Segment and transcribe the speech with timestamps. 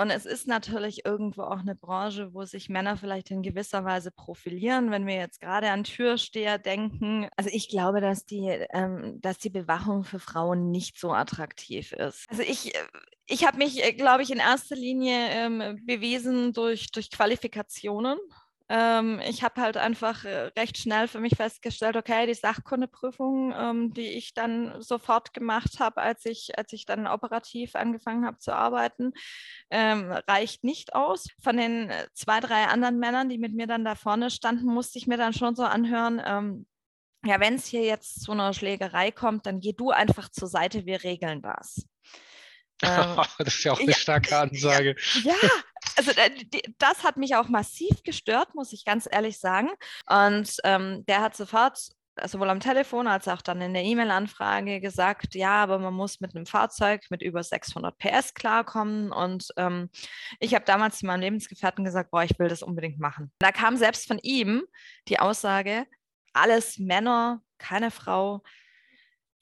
[0.00, 4.10] Und es ist natürlich irgendwo auch eine Branche, wo sich Männer vielleicht in gewisser Weise
[4.10, 4.90] profilieren.
[4.90, 9.50] Wenn wir jetzt gerade an Türsteher denken, also ich glaube, dass die, ähm, dass die
[9.50, 12.26] Bewachung für Frauen nicht so attraktiv ist.
[12.30, 12.72] Also ich,
[13.26, 18.18] ich habe mich, glaube ich, in erster Linie ähm, bewiesen durch, durch Qualifikationen.
[18.70, 23.92] Ähm, ich habe halt einfach äh, recht schnell für mich festgestellt, okay, die Sachkundeprüfung, ähm,
[23.92, 28.54] die ich dann sofort gemacht habe, als ich, als ich dann operativ angefangen habe zu
[28.54, 29.12] arbeiten,
[29.70, 31.26] ähm, reicht nicht aus.
[31.42, 34.98] Von den äh, zwei, drei anderen Männern, die mit mir dann da vorne standen, musste
[34.98, 36.66] ich mir dann schon so anhören, ähm,
[37.26, 40.86] ja, wenn es hier jetzt zu einer Schlägerei kommt, dann geh du einfach zur Seite,
[40.86, 41.86] wir regeln das.
[42.82, 44.96] Ähm, das ist ja auch eine ja, starke Ansage.
[45.22, 45.48] Ja, ja,
[45.96, 46.12] also
[46.78, 49.70] das hat mich auch massiv gestört, muss ich ganz ehrlich sagen.
[50.06, 51.78] Und ähm, der hat sofort
[52.22, 56.34] sowohl am Telefon als auch dann in der E-Mail-Anfrage gesagt, ja, aber man muss mit
[56.34, 59.12] einem Fahrzeug mit über 600 PS klarkommen.
[59.12, 59.90] Und ähm,
[60.38, 63.32] ich habe damals zu meinem Lebensgefährten gesagt, boah, ich will das unbedingt machen.
[63.38, 64.64] Da kam selbst von ihm
[65.08, 65.86] die Aussage,
[66.32, 68.42] alles Männer, keine Frau,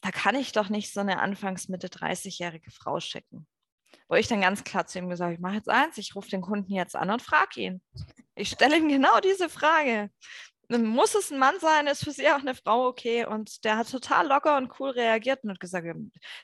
[0.03, 3.47] da kann ich doch nicht so eine anfangs Mitte 30-jährige Frau schicken.
[4.13, 6.29] Wo ich dann ganz klar zu ihm gesagt habe, ich mache jetzt eins, ich rufe
[6.29, 7.83] den Kunden jetzt an und frage ihn.
[8.35, 10.11] Ich stelle ihm genau diese Frage
[10.79, 13.27] muss es ein Mann sein, ist für sie auch eine Frau okay.
[13.27, 15.87] Und der hat total locker und cool reagiert und hat gesagt,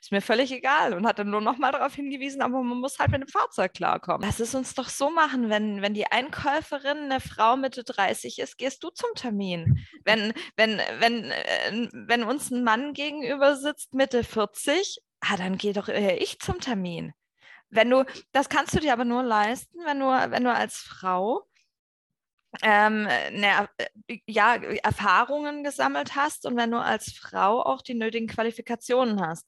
[0.00, 0.94] ist mir völlig egal.
[0.94, 4.26] Und hat dann nur nochmal darauf hingewiesen, aber man muss halt mit dem Fahrzeug klarkommen.
[4.26, 8.58] Lass es uns doch so machen, wenn, wenn die Einkäuferin eine Frau Mitte 30 ist,
[8.58, 9.86] gehst du zum Termin.
[10.04, 15.72] Wenn, wenn, wenn, äh, wenn uns ein Mann gegenüber sitzt, Mitte 40, ah, dann geh
[15.72, 17.12] doch eher ich zum Termin.
[17.70, 21.46] Wenn du, das kannst du dir aber nur leisten, wenn du, wenn du als Frau
[22.62, 23.68] ähm, ne,
[24.26, 29.46] ja, Erfahrungen gesammelt hast und wenn du als Frau auch die nötigen Qualifikationen hast.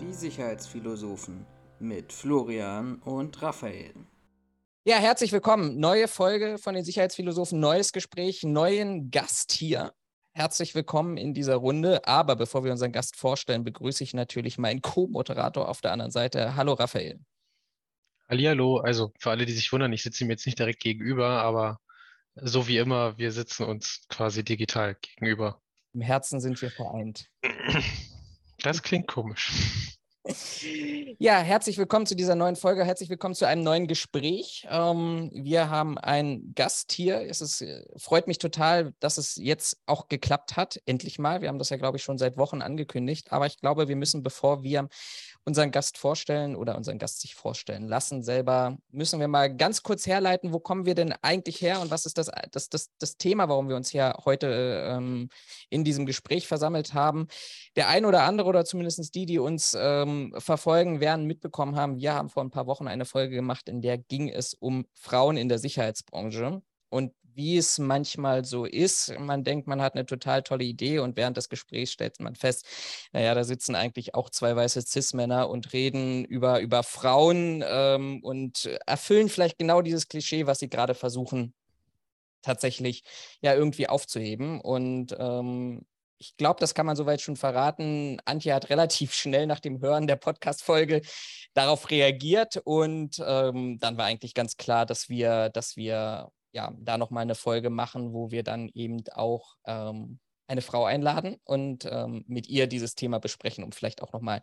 [0.00, 1.44] Die Sicherheitsphilosophen
[1.80, 4.06] mit Florian und Raphael.
[4.88, 5.80] Ja, herzlich willkommen.
[5.80, 9.92] Neue Folge von den Sicherheitsphilosophen, neues Gespräch, neuen Gast hier.
[10.32, 12.06] Herzlich willkommen in dieser Runde.
[12.06, 16.54] Aber bevor wir unseren Gast vorstellen, begrüße ich natürlich meinen Co-Moderator auf der anderen Seite.
[16.54, 17.18] Hallo Raphael.
[18.28, 18.78] Hallihallo.
[18.78, 21.80] Also für alle, die sich wundern, ich sitze ihm jetzt nicht direkt gegenüber, aber
[22.36, 25.60] so wie immer, wir sitzen uns quasi digital gegenüber.
[25.94, 27.28] Im Herzen sind wir vereint.
[28.62, 29.95] Das klingt komisch.
[31.18, 32.84] Ja, herzlich willkommen zu dieser neuen Folge.
[32.84, 34.66] Herzlich willkommen zu einem neuen Gespräch.
[34.70, 37.20] Ähm, wir haben einen Gast hier.
[37.28, 40.80] Es ist, äh, freut mich total, dass es jetzt auch geklappt hat.
[40.84, 41.42] Endlich mal.
[41.42, 43.32] Wir haben das ja, glaube ich, schon seit Wochen angekündigt.
[43.32, 44.88] Aber ich glaube, wir müssen, bevor wir
[45.46, 50.06] unseren Gast vorstellen oder unseren Gast sich vorstellen lassen, selber müssen wir mal ganz kurz
[50.06, 53.48] herleiten, wo kommen wir denn eigentlich her und was ist das, das, das, das Thema,
[53.48, 54.48] warum wir uns hier heute
[54.90, 55.28] ähm,
[55.70, 57.28] in diesem Gespräch versammelt haben.
[57.76, 62.14] Der ein oder andere oder zumindest die, die uns ähm, verfolgen, werden mitbekommen haben, wir
[62.14, 65.48] haben vor ein paar Wochen eine Folge gemacht, in der ging es um Frauen in
[65.48, 66.60] der Sicherheitsbranche.
[66.88, 69.16] Und wie es manchmal so ist.
[69.18, 72.66] Man denkt, man hat eine total tolle Idee und während des Gesprächs stellt man fest,
[73.12, 78.68] naja, da sitzen eigentlich auch zwei weiße Cis-Männer und reden über, über Frauen ähm, und
[78.86, 81.54] erfüllen vielleicht genau dieses Klischee, was sie gerade versuchen
[82.42, 83.04] tatsächlich
[83.40, 84.60] ja irgendwie aufzuheben.
[84.60, 85.84] Und ähm,
[86.18, 88.18] ich glaube, das kann man soweit schon verraten.
[88.24, 91.02] Antje hat relativ schnell nach dem Hören der Podcast-Folge
[91.54, 96.96] darauf reagiert und ähm, dann war eigentlich ganz klar, dass wir, dass wir ja, da
[96.96, 100.18] nochmal eine Folge machen, wo wir dann eben auch ähm,
[100.48, 104.40] eine Frau einladen und ähm, mit ihr dieses Thema besprechen, um vielleicht auch nochmal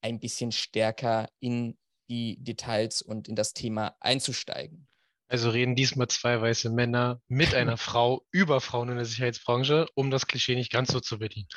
[0.00, 1.76] ein bisschen stärker in
[2.08, 4.86] die Details und in das Thema einzusteigen.
[5.26, 10.12] Also reden diesmal zwei weiße Männer mit einer Frau über Frauen in der Sicherheitsbranche, um
[10.12, 11.48] das Klischee nicht ganz so zu bedienen.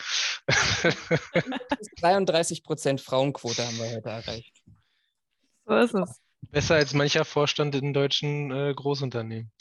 [2.02, 4.64] 33 Prozent Frauenquote haben wir heute erreicht.
[5.66, 6.20] So ist es.
[6.50, 9.52] Besser als mancher Vorstand in deutschen äh, Großunternehmen.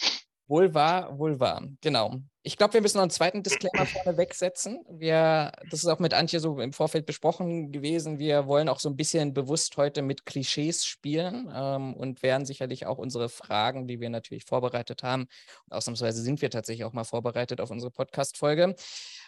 [0.51, 1.63] Wohl wahr, wohl wahr.
[1.81, 2.17] Genau.
[2.43, 4.85] Ich glaube, wir müssen noch einen zweiten Disclaimer vorne wegsetzen.
[4.91, 8.19] Wir, das ist auch mit Antje so im Vorfeld besprochen gewesen.
[8.19, 12.85] Wir wollen auch so ein bisschen bewusst heute mit Klischees spielen ähm, und werden sicherlich
[12.85, 15.29] auch unsere Fragen, die wir natürlich vorbereitet haben,
[15.71, 18.75] ausnahmsweise sind wir tatsächlich auch mal vorbereitet auf unsere Podcast-Folge.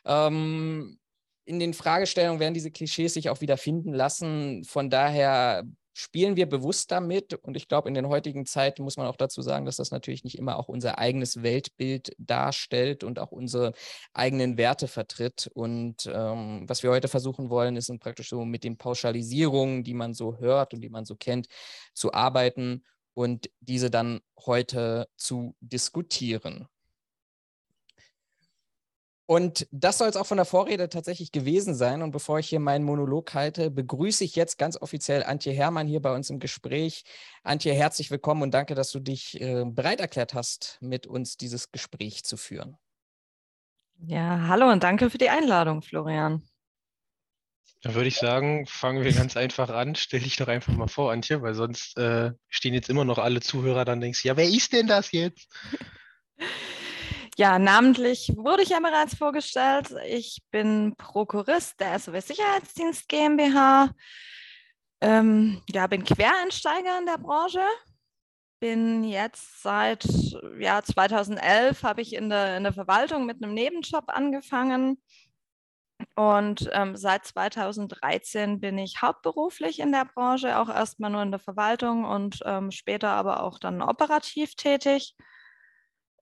[0.05, 0.99] Ähm,
[1.45, 4.65] in den Fragestellungen werden diese Klischees sich auch wieder finden lassen.
[4.65, 5.63] Von daher
[5.93, 7.35] spielen wir bewusst damit.
[7.35, 10.25] Und ich glaube, in den heutigen Zeiten muss man auch dazu sagen, dass das natürlich
[10.25, 13.73] nicht immer auch unser eigenes Weltbild darstellt und auch unsere
[14.13, 15.51] eigenen Werte vertritt.
[15.55, 20.15] Und ähm, was wir heute versuchen wollen, ist praktisch so mit den Pauschalisierungen, die man
[20.15, 21.47] so hört und die man so kennt,
[21.95, 22.85] zu arbeiten
[23.15, 26.69] und diese dann heute zu diskutieren.
[29.27, 32.03] Und das soll es auch von der Vorrede tatsächlich gewesen sein.
[32.03, 36.03] Und bevor ich hier meinen Monolog halte, begrüße ich jetzt ganz offiziell Antje Hermann hier
[36.03, 37.05] bei uns im Gespräch.
[37.43, 41.71] Antje, herzlich willkommen und danke, dass du dich äh, bereit erklärt hast, mit uns dieses
[41.71, 42.77] Gespräch zu führen.
[44.05, 46.43] Ja, hallo und danke für die Einladung, Florian.
[47.83, 49.95] Dann würde ich sagen, fangen wir ganz einfach an.
[49.95, 53.41] Stell dich doch einfach mal vor, Antje, weil sonst äh, stehen jetzt immer noch alle
[53.41, 55.49] Zuhörer dann denkst, ja, wer ist denn das jetzt?
[57.39, 59.95] Ja, namentlich wurde ich ja bereits vorgestellt.
[60.07, 63.91] Ich bin Prokurist der SOW Sicherheitsdienst GmbH.
[65.01, 67.65] Ähm, ja, bin Quereinsteiger in der Branche.
[68.61, 70.07] Bin jetzt seit
[70.61, 75.03] ja, 2011 habe ich in der, in der Verwaltung mit einem Nebenjob angefangen.
[76.17, 81.41] Und ähm, seit 2013 bin ich hauptberuflich in der Branche, auch erstmal nur in der
[81.41, 85.15] Verwaltung und ähm, später aber auch dann operativ tätig.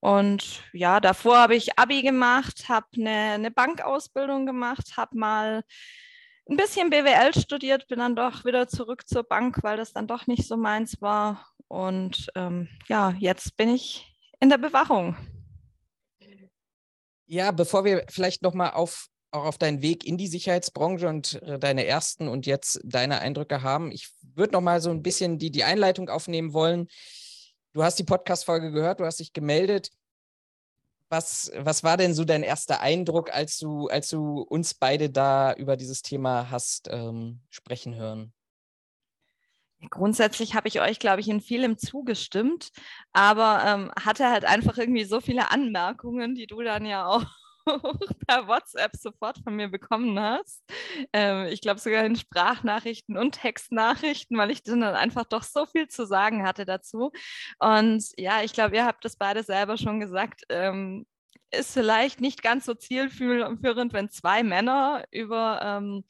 [0.00, 5.62] Und ja, davor habe ich Abi gemacht, habe eine, eine Bankausbildung gemacht, habe mal
[6.48, 10.26] ein bisschen BWL studiert, bin dann doch wieder zurück zur Bank, weil das dann doch
[10.26, 11.46] nicht so meins war.
[11.68, 15.16] Und ähm, ja, jetzt bin ich in der Bewachung.
[17.26, 21.60] Ja, bevor wir vielleicht nochmal auf, auch auf deinen Weg in die Sicherheitsbranche und äh,
[21.60, 25.62] deine ersten und jetzt deine Eindrücke haben, ich würde nochmal so ein bisschen die, die
[25.62, 26.88] Einleitung aufnehmen wollen.
[27.72, 29.90] Du hast die Podcast-Folge gehört, du hast dich gemeldet.
[31.08, 35.52] Was, was war denn so dein erster Eindruck, als du, als du uns beide da
[35.54, 38.32] über dieses Thema hast ähm, sprechen hören?
[39.88, 42.70] Grundsätzlich habe ich euch, glaube ich, in vielem zugestimmt,
[43.12, 47.24] aber ähm, hatte halt einfach irgendwie so viele Anmerkungen, die du dann ja auch
[48.26, 50.62] per WhatsApp sofort von mir bekommen hast.
[51.12, 55.88] Ähm, ich glaube sogar in Sprachnachrichten und Textnachrichten, weil ich dann einfach doch so viel
[55.88, 57.12] zu sagen hatte dazu.
[57.58, 60.42] Und ja, ich glaube, ihr habt das beide selber schon gesagt.
[60.48, 61.06] Ähm,
[61.52, 66.04] ist vielleicht nicht ganz so zielführend, wenn zwei Männer über ähm,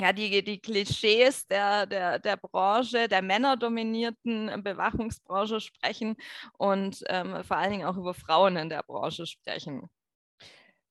[0.00, 6.16] ja, die, die Klischees der, der, der Branche, der männerdominierten Bewachungsbranche sprechen
[6.58, 9.88] und ähm, vor allen Dingen auch über Frauen in der Branche sprechen.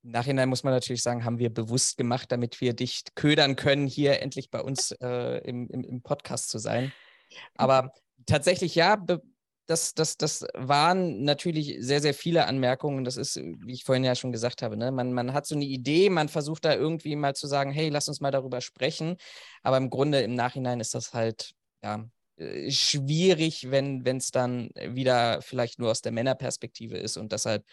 [0.09, 3.85] Im Nachhinein muss man natürlich sagen, haben wir bewusst gemacht, damit wir dich ködern können,
[3.85, 6.91] hier endlich bei uns äh, im, im, im, Podcast zu sein.
[7.53, 7.93] Aber
[8.25, 8.97] tatsächlich, ja,
[9.67, 13.03] das, das, das waren natürlich sehr, sehr viele Anmerkungen.
[13.03, 14.91] Das ist, wie ich vorhin ja schon gesagt habe, ne?
[14.91, 18.07] man, man hat so eine Idee, man versucht da irgendwie mal zu sagen, hey, lass
[18.07, 19.15] uns mal darüber sprechen.
[19.61, 21.51] Aber im Grunde, im Nachhinein ist das halt,
[21.83, 27.17] ja, äh, schwierig, wenn es dann wieder vielleicht nur aus der Männerperspektive ist.
[27.17, 27.63] Und deshalb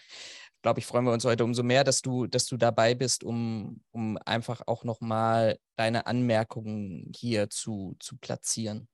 [0.62, 3.82] glaube ich, freuen wir uns heute umso mehr, dass du, dass du dabei bist, um,
[3.90, 8.88] um einfach auch nochmal deine Anmerkungen hier zu, zu platzieren.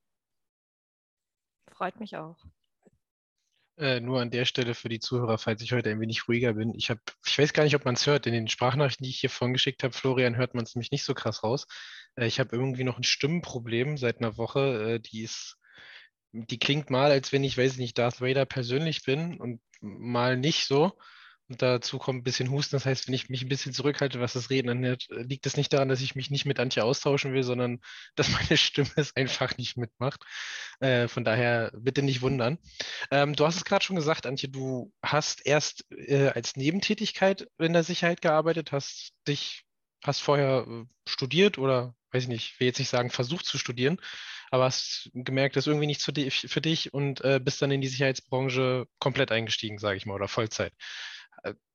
[1.71, 2.37] Freut mich auch.
[3.77, 6.75] Äh, nur an der Stelle für die Zuhörer, falls ich heute ein wenig ruhiger bin.
[6.75, 8.27] Ich habe, ich weiß gar nicht, ob man es hört.
[8.27, 11.03] In den Sprachnachrichten, die ich hier vorhin geschickt habe, Florian, hört man es nämlich nicht
[11.03, 11.65] so krass raus.
[12.15, 14.93] Äh, ich habe irgendwie noch ein Stimmenproblem seit einer Woche.
[14.93, 15.57] Äh, die ist,
[16.31, 20.37] die klingt mal, als wenn ich, weiß ich nicht, Darth Vader persönlich bin und mal
[20.37, 20.93] nicht so.
[21.49, 22.75] Und dazu kommt ein bisschen Husten.
[22.75, 25.73] Das heißt, wenn ich mich ein bisschen zurückhalte, was das Reden anhört, liegt es nicht
[25.73, 27.79] daran, dass ich mich nicht mit Antje austauschen will, sondern
[28.15, 30.23] dass meine Stimme es einfach nicht mitmacht.
[30.79, 32.57] Äh, von daher bitte nicht wundern.
[33.11, 37.73] Ähm, du hast es gerade schon gesagt, Antje, du hast erst äh, als Nebentätigkeit in
[37.73, 39.63] der Sicherheit gearbeitet, hast dich,
[40.03, 43.99] hast vorher äh, studiert oder weiß ich nicht, will jetzt nicht sagen, versucht zu studieren,
[44.51, 47.87] aber hast gemerkt, das ist irgendwie nichts für dich und äh, bist dann in die
[47.87, 50.73] Sicherheitsbranche komplett eingestiegen, sage ich mal, oder Vollzeit.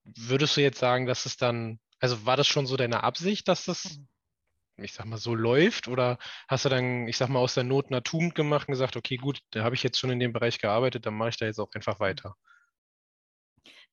[0.04, 3.64] Würdest du jetzt sagen, dass es dann, also war das schon so deine Absicht, dass
[3.64, 4.84] das, mhm.
[4.84, 5.88] ich sag mal, so läuft?
[5.88, 8.96] Oder hast du dann, ich sag mal, aus der Not eine Tugend gemacht und gesagt,
[8.96, 11.46] okay, gut, da habe ich jetzt schon in dem Bereich gearbeitet, dann mache ich da
[11.46, 12.36] jetzt auch einfach weiter?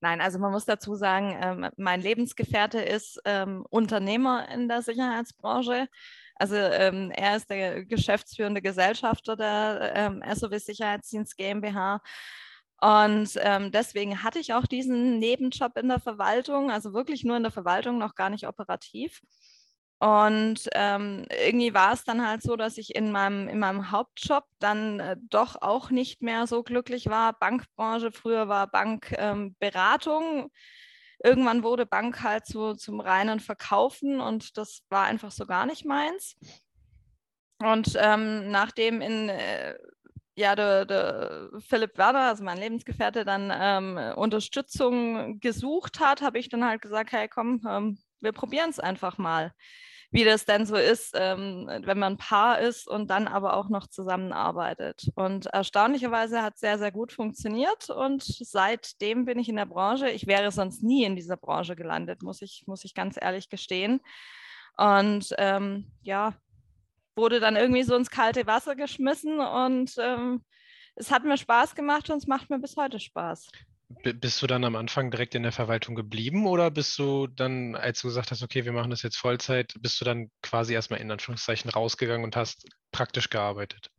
[0.02, 5.88] Nein, also man muss dazu sagen, ähm, mein Lebensgefährte ist ähm, Unternehmer in der Sicherheitsbranche.
[6.36, 12.02] Also ähm, er ist der geschäftsführende Gesellschafter der ähm, SOW Sicherheitsdienst GmbH.
[12.86, 17.42] Und ähm, deswegen hatte ich auch diesen Nebenjob in der Verwaltung, also wirklich nur in
[17.42, 19.22] der Verwaltung, noch gar nicht operativ.
[19.98, 24.44] Und ähm, irgendwie war es dann halt so, dass ich in meinem, in meinem Hauptjob
[24.60, 27.34] dann äh, doch auch nicht mehr so glücklich war.
[27.34, 30.24] Bankbranche, früher war Bankberatung.
[30.24, 30.52] Ähm,
[31.24, 35.86] Irgendwann wurde Bank halt so zum reinen Verkaufen und das war einfach so gar nicht
[35.86, 36.36] meins.
[37.58, 39.76] Und ähm, nachdem in äh,
[40.36, 46.50] ja, der, der, Philipp Werner, also mein Lebensgefährte, dann ähm, Unterstützung gesucht hat, habe ich
[46.50, 49.54] dann halt gesagt, hey komm, ähm, wir probieren es einfach mal.
[50.12, 53.70] wie das denn so ist, ähm, wenn man ein Paar ist und dann aber auch
[53.70, 55.12] noch zusammenarbeitet.
[55.16, 60.10] Und erstaunlicherweise hat es sehr, sehr gut funktioniert und seitdem bin ich in der Branche.
[60.10, 64.00] Ich wäre sonst nie in dieser Branche gelandet, muss ich, muss ich ganz ehrlich gestehen.
[64.78, 66.34] Und ähm, ja,
[67.16, 70.44] wurde dann irgendwie so ins kalte Wasser geschmissen und ähm,
[70.96, 73.48] es hat mir Spaß gemacht und es macht mir bis heute Spaß.
[74.04, 78.02] Bist du dann am Anfang direkt in der Verwaltung geblieben oder bist du dann, als
[78.02, 81.12] du gesagt hast, okay, wir machen das jetzt Vollzeit, bist du dann quasi erstmal in
[81.12, 83.92] Anführungszeichen rausgegangen und hast praktisch gearbeitet?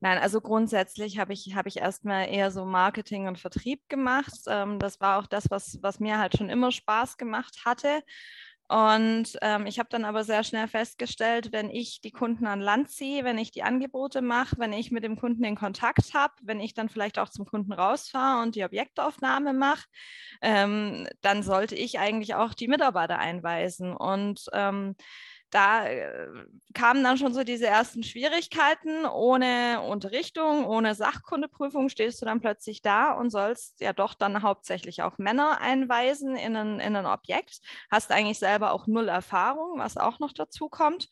[0.00, 4.32] Nein, also grundsätzlich habe ich, hab ich erstmal eher so Marketing und Vertrieb gemacht.
[4.46, 8.02] Ähm, das war auch das, was, was mir halt schon immer Spaß gemacht hatte.
[8.68, 12.90] Und ähm, ich habe dann aber sehr schnell festgestellt, wenn ich die Kunden an Land
[12.90, 16.60] ziehe, wenn ich die Angebote mache, wenn ich mit dem Kunden in Kontakt habe, wenn
[16.60, 19.86] ich dann vielleicht auch zum Kunden rausfahre und die Objektaufnahme mache,
[20.42, 23.96] ähm, dann sollte ich eigentlich auch die Mitarbeiter einweisen.
[23.96, 24.96] Und ähm,
[25.50, 26.28] da äh,
[26.74, 29.06] kamen dann schon so diese ersten Schwierigkeiten.
[29.06, 35.02] Ohne Unterrichtung, ohne Sachkundeprüfung stehst du dann plötzlich da und sollst ja doch dann hauptsächlich
[35.02, 37.60] auch Männer einweisen in ein, in ein Objekt.
[37.90, 41.08] Hast eigentlich selber auch null Erfahrung, was auch noch dazu kommt.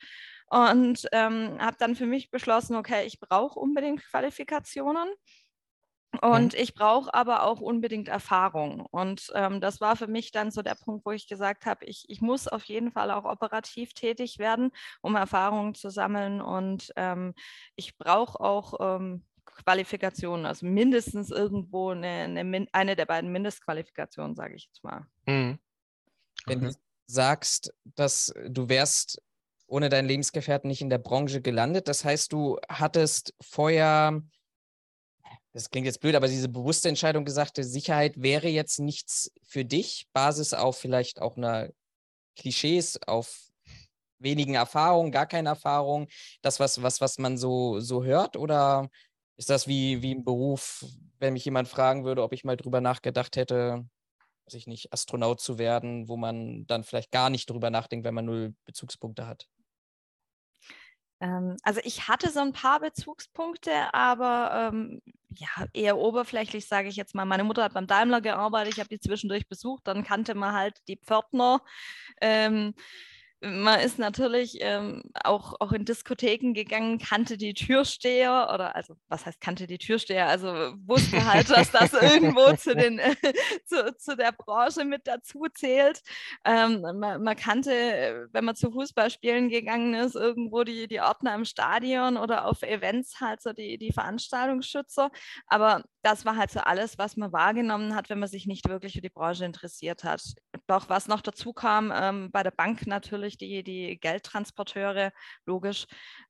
[0.49, 5.09] Und ähm, habe dann für mich beschlossen, okay, ich brauche unbedingt Qualifikationen.
[6.19, 6.61] Und mhm.
[6.61, 8.81] ich brauche aber auch unbedingt Erfahrung.
[8.81, 12.05] Und ähm, das war für mich dann so der Punkt, wo ich gesagt habe, ich,
[12.09, 14.71] ich muss auf jeden Fall auch operativ tätig werden,
[15.01, 16.41] um Erfahrungen zu sammeln.
[16.41, 17.35] Und ähm,
[17.75, 24.55] ich brauche auch ähm, Qualifikationen, also mindestens irgendwo eine, eine, eine, der beiden Mindestqualifikationen, sage
[24.55, 25.07] ich jetzt mal.
[25.27, 25.59] Mhm.
[26.47, 26.75] Wenn du
[27.07, 29.23] sagst, dass du wärst
[29.67, 34.23] ohne deinen Lebensgefährten nicht in der Branche gelandet, das heißt, du hattest vorher
[35.57, 40.07] das klingt jetzt blöd, aber diese bewusste Entscheidung gesagt, Sicherheit wäre jetzt nichts für dich,
[40.13, 41.71] Basis auf vielleicht auch einer
[42.37, 43.49] Klischees, auf
[44.19, 46.09] wenigen Erfahrungen, gar keine Erfahrung,
[46.43, 48.37] das, was, was, was man so, so hört?
[48.37, 48.91] Oder
[49.39, 50.85] ist das wie, wie im Beruf,
[51.21, 53.89] wenn mich jemand fragen würde, ob ich mal drüber nachgedacht hätte,
[54.45, 58.15] weiß ich nicht, Astronaut zu werden, wo man dann vielleicht gar nicht drüber nachdenkt, wenn
[58.15, 59.49] man null Bezugspunkte hat?
[61.21, 66.97] Ähm, also ich hatte so ein paar Bezugspunkte, aber ähm, ja, eher oberflächlich, sage ich
[66.97, 67.25] jetzt mal.
[67.25, 70.81] Meine Mutter hat beim Daimler gearbeitet, ich habe die zwischendurch besucht, dann kannte man halt
[70.89, 71.61] die Pförtner.
[72.21, 72.75] Ähm,
[73.41, 79.27] man ist natürlich ähm, auch, auch in Diskotheken gegangen, kannte die Türsteher oder also was
[79.27, 80.49] heißt kannte die Türsteher, also
[80.87, 82.99] wusste halt, dass das irgendwo zu, den,
[83.67, 86.03] zu, zu der Branche mit dazu zählt.
[86.45, 91.45] Ähm, man, man, kannte, wenn man zu Fußballspielen gegangen ist, irgendwo die, die Ordner im
[91.45, 95.11] Stadion oder auf Events halt so die, die Veranstaltungsschützer.
[95.47, 98.93] Aber das war halt so alles, was man wahrgenommen hat, wenn man sich nicht wirklich
[98.93, 100.23] für die Branche interessiert hat.
[100.69, 105.11] Doch was noch dazu kam, ähm, bei der Bank natürlich die, die Geldtransporteure,
[105.47, 105.87] logisch.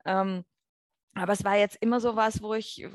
[0.07, 0.45] Ähm,
[1.15, 2.87] aber es war jetzt immer so was, wo ich,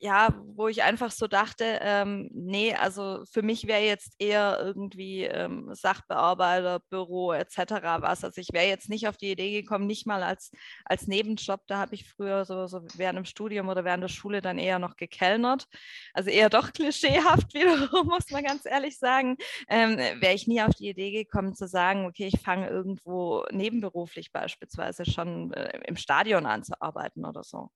[0.00, 5.24] ja, wo ich einfach so dachte, ähm, nee, also für mich wäre jetzt eher irgendwie
[5.24, 7.58] ähm, Sachbearbeiter, Büro etc.
[8.00, 8.22] was.
[8.22, 10.52] Also ich wäre jetzt nicht auf die Idee gekommen, nicht mal als,
[10.84, 14.40] als Nebenjob, da habe ich früher so, so während dem Studium oder während der Schule
[14.40, 15.66] dann eher noch gekellnert.
[16.14, 19.36] Also eher doch klischeehaft wiederum, muss man ganz ehrlich sagen.
[19.68, 24.32] Ähm, wäre ich nie auf die Idee gekommen zu sagen, okay, ich fange irgendwo nebenberuflich
[24.32, 27.70] beispielsweise schon äh, im Stadion an zu arbeiten oder so.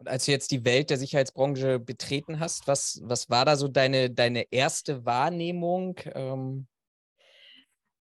[0.00, 3.68] Und als du jetzt die Welt der Sicherheitsbranche betreten hast, was, was war da so
[3.68, 6.00] deine, deine erste Wahrnehmung?
[6.14, 6.66] Ähm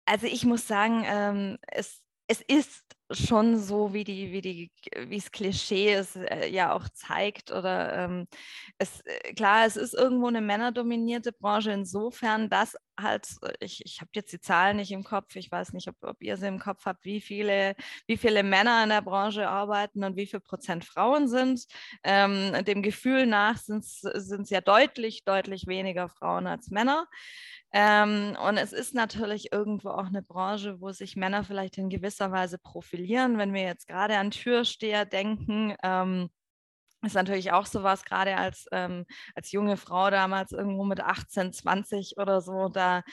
[0.06, 4.72] also ich muss sagen, ähm, es, es ist schon so, wie die, wie die,
[5.07, 7.51] wie es Klischee es äh, ja auch zeigt.
[7.51, 8.27] Oder ähm,
[8.77, 14.01] es, äh, klar, es ist irgendwo eine männerdominierte Branche insofern, dass halt, äh, ich, ich
[14.01, 16.60] habe jetzt die Zahlen nicht im Kopf, ich weiß nicht, ob, ob ihr sie im
[16.60, 17.75] Kopf habt, wie viele,
[18.07, 21.65] wie viele Männer in der Branche arbeiten und wie viel Prozent Frauen sind.
[22.03, 27.07] Ähm, dem Gefühl nach sind es ja deutlich, deutlich weniger Frauen als Männer.
[27.75, 32.31] Ähm, und es ist natürlich irgendwo auch eine Branche, wo sich Männer vielleicht in gewisser
[32.31, 32.60] Weise
[32.94, 33.38] profilieren.
[33.38, 36.30] Wenn wir jetzt gerade an Türsteher denken, ähm,
[37.03, 39.05] ist natürlich auch sowas, gerade als, ähm,
[39.36, 43.03] als junge Frau damals irgendwo mit 18, 20 oder so, da,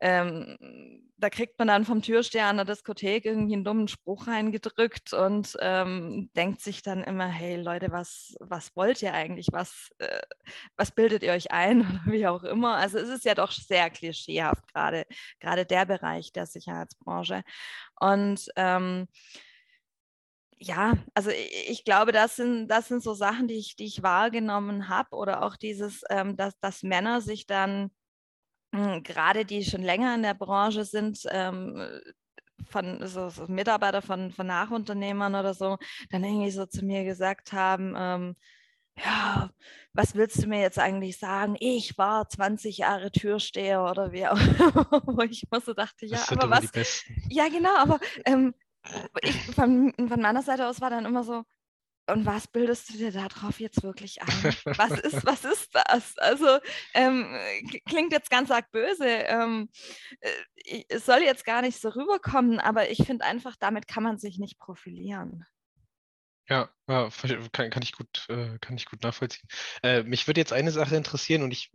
[0.00, 0.56] ähm,
[1.16, 5.56] da kriegt man dann vom Türsteher an der Diskothek irgendwie einen dummen Spruch reingedrückt und
[5.60, 9.48] ähm, denkt sich dann immer, hey Leute, was, was wollt ihr eigentlich?
[9.52, 10.20] Was, äh,
[10.76, 12.76] was bildet ihr euch ein wie auch immer?
[12.76, 15.06] Also es ist ja doch sehr klischeehaft, gerade,
[15.40, 17.42] gerade der Bereich der Sicherheitsbranche.
[17.98, 19.08] Und ähm,
[20.62, 24.88] ja, also ich glaube, das sind, das sind so Sachen, die ich, die ich wahrgenommen
[24.88, 27.90] habe oder auch dieses, ähm, dass, dass Männer sich dann
[28.74, 31.82] hm, gerade die schon länger in der Branche sind, ähm,
[32.68, 35.78] von so, so Mitarbeiter von, von Nachunternehmern oder so
[36.10, 38.36] dann irgendwie so zu mir gesagt haben, ähm,
[38.98, 39.50] ja,
[39.94, 41.56] was willst du mir jetzt eigentlich sagen?
[41.58, 46.18] Ich war 20 Jahre Türsteher oder wie auch immer, wo ich immer so dachte, ja,
[46.18, 47.22] das sind aber was, die Besten.
[47.30, 48.54] ja, genau, aber ähm,
[49.22, 51.44] ich, von, von meiner Seite aus war dann immer so,
[52.10, 54.54] und was bildest du dir darauf jetzt wirklich ein?
[54.76, 56.18] Was ist, was ist das?
[56.18, 56.58] Also
[56.94, 57.38] ähm,
[57.86, 59.06] klingt jetzt ganz arg böse.
[59.06, 59.68] Ähm,
[60.20, 64.18] äh, es soll jetzt gar nicht so rüberkommen, aber ich finde einfach, damit kann man
[64.18, 65.44] sich nicht profilieren.
[66.48, 67.08] Ja, ja
[67.52, 69.48] kann, kann, ich gut, äh, kann ich gut nachvollziehen.
[69.82, 71.70] Äh, mich würde jetzt eine Sache interessieren und ich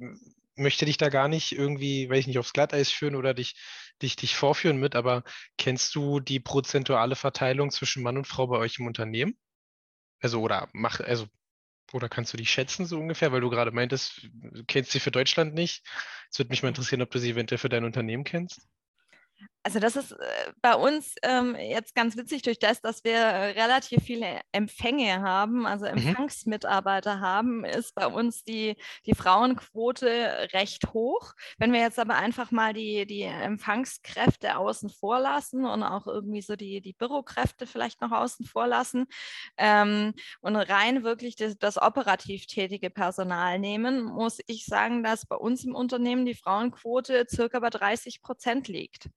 [0.57, 3.55] möchte dich da gar nicht irgendwie, weiß ich nicht, aufs Glatteis führen oder dich,
[4.01, 5.23] dich, dich vorführen mit, aber
[5.57, 9.37] kennst du die prozentuale Verteilung zwischen Mann und Frau bei euch im Unternehmen?
[10.19, 11.27] Also, oder mach, also,
[11.93, 15.11] oder kannst du die schätzen so ungefähr, weil du gerade meintest, du kennst sie für
[15.11, 15.85] Deutschland nicht.
[16.31, 18.67] Es würde mich mal interessieren, ob du sie eventuell für dein Unternehmen kennst.
[19.65, 23.59] Also das ist äh, bei uns ähm, jetzt ganz witzig durch das, dass wir äh,
[23.59, 25.97] relativ viele Empfänge haben, also mhm.
[25.97, 28.75] Empfangsmitarbeiter haben, ist bei uns die,
[29.07, 31.33] die Frauenquote recht hoch.
[31.57, 36.43] Wenn wir jetzt aber einfach mal die, die Empfangskräfte außen vor lassen und auch irgendwie
[36.43, 39.07] so die, die Bürokräfte vielleicht noch außen vor lassen
[39.57, 45.37] ähm, und rein wirklich das, das operativ tätige Personal nehmen, muss ich sagen, dass bei
[45.37, 49.09] uns im Unternehmen die Frauenquote circa bei 30 Prozent liegt.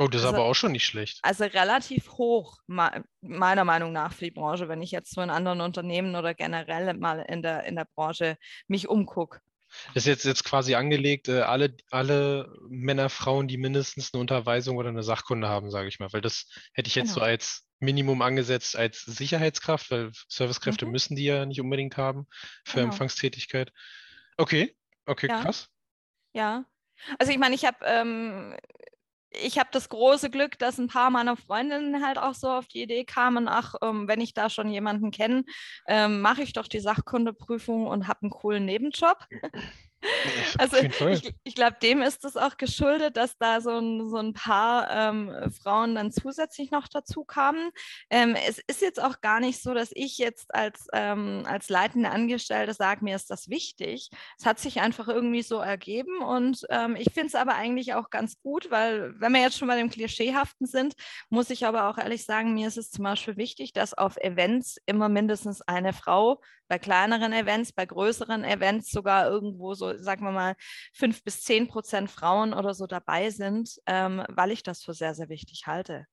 [0.00, 1.18] Oh, das ist also, aber auch schon nicht schlecht.
[1.22, 5.60] Also relativ hoch, meiner Meinung nach, für die Branche, wenn ich jetzt so in anderen
[5.60, 8.36] Unternehmen oder generell mal in der, in der Branche
[8.66, 9.40] mich umgucke.
[9.94, 14.76] Das ist jetzt, jetzt quasi angelegt, äh, alle, alle Männer, Frauen, die mindestens eine Unterweisung
[14.76, 16.12] oder eine Sachkunde haben, sage ich mal.
[16.12, 17.20] Weil das hätte ich jetzt genau.
[17.20, 20.92] so als Minimum angesetzt als Sicherheitskraft, weil Servicekräfte mhm.
[20.92, 22.26] müssen die ja nicht unbedingt haben
[22.64, 22.92] für genau.
[22.92, 23.72] Empfangstätigkeit.
[24.36, 24.74] Okay,
[25.06, 25.42] okay, ja.
[25.42, 25.68] krass.
[26.32, 26.64] Ja,
[27.18, 28.56] also ich meine, ich habe ähm,
[29.30, 32.82] ich habe das große Glück, dass ein paar meiner Freundinnen halt auch so auf die
[32.82, 35.44] Idee kamen, ach, ähm, wenn ich da schon jemanden kenne,
[35.86, 39.26] ähm, mache ich doch die Sachkundeprüfung und habe einen coolen Nebenjob.
[40.58, 44.32] Also ich, ich glaube, dem ist es auch geschuldet, dass da so ein, so ein
[44.32, 47.70] paar ähm, Frauen dann zusätzlich noch dazu kamen.
[48.10, 52.10] Ähm, es ist jetzt auch gar nicht so, dass ich jetzt als, ähm, als leitende
[52.10, 54.10] Angestellte sage, mir ist das wichtig.
[54.38, 58.10] Es hat sich einfach irgendwie so ergeben und ähm, ich finde es aber eigentlich auch
[58.10, 60.94] ganz gut, weil wenn wir jetzt schon bei dem Klischeehaften sind,
[61.28, 64.78] muss ich aber auch ehrlich sagen, mir ist es zum Beispiel wichtig, dass auf Events
[64.86, 70.32] immer mindestens eine Frau bei kleineren Events, bei größeren Events sogar irgendwo so, sagen wir
[70.32, 70.54] mal,
[70.92, 75.14] fünf bis zehn Prozent Frauen oder so dabei sind, ähm, weil ich das für sehr,
[75.14, 76.06] sehr wichtig halte.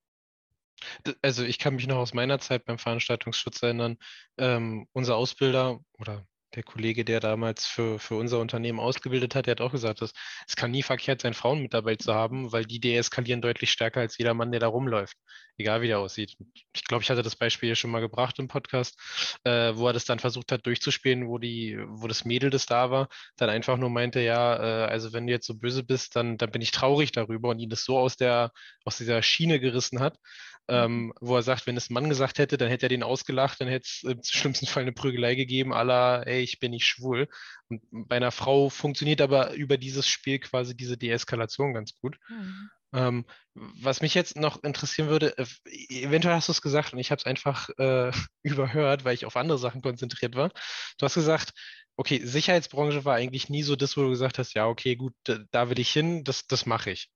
[1.22, 3.98] Also ich kann mich noch aus meiner Zeit beim Veranstaltungsschutz erinnern,
[4.38, 9.52] ähm, unser Ausbilder oder der Kollege, der damals für, für unser Unternehmen ausgebildet hat, der
[9.52, 10.14] hat auch gesagt, dass
[10.48, 14.02] es kann nie verkehrt sein, Frauen mit dabei zu haben, weil die deeskalieren deutlich stärker
[14.02, 15.18] als jeder Mann, der da rumläuft,
[15.58, 16.36] egal wie der aussieht.
[16.74, 19.00] Ich glaube, ich hatte das Beispiel hier schon mal gebracht im Podcast,
[19.44, 22.90] äh, wo er das dann versucht hat durchzuspielen, wo die, wo das Mädel, das da
[22.92, 26.38] war, dann einfach nur meinte, ja, äh, also wenn du jetzt so böse bist, dann,
[26.38, 28.52] dann bin ich traurig darüber und ihn das so aus der,
[28.84, 30.18] aus dieser Schiene gerissen hat.
[30.68, 33.62] Ähm, wo er sagt, wenn es ein Mann gesagt hätte, dann hätte er den ausgelacht,
[33.62, 37.28] dann hätte es im schlimmsten Fall eine Prügelei gegeben, aller, ey, ich bin nicht schwul.
[37.70, 42.18] Und bei einer Frau funktioniert aber über dieses Spiel quasi diese Deeskalation ganz gut.
[42.30, 42.70] Mhm.
[42.94, 45.46] Ähm, was mich jetzt noch interessieren würde, äh,
[45.90, 48.12] eventuell hast du es gesagt und ich habe es einfach äh,
[48.44, 50.50] überhört, weil ich auf andere Sachen konzentriert war.
[50.98, 51.54] Du hast gesagt,
[51.98, 55.70] okay, Sicherheitsbranche war eigentlich nie so das, wo du gesagt hast, ja, okay, gut, da
[55.70, 57.10] will ich hin, das, das mache ich.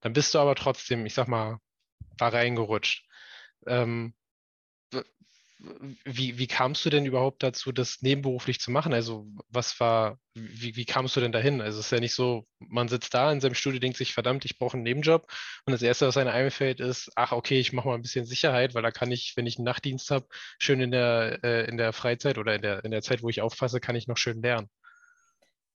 [0.00, 1.58] Dann bist du aber trotzdem, ich sag mal,
[2.18, 3.04] da reingerutscht.
[3.66, 4.14] Ähm,
[6.04, 8.92] wie, wie kamst du denn überhaupt dazu, das nebenberuflich zu machen?
[8.92, 11.60] Also, was war, wie, wie kamst du denn dahin?
[11.60, 14.44] Also, es ist ja nicht so, man sitzt da in seinem Studio, denkt sich, verdammt,
[14.44, 15.26] ich brauche einen Nebenjob.
[15.64, 18.74] Und das Erste, was einem einfällt, ist, ach, okay, ich mache mal ein bisschen Sicherheit,
[18.74, 20.26] weil da kann ich, wenn ich einen Nachtdienst habe,
[20.58, 23.40] schön in der, äh, in der Freizeit oder in der, in der Zeit, wo ich
[23.40, 24.68] aufpasse, kann ich noch schön lernen.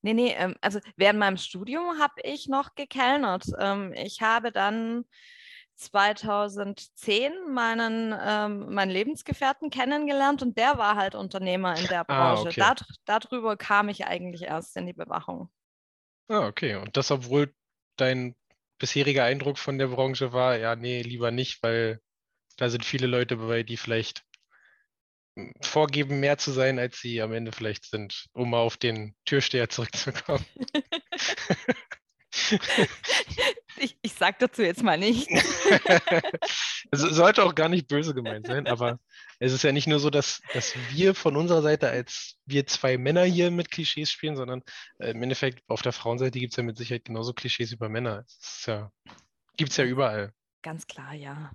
[0.04, 3.46] Nee, nee, ähm, also während meinem Studium habe ich noch gekellnert.
[3.60, 5.06] Ähm, ich habe dann
[5.82, 12.62] 2010 meinen, ähm, meinen Lebensgefährten kennengelernt und der war halt Unternehmer in der ah, Branche.
[12.62, 12.86] Ah, okay.
[13.06, 15.50] da, darüber kam ich eigentlich erst in die Bewachung.
[16.28, 16.76] Ah, okay.
[16.76, 17.54] Und das, obwohl
[17.98, 18.36] dein
[18.78, 22.00] bisheriger Eindruck von der Branche war, ja, nee, lieber nicht, weil
[22.58, 24.24] da sind viele Leute dabei, die vielleicht
[25.38, 29.16] hm, vorgeben, mehr zu sein, als sie am Ende vielleicht sind, um mal auf den
[29.26, 30.46] Türsteher zurückzukommen.
[33.78, 35.30] ich, ich sage dazu jetzt mal nicht.
[36.92, 39.00] es sollte auch gar nicht böse gemeint sein, aber
[39.40, 42.98] es ist ja nicht nur so, dass, dass wir von unserer Seite als wir zwei
[42.98, 44.64] Männer hier mit Klischees spielen, sondern
[45.00, 48.24] äh, im Endeffekt auf der Frauenseite gibt es ja mit Sicherheit genauso Klischees über Männer.
[48.28, 48.92] Es ja,
[49.58, 50.34] gibt es ja überall.
[50.62, 51.52] ganz klar, ja.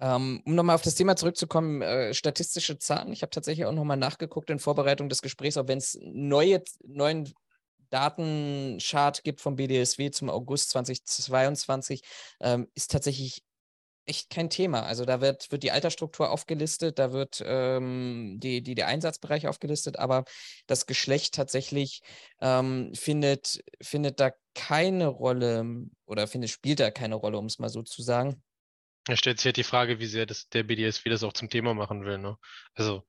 [0.00, 3.12] Ähm, um nochmal auf das Thema zurückzukommen, äh, statistische Zahlen.
[3.12, 7.32] Ich habe tatsächlich auch nochmal nachgeguckt in Vorbereitung des Gesprächs, auch wenn es neue, neuen
[7.90, 12.02] Datenchart gibt vom BDSW zum August 2022,
[12.40, 13.42] ähm, ist tatsächlich
[14.06, 14.82] echt kein Thema.
[14.82, 19.98] Also da wird, wird die Altersstruktur aufgelistet, da wird ähm, die, die, der Einsatzbereich aufgelistet,
[19.98, 20.24] aber
[20.66, 22.02] das Geschlecht tatsächlich
[22.40, 27.68] ähm, findet, findet da keine Rolle oder findet, spielt da keine Rolle, um es mal
[27.68, 28.42] so zu sagen.
[29.06, 31.74] Da stellt sich halt die Frage, wie sehr das, der BDSW das auch zum Thema
[31.74, 32.18] machen will.
[32.18, 32.36] Ne?
[32.74, 33.04] Also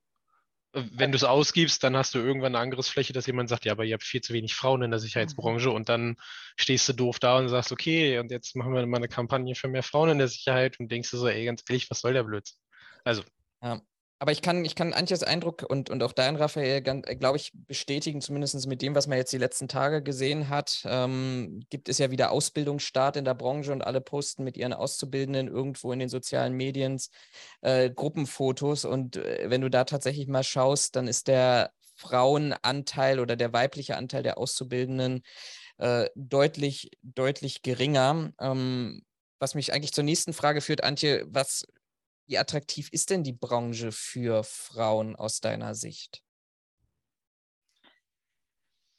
[0.75, 3.85] wenn du es ausgibst, dann hast du irgendwann eine Angriffsfläche, dass jemand sagt, ja, aber
[3.85, 5.75] ihr habt viel zu wenig Frauen in der Sicherheitsbranche mhm.
[5.75, 6.17] und dann
[6.57, 9.69] stehst du doof da und sagst, okay, und jetzt machen wir mal eine Kampagne für
[9.69, 12.23] mehr Frauen in der Sicherheit und denkst du so, ey, ganz ehrlich, was soll der
[12.23, 12.57] Blödsinn?
[13.03, 13.23] Also.
[13.63, 13.81] Ja.
[14.17, 17.51] Aber ich kann, ich kann Antjes Eindruck und, und auch dein, Raphael, äh, glaube ich,
[17.53, 20.83] bestätigen, zumindest mit dem, was man jetzt die letzten Tage gesehen hat.
[20.85, 25.49] Ähm, gibt es ja wieder Ausbildungsstart in der Branche und alle posten mit ihren Auszubildenden
[25.49, 26.97] irgendwo in den sozialen Medien
[27.61, 28.85] äh, Gruppenfotos.
[28.85, 33.97] Und äh, wenn du da tatsächlich mal schaust, dann ist der Frauenanteil oder der weibliche
[33.97, 35.23] Anteil der Auszubildenden
[35.77, 38.31] äh, deutlich, deutlich geringer.
[38.39, 39.01] Ähm,
[39.39, 41.65] was mich eigentlich zur nächsten Frage führt, Antje, was
[42.27, 46.23] wie attraktiv ist denn die Branche für Frauen aus deiner Sicht?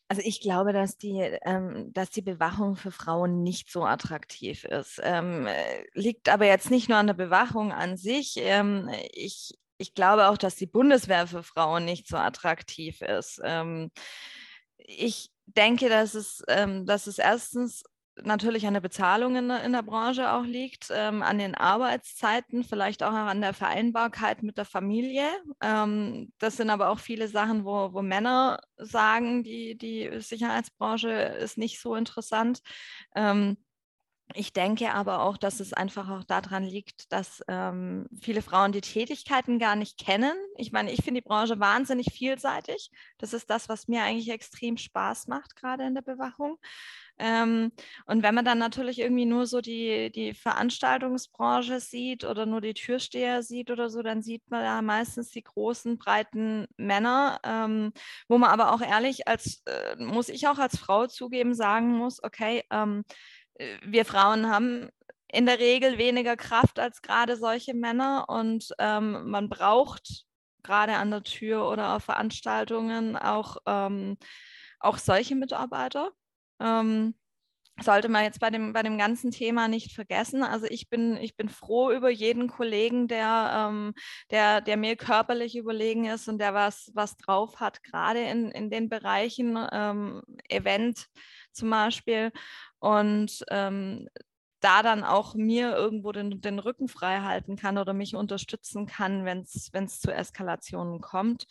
[0.09, 5.01] Also ich glaube, dass die, ähm, dass die Bewachung für Frauen nicht so attraktiv ist.
[5.03, 8.35] Ähm, äh, liegt aber jetzt nicht nur an der Bewachung an sich.
[8.37, 13.41] Ähm, ich, ich glaube auch, dass die Bundeswehr für Frauen nicht so attraktiv ist.
[13.43, 13.91] Ähm,
[14.79, 17.83] ich denke, dass es, ähm, dass es erstens
[18.23, 23.03] natürlich an der Bezahlung in, in der Branche auch liegt, ähm, an den Arbeitszeiten, vielleicht
[23.03, 25.27] auch an der Vereinbarkeit mit der Familie.
[25.61, 31.59] Ähm, das sind aber auch viele Sachen, wo, wo Männer sagen, die, die Sicherheitsbranche ist
[31.59, 32.61] nicht so interessant.
[33.15, 33.57] Ähm,
[34.35, 38.81] ich denke aber auch, dass es einfach auch daran liegt, dass ähm, viele Frauen die
[38.81, 40.35] Tätigkeiten gar nicht kennen.
[40.57, 42.91] Ich meine, ich finde die Branche wahnsinnig vielseitig.
[43.19, 46.59] Das ist das, was mir eigentlich extrem Spaß macht, gerade in der Bewachung.
[47.19, 47.73] Ähm,
[48.07, 52.75] und wenn man dann natürlich irgendwie nur so die, die Veranstaltungsbranche sieht oder nur die
[52.75, 57.93] Türsteher sieht oder so, dann sieht man ja meistens die großen, breiten Männer, ähm,
[58.29, 62.23] wo man aber auch ehrlich als, äh, muss ich auch als Frau zugeben, sagen muss,
[62.23, 63.05] okay, ähm,
[63.55, 64.89] äh, wir Frauen haben
[65.29, 70.25] in der Regel weniger Kraft als gerade solche Männer und ähm, man braucht
[70.63, 74.19] gerade an der Tür oder auf Veranstaltungen auch, ähm,
[74.81, 76.13] auch solche Mitarbeiter.
[76.61, 77.15] Ähm,
[77.81, 80.43] sollte man jetzt bei dem, bei dem ganzen Thema nicht vergessen.
[80.43, 83.95] Also ich bin, ich bin froh über jeden Kollegen, der, ähm,
[84.31, 88.71] der, der mir körperlich überlegen ist und der was, was drauf hat, gerade in, in
[88.71, 91.07] den Bereichen ähm, Event
[91.53, 92.33] zum Beispiel.
[92.79, 94.09] Und ähm,
[94.61, 99.25] da dann auch mir irgendwo den, den Rücken frei halten kann oder mich unterstützen kann,
[99.25, 101.47] wenn es zu Eskalationen kommt.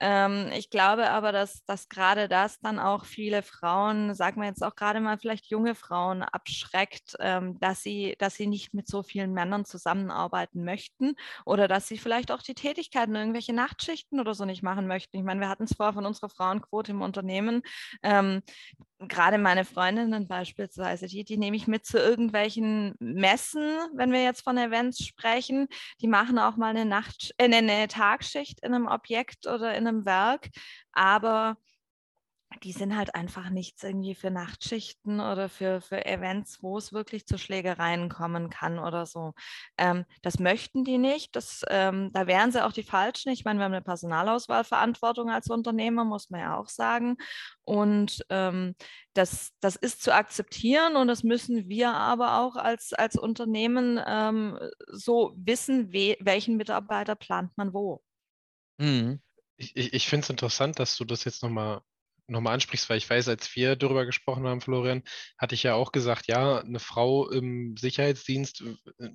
[0.00, 4.64] Ähm, ich glaube aber, dass, dass gerade das dann auch viele Frauen, sagen wir jetzt
[4.64, 9.02] auch gerade mal vielleicht junge Frauen, abschreckt, ähm, dass, sie, dass sie nicht mit so
[9.02, 14.46] vielen Männern zusammenarbeiten möchten oder dass sie vielleicht auch die Tätigkeiten, irgendwelche Nachtschichten oder so
[14.46, 15.18] nicht machen möchten.
[15.18, 17.62] Ich meine, wir hatten es vorher von unserer Frauenquote im Unternehmen.
[18.02, 18.42] Ähm,
[19.08, 23.62] gerade meine Freundinnen beispielsweise, die, die nehme ich mit zu irgendwelchen Messen,
[23.94, 25.68] wenn wir jetzt von Events sprechen.
[26.00, 29.89] Die machen auch mal eine, Nacht, äh, eine Tagschicht in einem Objekt oder in einem
[30.04, 30.48] Werk,
[30.92, 31.56] aber
[32.62, 37.26] die sind halt einfach nichts irgendwie für Nachtschichten oder für, für Events, wo es wirklich
[37.26, 39.34] zu Schlägereien kommen kann oder so.
[39.78, 41.36] Ähm, das möchten die nicht.
[41.36, 43.30] Das, ähm, da wären sie auch die Falschen.
[43.30, 47.16] Ich meine, wir haben eine Personalauswahlverantwortung als Unternehmer, muss man ja auch sagen.
[47.62, 48.74] Und ähm,
[49.14, 54.58] das, das ist zu akzeptieren und das müssen wir aber auch als, als Unternehmen ähm,
[54.88, 58.02] so wissen, we, welchen Mitarbeiter plant man wo.
[58.78, 59.20] Mhm.
[59.60, 61.82] Ich, ich, ich finde es interessant, dass du das jetzt nochmal
[62.30, 65.02] nochmal ansprichst, weil ich weiß, als wir darüber gesprochen haben, Florian,
[65.38, 68.64] hatte ich ja auch gesagt, ja, eine Frau im Sicherheitsdienst,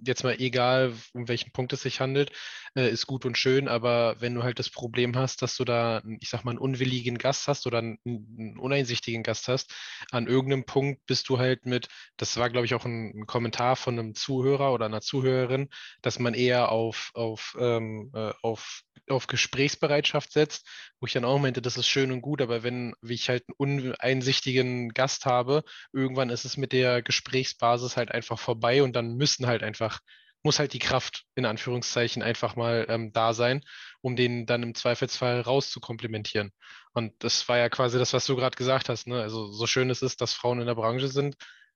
[0.04, 2.32] jetzt mal egal, um welchen Punkt es sich handelt,
[2.76, 6.02] äh, ist gut und schön, aber wenn du halt das Problem hast, dass du da,
[6.20, 9.74] ich sag mal, einen unwilligen Gast hast oder einen, einen uneinsichtigen Gast hast,
[10.12, 13.76] an irgendeinem Punkt bist du halt mit, das war, glaube ich, auch ein, ein, Kommentar
[13.76, 15.70] von einem Zuhörer oder einer Zuhörerin,
[16.02, 20.68] dass man eher auf, auf, ähm, äh, auf, auf Gesprächsbereitschaft setzt,
[21.00, 23.44] wo ich dann auch meinte, das ist schön und gut, aber wenn wie ich halt
[23.48, 25.64] einen uneinsichtigen Gast habe,
[25.94, 30.00] irgendwann ist es mit der Gesprächsbasis halt einfach vorbei und dann müssen halt einfach,
[30.44, 33.62] muss halt die Kraft in Anführungszeichen einfach mal ähm, da sein,
[34.02, 36.52] um den dann im Zweifelsfall rauszukomplementieren.
[36.94, 39.08] Und das war ja quasi das, was du gerade gesagt hast.
[39.08, 39.22] Ne?
[39.22, 41.36] Also so schön es ist, dass Frauen in der Branche sind,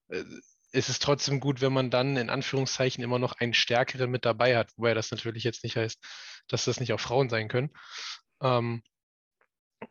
[0.09, 0.23] äh,
[0.71, 4.57] es ist trotzdem gut, wenn man dann in Anführungszeichen immer noch einen Stärkeren mit dabei
[4.57, 5.99] hat, wobei das natürlich jetzt nicht heißt,
[6.47, 7.71] dass das nicht auch Frauen sein können.
[8.41, 8.83] Ähm,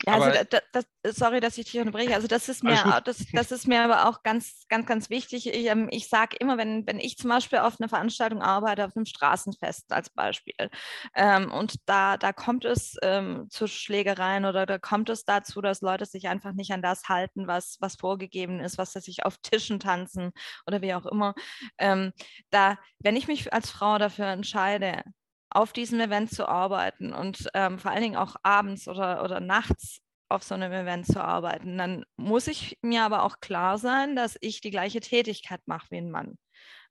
[0.06, 2.14] ja, also das, das, sorry, dass ich dich unterbreche.
[2.14, 5.46] Also das ist mir, das, das ist mir aber auch ganz, ganz, ganz wichtig.
[5.46, 8.96] Ich, ähm, ich sage immer, wenn, wenn ich zum Beispiel auf einer Veranstaltung arbeite, auf
[8.96, 10.70] einem Straßenfest als Beispiel,
[11.14, 15.80] ähm, und da, da kommt es ähm, zu Schlägereien oder da kommt es dazu, dass
[15.80, 19.38] Leute sich einfach nicht an das halten, was, was vorgegeben ist, was sie sich auf
[19.38, 20.32] Tischen tanzen
[20.66, 21.34] oder wie auch immer.
[21.78, 22.12] Ähm,
[22.50, 25.02] da, wenn ich mich als Frau dafür entscheide,
[25.50, 30.00] auf diesem Event zu arbeiten und ähm, vor allen Dingen auch abends oder, oder nachts
[30.28, 34.36] auf so einem Event zu arbeiten, dann muss ich mir aber auch klar sein, dass
[34.40, 36.36] ich die gleiche Tätigkeit mache wie ein Mann.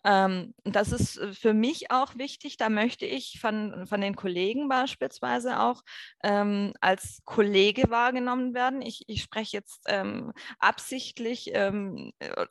[0.04, 2.58] Ähm, das ist äh, für mich auch wichtig.
[2.58, 5.82] Da möchte ich von, von den Kollegen beispielsweise auch
[6.24, 8.82] ähm, als Kollege wahrgenommen werden.
[8.82, 12.46] Ich, ich spreche jetzt ähm, absichtlich, ähm, äh,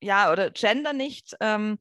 [0.00, 1.78] ja, oder gender nicht ähm,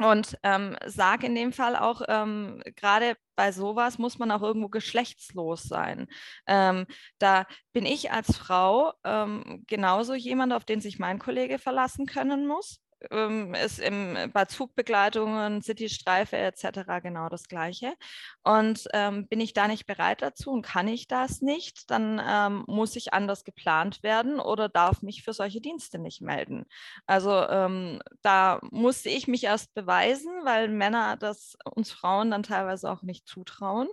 [0.00, 4.68] und ähm, sage in dem Fall auch, ähm, gerade bei sowas muss man auch irgendwo
[4.68, 6.08] geschlechtslos sein.
[6.48, 6.86] Ähm,
[7.18, 12.46] da bin ich als Frau ähm, genauso jemand, auf den sich mein Kollege verlassen können
[12.46, 17.00] muss ähm, ist im, bei Zugbegleitungen, Citystreife etc.
[17.02, 17.94] genau das Gleiche.
[18.42, 22.64] Und ähm, bin ich da nicht bereit dazu und kann ich das nicht, dann ähm,
[22.66, 26.66] muss ich anders geplant werden oder darf mich für solche Dienste nicht melden.
[27.06, 32.90] Also ähm, da musste ich mich erst beweisen, weil Männer das uns Frauen dann teilweise
[32.90, 33.88] auch nicht zutrauen.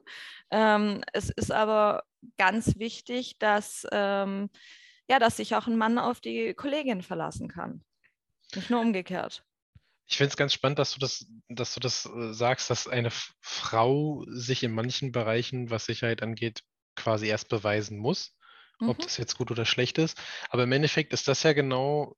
[0.49, 2.03] Ähm, es ist aber
[2.37, 4.49] ganz wichtig, dass ähm,
[5.11, 7.83] ja, dass sich auch ein Mann auf die Kollegin verlassen kann.
[8.55, 9.43] Nicht nur umgekehrt.
[10.07, 13.09] Ich finde es ganz spannend, dass du das, dass du das äh, sagst, dass eine
[13.39, 16.63] Frau sich in manchen Bereichen, was Sicherheit angeht,
[16.95, 18.35] quasi erst beweisen muss,
[18.79, 18.89] mhm.
[18.89, 20.21] ob das jetzt gut oder schlecht ist.
[20.49, 22.17] Aber im Endeffekt ist das ja genau,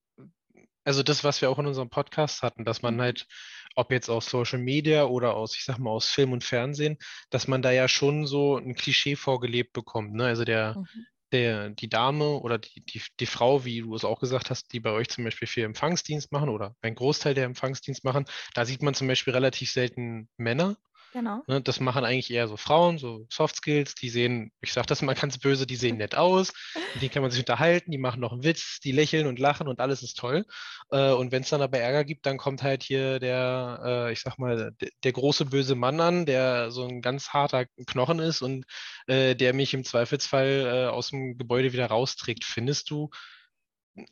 [0.84, 3.02] also das, was wir auch in unserem Podcast hatten, dass man mhm.
[3.02, 3.28] halt,
[3.76, 6.98] ob jetzt aus Social Media oder aus, ich sag mal, aus Film und Fernsehen,
[7.30, 10.14] dass man da ja schon so ein Klischee vorgelebt bekommt.
[10.14, 10.26] Ne?
[10.26, 14.20] Also der, mhm der, die Dame oder die, die, die Frau, wie du es auch
[14.20, 18.04] gesagt hast, die bei euch zum Beispiel viel Empfangsdienst machen oder ein Großteil der Empfangsdienst
[18.06, 20.78] machen, da sieht man zum Beispiel relativ selten Männer.
[21.14, 21.44] Genau.
[21.46, 25.04] Ne, das machen eigentlich eher so Frauen, so Soft Skills, die sehen, ich sage das
[25.04, 26.52] mal ganz böse, die sehen nett aus,
[26.94, 29.68] mit denen kann man sich unterhalten, die machen noch einen Witz, die lächeln und lachen
[29.68, 30.44] und alles ist toll.
[30.90, 34.22] Äh, und wenn es dann aber Ärger gibt, dann kommt halt hier der, äh, ich
[34.22, 34.74] sag mal,
[35.04, 38.66] der, große böse Mann an, der so ein ganz harter Knochen ist und
[39.06, 42.44] äh, der mich im Zweifelsfall aus dem Gebäude wieder rausträgt.
[42.44, 43.12] Findest du,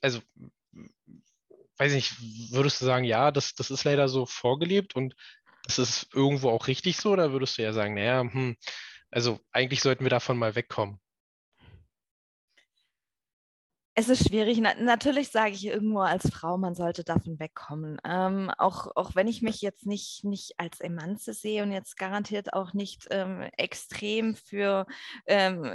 [0.02, 0.22] also
[1.82, 2.14] weiß nicht,
[2.52, 5.16] würdest du sagen, ja, das, das ist leider so vorgelebt und
[5.68, 8.56] ist es irgendwo auch richtig so oder würdest du ja sagen, naja, hm,
[9.12, 11.01] also eigentlich sollten wir davon mal wegkommen?
[14.02, 14.58] Es ist schwierig.
[14.60, 18.00] Na, natürlich sage ich irgendwo als Frau, man sollte davon wegkommen.
[18.04, 22.52] Ähm, auch, auch wenn ich mich jetzt nicht, nicht als Emanze sehe und jetzt garantiert
[22.54, 24.88] auch nicht ähm, extrem für,
[25.28, 25.72] ähm,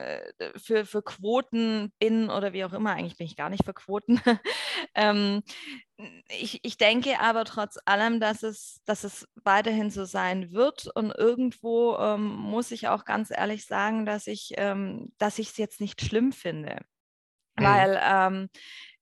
[0.56, 4.20] für, für Quoten bin oder wie auch immer, eigentlich bin ich gar nicht für Quoten.
[4.94, 5.42] Ähm,
[6.28, 10.88] ich, ich denke aber trotz allem, dass es, dass es weiterhin so sein wird.
[10.94, 16.00] Und irgendwo ähm, muss ich auch ganz ehrlich sagen, dass ich ähm, es jetzt nicht
[16.02, 16.80] schlimm finde.
[17.58, 17.64] Mhm.
[17.64, 18.48] Weil ähm,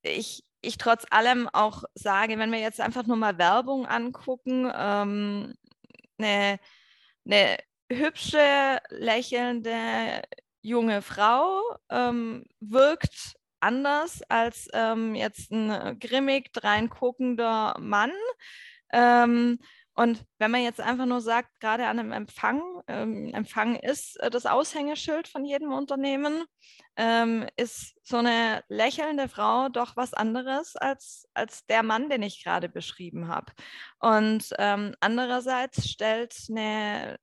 [0.02, 5.54] ich, ich trotz allem auch sage, wenn wir jetzt einfach nur mal Werbung angucken, ähm,
[6.18, 6.58] eine,
[7.24, 7.58] eine
[7.90, 10.22] hübsche, lächelnde
[10.62, 18.12] junge Frau ähm, wirkt anders als ähm, jetzt ein grimmig dreinguckender Mann.
[19.94, 24.28] Und wenn man jetzt einfach nur sagt, gerade an einem Empfang, ähm, Empfang ist äh,
[24.28, 26.44] das Aushängeschild von jedem Unternehmen,
[26.96, 32.42] ähm, ist so eine lächelnde Frau doch was anderes als, als der Mann, den ich
[32.42, 33.52] gerade beschrieben habe.
[34.00, 37.18] Und ähm, andererseits stellt eine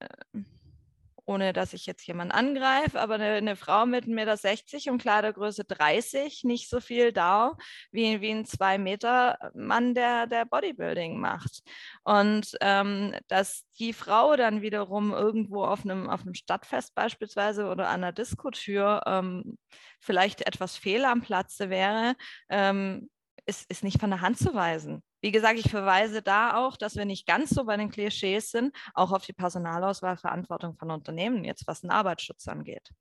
[1.25, 5.65] ohne dass ich jetzt jemanden angreife, aber eine, eine Frau mit 1,60 Meter und Kleidergröße
[5.65, 7.57] 30 nicht so viel da
[7.91, 11.62] wie, wie ein 2-Meter-Mann, der, der Bodybuilding macht.
[12.03, 17.89] Und ähm, dass die Frau dann wiederum irgendwo auf einem, auf einem Stadtfest beispielsweise oder
[17.89, 19.57] an der Diskotür ähm,
[19.99, 22.15] vielleicht etwas fehl am Platze wäre,
[22.49, 23.10] ähm,
[23.45, 25.03] ist, ist nicht von der Hand zu weisen.
[25.21, 28.75] Wie gesagt, ich verweise da auch, dass wir nicht ganz so bei den Klischees sind,
[28.93, 32.91] auch auf die Personalauswahlverantwortung von Unternehmen, jetzt was den Arbeitsschutz angeht.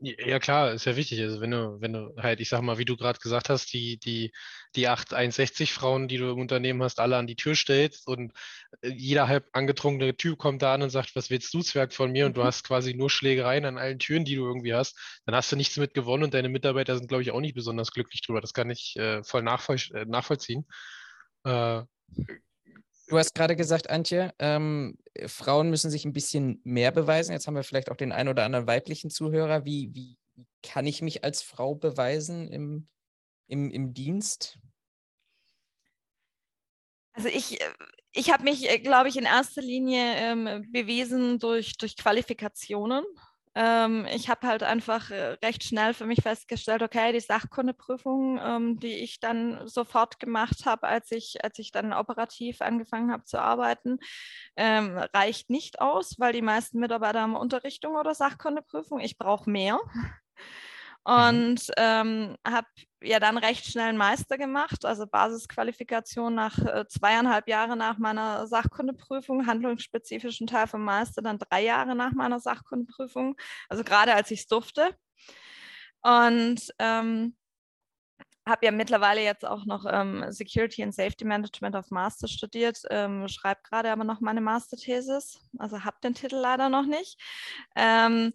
[0.00, 1.20] Ja, klar, ist ja wichtig.
[1.20, 3.98] Also wenn du, wenn du halt, ich sag mal, wie du gerade gesagt hast, die,
[3.98, 4.32] die,
[4.76, 8.32] die 8 1,60 Frauen, die du im Unternehmen hast, alle an die Tür stellst und
[8.82, 12.12] äh, jeder halb angetrunkene Typ kommt da an und sagt, was willst du, Zwerg von
[12.12, 12.26] mir?
[12.26, 12.46] Und du mhm.
[12.46, 15.76] hast quasi nur Schlägereien an allen Türen, die du irgendwie hast, dann hast du nichts
[15.76, 18.40] mit gewonnen und deine Mitarbeiter sind, glaube ich, auch nicht besonders glücklich drüber.
[18.40, 20.66] Das kann ich äh, voll nachvoll äh, nachvollziehen.
[21.44, 21.82] Äh,
[23.06, 27.32] Du hast gerade gesagt, Antje, ähm, Frauen müssen sich ein bisschen mehr beweisen.
[27.32, 29.64] Jetzt haben wir vielleicht auch den einen oder anderen weiblichen Zuhörer.
[29.64, 30.16] Wie, wie
[30.62, 32.88] kann ich mich als Frau beweisen im,
[33.46, 34.58] im, im Dienst?
[37.12, 37.72] Also ich, äh,
[38.12, 43.04] ich habe mich, äh, glaube ich, in erster Linie ähm, bewiesen durch, durch Qualifikationen.
[43.54, 48.80] Ähm, ich habe halt einfach äh, recht schnell für mich festgestellt, okay, die Sachkundeprüfung, ähm,
[48.80, 53.40] die ich dann sofort gemacht habe, als ich, als ich dann operativ angefangen habe zu
[53.40, 53.98] arbeiten,
[54.56, 59.00] ähm, reicht nicht aus, weil die meisten Mitarbeiter haben Unterrichtung oder Sachkundeprüfung.
[59.00, 59.78] Ich brauche mehr.
[61.06, 61.12] Mhm.
[61.12, 62.66] und ähm, habe
[63.02, 68.46] ja dann recht schnell einen Meister gemacht, also Basisqualifikation nach äh, zweieinhalb Jahre nach meiner
[68.46, 73.36] Sachkundeprüfung, handlungsspezifischen Teil vom Meister dann drei Jahre nach meiner Sachkundeprüfung,
[73.68, 74.96] also gerade als ich es durfte.
[76.02, 77.36] Und ähm,
[78.46, 83.26] habe ja mittlerweile jetzt auch noch ähm, Security and Safety Management of Master studiert, ähm,
[83.28, 87.18] schreibe gerade aber noch meine Masterthesis, also habe den Titel leider noch nicht.
[87.74, 88.32] Ähm,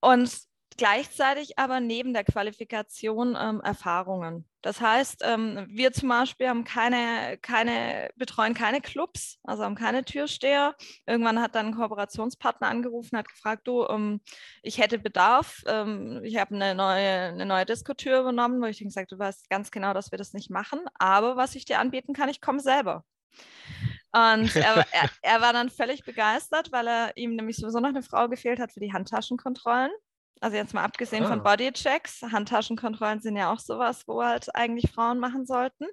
[0.00, 0.30] und
[0.76, 4.48] gleichzeitig aber neben der Qualifikation ähm, Erfahrungen.
[4.62, 10.04] Das heißt, ähm, wir zum Beispiel haben keine, keine, betreuen keine Clubs, also haben keine
[10.04, 10.74] Türsteher.
[11.06, 14.20] Irgendwann hat dann ein Kooperationspartner angerufen, hat gefragt, du, ähm,
[14.62, 18.88] ich hätte Bedarf, ähm, ich habe eine neue, eine neue Diskotür übernommen, wo ich dann
[18.88, 22.12] gesagt, du weißt ganz genau, dass wir das nicht machen, aber was ich dir anbieten
[22.12, 23.04] kann, ich komme selber.
[24.12, 28.02] Und er, er, er, war dann völlig begeistert, weil er ihm nämlich sowieso noch eine
[28.02, 29.90] Frau gefehlt hat für die Handtaschenkontrollen.
[30.40, 31.28] Also jetzt mal abgesehen ah.
[31.28, 35.86] von Bodychecks, Handtaschenkontrollen sind ja auch sowas, wo halt eigentlich Frauen machen sollten.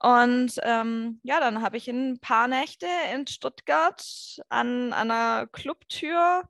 [0.00, 4.04] Und ähm, ja, dann habe ich in ein paar Nächte in Stuttgart
[4.48, 6.42] an, an einer Clubtür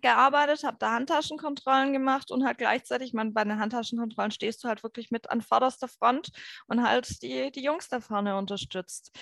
[0.00, 4.82] gearbeitet, habe da Handtaschenkontrollen gemacht und halt gleichzeitig, man, bei den Handtaschenkontrollen stehst du halt
[4.82, 6.30] wirklich mit an vorderster Front
[6.66, 9.12] und halt die, die Jungs da vorne unterstützt.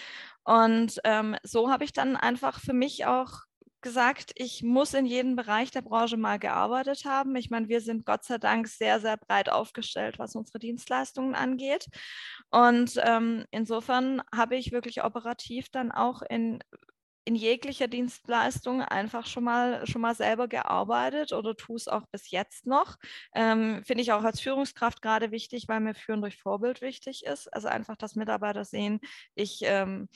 [0.44, 3.40] Und ähm, so habe ich dann einfach für mich auch
[3.82, 7.34] gesagt, ich muss in jedem Bereich der Branche mal gearbeitet haben.
[7.36, 11.86] Ich meine, wir sind Gott sei Dank sehr, sehr breit aufgestellt, was unsere Dienstleistungen angeht.
[12.50, 16.60] Und ähm, insofern habe ich wirklich operativ dann auch in
[17.30, 22.30] in jeglicher Dienstleistung einfach schon mal, schon mal selber gearbeitet oder tue es auch bis
[22.30, 22.96] jetzt noch.
[23.34, 27.46] Ähm, Finde ich auch als Führungskraft gerade wichtig, weil mir Führen durch Vorbild wichtig ist.
[27.52, 29.00] Also einfach, dass Mitarbeiter sehen,
[29.34, 30.08] ich, ähm,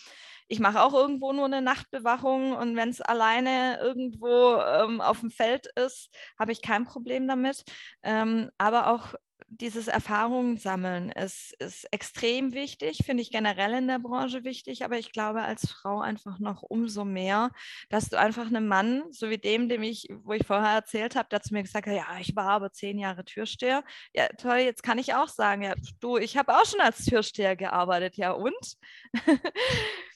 [0.48, 5.30] ich mache auch irgendwo nur eine Nachtbewachung und wenn es alleine irgendwo ähm, auf dem
[5.30, 7.64] Feld ist, habe ich kein Problem damit.
[8.02, 9.14] Ähm, aber auch
[9.48, 14.98] dieses Erfahrungen sammeln ist, ist extrem wichtig, finde ich generell in der Branche wichtig, aber
[14.98, 17.50] ich glaube als Frau einfach noch umso mehr,
[17.88, 21.28] dass du einfach einem Mann, so wie dem, dem ich, wo ich vorher erzählt habe,
[21.28, 23.84] der zu mir gesagt hat, ja, ich war aber zehn Jahre Türsteher.
[24.12, 27.56] Ja, toll, jetzt kann ich auch sagen, ja, du, ich habe auch schon als Türsteher
[27.56, 28.76] gearbeitet, ja und?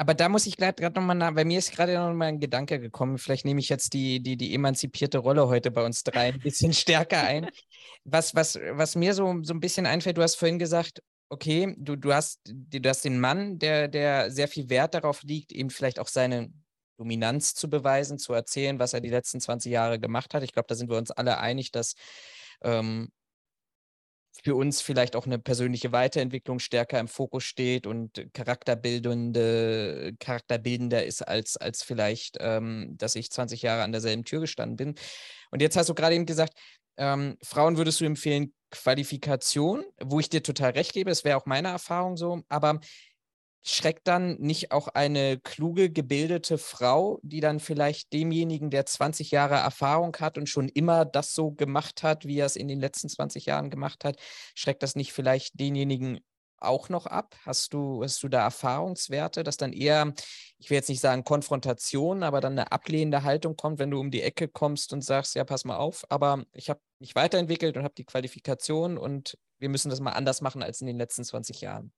[0.00, 2.80] Aber da muss ich gerade nochmal nach, bei mir ist gerade noch mal ein Gedanke
[2.80, 3.18] gekommen.
[3.18, 6.72] Vielleicht nehme ich jetzt die, die, die emanzipierte Rolle heute bei uns drei ein bisschen
[6.72, 7.50] stärker ein.
[8.04, 11.96] Was, was, was mir so, so ein bisschen einfällt, du hast vorhin gesagt, okay, du,
[11.96, 15.98] du, hast, du hast den Mann, der, der sehr viel Wert darauf liegt, eben vielleicht
[15.98, 16.50] auch seine
[16.96, 20.42] Dominanz zu beweisen, zu erzählen, was er die letzten 20 Jahre gemacht hat.
[20.42, 21.92] Ich glaube, da sind wir uns alle einig, dass
[22.62, 23.10] ähm,
[24.42, 31.22] für uns vielleicht auch eine persönliche Weiterentwicklung stärker im Fokus steht und charakterbildende, charakterbildender ist
[31.22, 34.94] als, als vielleicht, ähm, dass ich 20 Jahre an derselben Tür gestanden bin.
[35.50, 36.54] Und jetzt hast du gerade eben gesagt,
[36.96, 41.46] ähm, Frauen würdest du empfehlen, Qualifikation, wo ich dir total recht gebe, es wäre auch
[41.46, 42.78] meine Erfahrung so, aber
[43.62, 49.56] schreckt dann nicht auch eine kluge, gebildete Frau, die dann vielleicht demjenigen, der 20 Jahre
[49.56, 53.08] Erfahrung hat und schon immer das so gemacht hat, wie er es in den letzten
[53.08, 54.16] 20 Jahren gemacht hat,
[54.54, 56.20] schreckt das nicht vielleicht denjenigen
[56.60, 57.36] auch noch ab?
[57.44, 60.12] Hast du, hast du da Erfahrungswerte, dass dann eher,
[60.58, 64.10] ich will jetzt nicht sagen Konfrontation, aber dann eine ablehnende Haltung kommt, wenn du um
[64.10, 67.84] die Ecke kommst und sagst, ja, pass mal auf, aber ich habe mich weiterentwickelt und
[67.84, 71.60] habe die Qualifikation und wir müssen das mal anders machen als in den letzten 20
[71.60, 71.92] Jahren?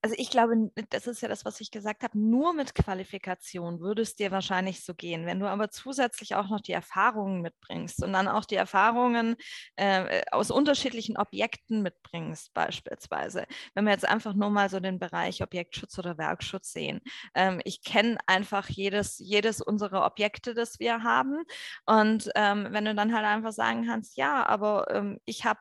[0.00, 4.02] Also ich glaube, das ist ja das, was ich gesagt habe, nur mit Qualifikation würde
[4.02, 5.26] es dir wahrscheinlich so gehen.
[5.26, 9.36] Wenn du aber zusätzlich auch noch die Erfahrungen mitbringst und dann auch die Erfahrungen
[9.76, 13.46] äh, aus unterschiedlichen Objekten mitbringst, beispielsweise.
[13.74, 17.00] Wenn wir jetzt einfach nur mal so den Bereich Objektschutz oder Werkschutz sehen.
[17.34, 21.44] Ähm, ich kenne einfach jedes, jedes unserer Objekte, das wir haben.
[21.86, 25.60] Und ähm, wenn du dann halt einfach sagen kannst, ja, aber ähm, ich habe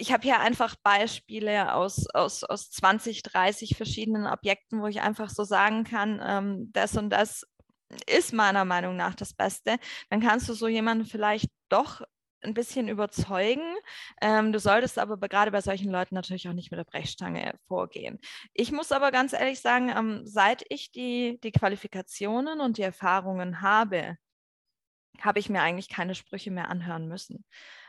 [0.00, 5.30] ich habe hier einfach Beispiele aus, aus, aus 20, 30 verschiedenen Objekten, wo ich einfach
[5.30, 7.46] so sagen kann, ähm, das und das
[8.08, 9.76] ist meiner Meinung nach das Beste.
[10.10, 12.02] Dann kannst du so jemanden vielleicht doch
[12.42, 13.74] ein bisschen überzeugen.
[14.20, 18.18] Ähm, du solltest aber gerade bei solchen Leuten natürlich auch nicht mit der Brechstange vorgehen.
[18.52, 23.62] Ich muss aber ganz ehrlich sagen, ähm, seit ich die, die Qualifikationen und die Erfahrungen
[23.62, 24.16] habe,
[25.20, 27.44] habe ich mir eigentlich keine Sprüche mehr anhören müssen.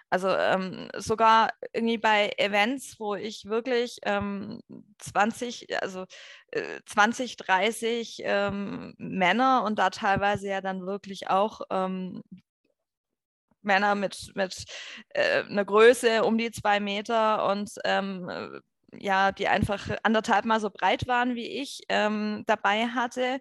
[0.10, 4.60] Also ähm, sogar irgendwie bei Events, wo ich wirklich ähm,
[5.00, 6.06] 20, also
[6.52, 12.22] äh, 20, 30 ähm, Männer und da teilweise ja dann wirklich auch ähm,
[13.62, 14.66] Männer mit, mit
[15.10, 18.60] äh, einer Größe um die zwei Meter und ähm, äh,
[18.98, 23.40] ja, die einfach anderthalb Mal so breit waren wie ich, ähm, dabei hatte.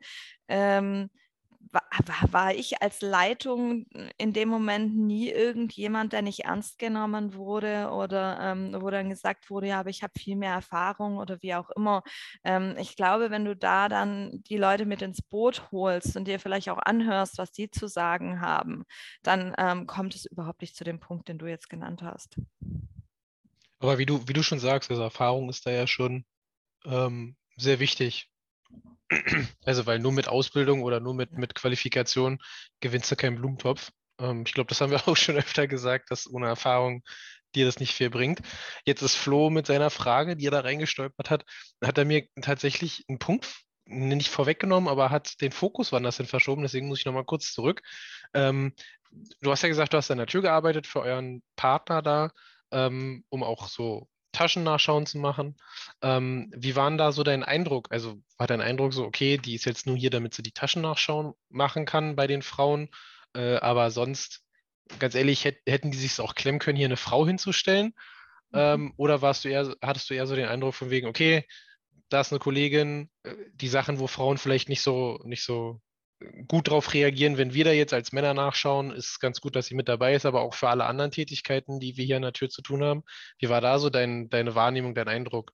[1.74, 7.90] War, war, ich als Leitung in dem Moment nie irgendjemand, der nicht ernst genommen wurde
[7.90, 11.54] oder ähm, wo dann gesagt wurde, ja, aber ich habe viel mehr Erfahrung oder wie
[11.54, 12.02] auch immer.
[12.44, 16.38] Ähm, ich glaube, wenn du da dann die Leute mit ins Boot holst und dir
[16.38, 18.84] vielleicht auch anhörst, was die zu sagen haben,
[19.22, 22.36] dann ähm, kommt es überhaupt nicht zu dem Punkt, den du jetzt genannt hast.
[23.80, 26.24] Aber wie du, wie du schon sagst, also Erfahrung ist da ja schon
[26.84, 28.30] ähm, sehr wichtig.
[29.64, 32.38] Also, weil nur mit Ausbildung oder nur mit, mit Qualifikation
[32.80, 33.90] gewinnst du keinen Blumentopf.
[34.18, 37.02] Ähm, ich glaube, das haben wir auch schon öfter gesagt, dass ohne Erfahrung
[37.54, 38.40] dir das nicht viel bringt.
[38.84, 41.44] Jetzt ist Flo mit seiner Frage, die er da reingestolpert hat,
[41.82, 43.46] hat er mir tatsächlich einen Punkt
[43.86, 46.62] nicht vorweggenommen, aber hat den Fokus woanders hin verschoben.
[46.62, 47.82] Deswegen muss ich nochmal kurz zurück.
[48.32, 48.72] Ähm,
[49.40, 52.30] du hast ja gesagt, du hast an der Tür gearbeitet für euren Partner da,
[52.72, 55.56] ähm, um auch so Taschennachschauen zu machen.
[56.02, 57.88] Ähm, wie war denn da so dein Eindruck?
[57.90, 61.32] Also war dein Eindruck so, okay, die ist jetzt nur hier, damit sie die Taschennachschauen
[61.48, 62.90] machen kann bei den Frauen,
[63.34, 64.42] äh, aber sonst,
[64.98, 67.94] ganz ehrlich, hätt, hätten die sich auch klemmen können, hier eine Frau hinzustellen?
[68.50, 68.58] Mhm.
[68.58, 71.46] Ähm, oder warst du eher, hattest du eher so den Eindruck von wegen, okay,
[72.10, 75.80] da ist eine Kollegin, äh, die Sachen, wo Frauen vielleicht nicht so, nicht so
[76.48, 79.74] gut darauf reagieren, wenn wir da jetzt als Männer nachschauen, ist ganz gut, dass sie
[79.74, 82.48] mit dabei ist, aber auch für alle anderen Tätigkeiten, die wir hier an der Tür
[82.48, 83.04] zu tun haben.
[83.38, 85.52] Wie war da so dein, deine Wahrnehmung, dein Eindruck?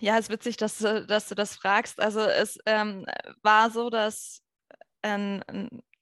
[0.00, 2.00] Ja, es ist witzig, dass, dass du das fragst.
[2.00, 3.06] Also es ähm,
[3.42, 4.42] war so, dass
[5.02, 5.42] ein,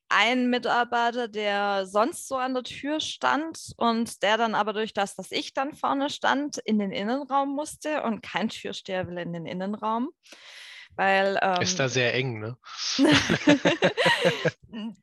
[0.08, 5.16] ein Mitarbeiter, der sonst so an der Tür stand und der dann aber durch das,
[5.16, 9.46] dass ich dann vorne stand, in den Innenraum musste und kein Türsteher will in den
[9.46, 10.10] Innenraum.
[10.98, 12.56] Weil, ähm, ist da sehr eng, ne?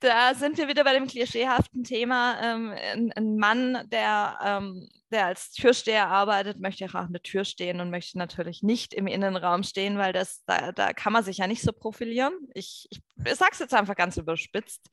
[0.02, 2.38] da sind wir wieder bei dem klischeehaften Thema.
[2.44, 7.46] Ähm, ein, ein, Mann, der, ähm, der als Türsteher arbeitet, möchte auch an der Tür
[7.46, 11.38] stehen und möchte natürlich nicht im Innenraum stehen, weil das, da, da kann man sich
[11.38, 12.34] ja nicht so profilieren.
[12.54, 14.90] Ich, ich, ich sage es jetzt einfach ganz überspitzt.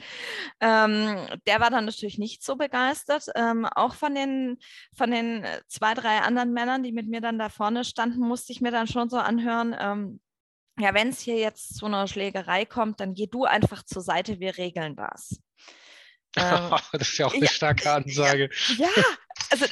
[0.60, 1.16] Ähm,
[1.48, 3.24] der war dann natürlich nicht so begeistert.
[3.34, 4.56] Ähm, auch von den,
[4.96, 8.60] von den zwei, drei anderen Männern, die mit mir dann da vorne standen, musste ich
[8.60, 10.20] mir dann schon so anhören, ähm,
[10.82, 14.40] ja, wenn es hier jetzt zu einer Schlägerei kommt, dann geh du einfach zur Seite,
[14.40, 15.40] wir regeln das.
[16.34, 18.48] Ähm, das ist ja auch eine starke Ansage.
[18.78, 19.04] Ja, ja,
[19.50, 19.66] also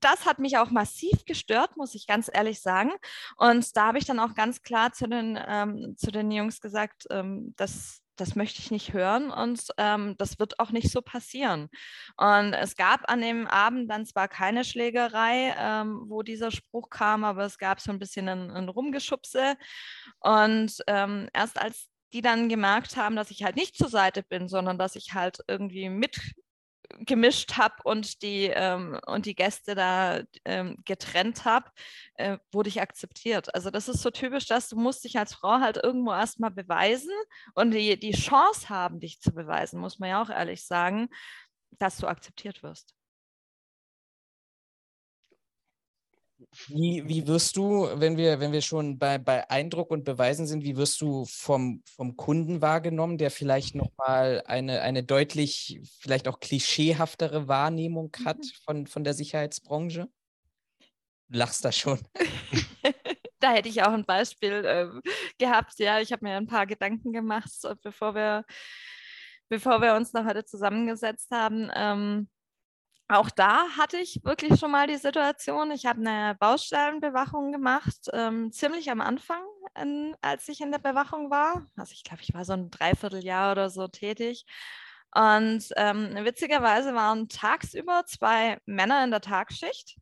[0.00, 2.92] das hat mich auch massiv gestört, muss ich ganz ehrlich sagen.
[3.36, 7.04] Und da habe ich dann auch ganz klar zu den, ähm, zu den Jungs gesagt,
[7.10, 11.68] ähm, dass das möchte ich nicht hören und ähm, das wird auch nicht so passieren.
[12.16, 17.24] Und es gab an dem Abend dann zwar keine Schlägerei, ähm, wo dieser Spruch kam,
[17.24, 19.56] aber es gab so ein bisschen ein, ein Rumgeschubse.
[20.20, 24.48] Und ähm, erst als die dann gemerkt haben, dass ich halt nicht zur Seite bin,
[24.48, 26.20] sondern dass ich halt irgendwie mit
[27.00, 31.70] gemischt habe und die ähm, und die Gäste da ähm, getrennt habe,
[32.14, 33.54] äh, wurde ich akzeptiert.
[33.54, 37.12] Also das ist so typisch, dass du musst dich als Frau halt irgendwo erstmal beweisen
[37.54, 41.08] und die, die Chance haben, dich zu beweisen, muss man ja auch ehrlich sagen,
[41.78, 42.94] dass du akzeptiert wirst.
[46.68, 50.64] Wie, wie wirst du, wenn wir, wenn wir schon bei, bei Eindruck und Beweisen sind,
[50.64, 56.40] wie wirst du vom, vom Kunden wahrgenommen, der vielleicht nochmal eine, eine deutlich, vielleicht auch
[56.40, 58.50] klischeehaftere Wahrnehmung hat mhm.
[58.64, 60.08] von, von der Sicherheitsbranche?
[61.28, 62.00] Du lachst da schon.
[63.40, 64.88] da hätte ich auch ein Beispiel äh,
[65.38, 65.78] gehabt.
[65.78, 67.50] Ja, ich habe mir ein paar Gedanken gemacht,
[67.82, 68.44] bevor wir,
[69.48, 71.70] bevor wir uns noch heute zusammengesetzt haben.
[71.74, 72.28] Ähm,
[73.10, 78.52] auch da hatte ich wirklich schon mal die Situation, ich habe eine Baustellenbewachung gemacht, ähm,
[78.52, 79.42] ziemlich am Anfang,
[79.80, 81.66] in, als ich in der Bewachung war.
[81.76, 84.46] Also ich glaube, ich war so ein Dreivierteljahr oder so tätig.
[85.12, 89.96] Und ähm, witzigerweise waren tagsüber zwei Männer in der Tagschicht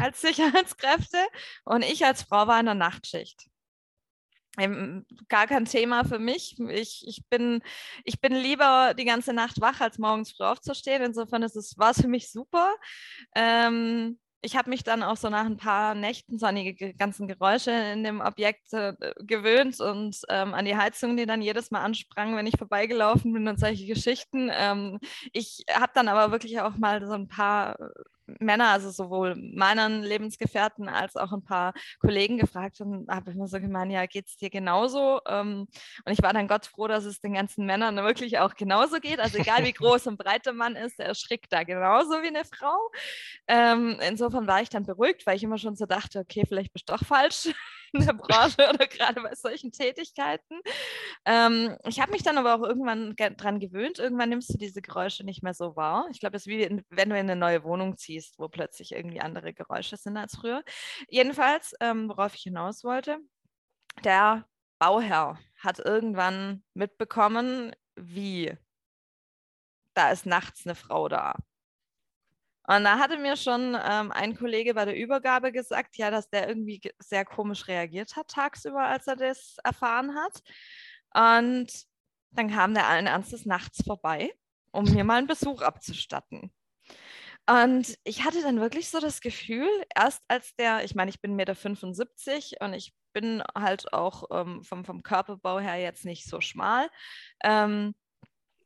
[0.00, 1.18] als Sicherheitskräfte
[1.64, 3.49] und ich als Frau war in der Nachtschicht
[5.28, 6.56] gar kein Thema für mich.
[6.68, 7.62] Ich, ich, bin,
[8.04, 11.02] ich bin lieber die ganze Nacht wach, als morgens früh aufzustehen.
[11.02, 12.74] Insofern ist es, war es für mich super.
[13.34, 17.28] Ähm, ich habe mich dann auch so nach ein paar Nächten so an die ganzen
[17.28, 21.82] Geräusche in dem Objekt äh, gewöhnt und ähm, an die Heizung, die dann jedes Mal
[21.82, 24.50] ansprang, wenn ich vorbeigelaufen bin und solche Geschichten.
[24.52, 24.98] Ähm,
[25.32, 27.76] ich habe dann aber wirklich auch mal so ein paar
[28.38, 33.60] Männer, also sowohl meinen Lebensgefährten als auch ein paar Kollegen gefragt und habe immer so
[33.60, 35.20] gemeint, ja, geht es dir genauso?
[35.26, 35.66] Ähm,
[36.04, 39.20] und ich war dann Gott froh, dass es den ganzen Männern wirklich auch genauso geht.
[39.20, 42.44] Also egal wie groß und breit der Mann ist, der erschrickt da genauso wie eine
[42.44, 42.76] Frau.
[43.48, 46.88] Ähm, insofern war ich dann beruhigt, weil ich immer schon so dachte, okay, vielleicht bist
[46.88, 47.48] du doch falsch
[47.92, 50.60] in der Branche oder gerade bei solchen Tätigkeiten.
[51.24, 53.98] Ähm, ich habe mich dann aber auch irgendwann dran gewöhnt.
[53.98, 56.06] Irgendwann nimmst du diese Geräusche nicht mehr so wahr.
[56.10, 59.20] Ich glaube, es ist wie wenn du in eine neue Wohnung ziehst, wo plötzlich irgendwie
[59.20, 60.62] andere Geräusche sind als früher.
[61.08, 63.18] Jedenfalls, ähm, worauf ich hinaus wollte,
[64.04, 64.46] der
[64.78, 68.56] Bauherr hat irgendwann mitbekommen, wie
[69.94, 71.34] da ist nachts eine Frau da.
[72.70, 76.48] Und da hatte mir schon ähm, ein Kollege bei der Übergabe gesagt, ja, dass der
[76.48, 80.40] irgendwie sehr komisch reagiert hat tagsüber, als er das erfahren hat.
[81.12, 81.66] Und
[82.30, 84.32] dann kam der allen Ernstes nachts vorbei,
[84.70, 86.52] um mir mal einen Besuch abzustatten.
[87.44, 91.36] Und ich hatte dann wirklich so das Gefühl, erst als der, ich meine, ich bin
[91.40, 96.40] 1,75 Meter und ich bin halt auch ähm, vom, vom Körperbau her jetzt nicht so
[96.40, 96.88] schmal.
[97.42, 97.96] Ähm,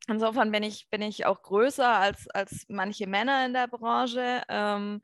[0.08, 4.42] Insofern bin ich, bin ich auch größer als, als manche Männer in der Branche.
[4.48, 5.00] Ähm,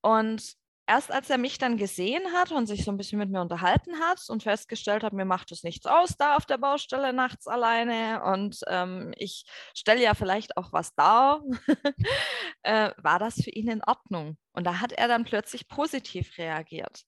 [0.00, 3.40] und erst als er mich dann gesehen hat und sich so ein bisschen mit mir
[3.40, 7.46] unterhalten hat und festgestellt hat, mir macht es nichts aus da auf der Baustelle nachts
[7.46, 11.42] alleine und ähm, ich stelle ja vielleicht auch was dar,
[12.62, 14.36] äh, war das für ihn in Ordnung.
[14.52, 17.04] Und da hat er dann plötzlich positiv reagiert.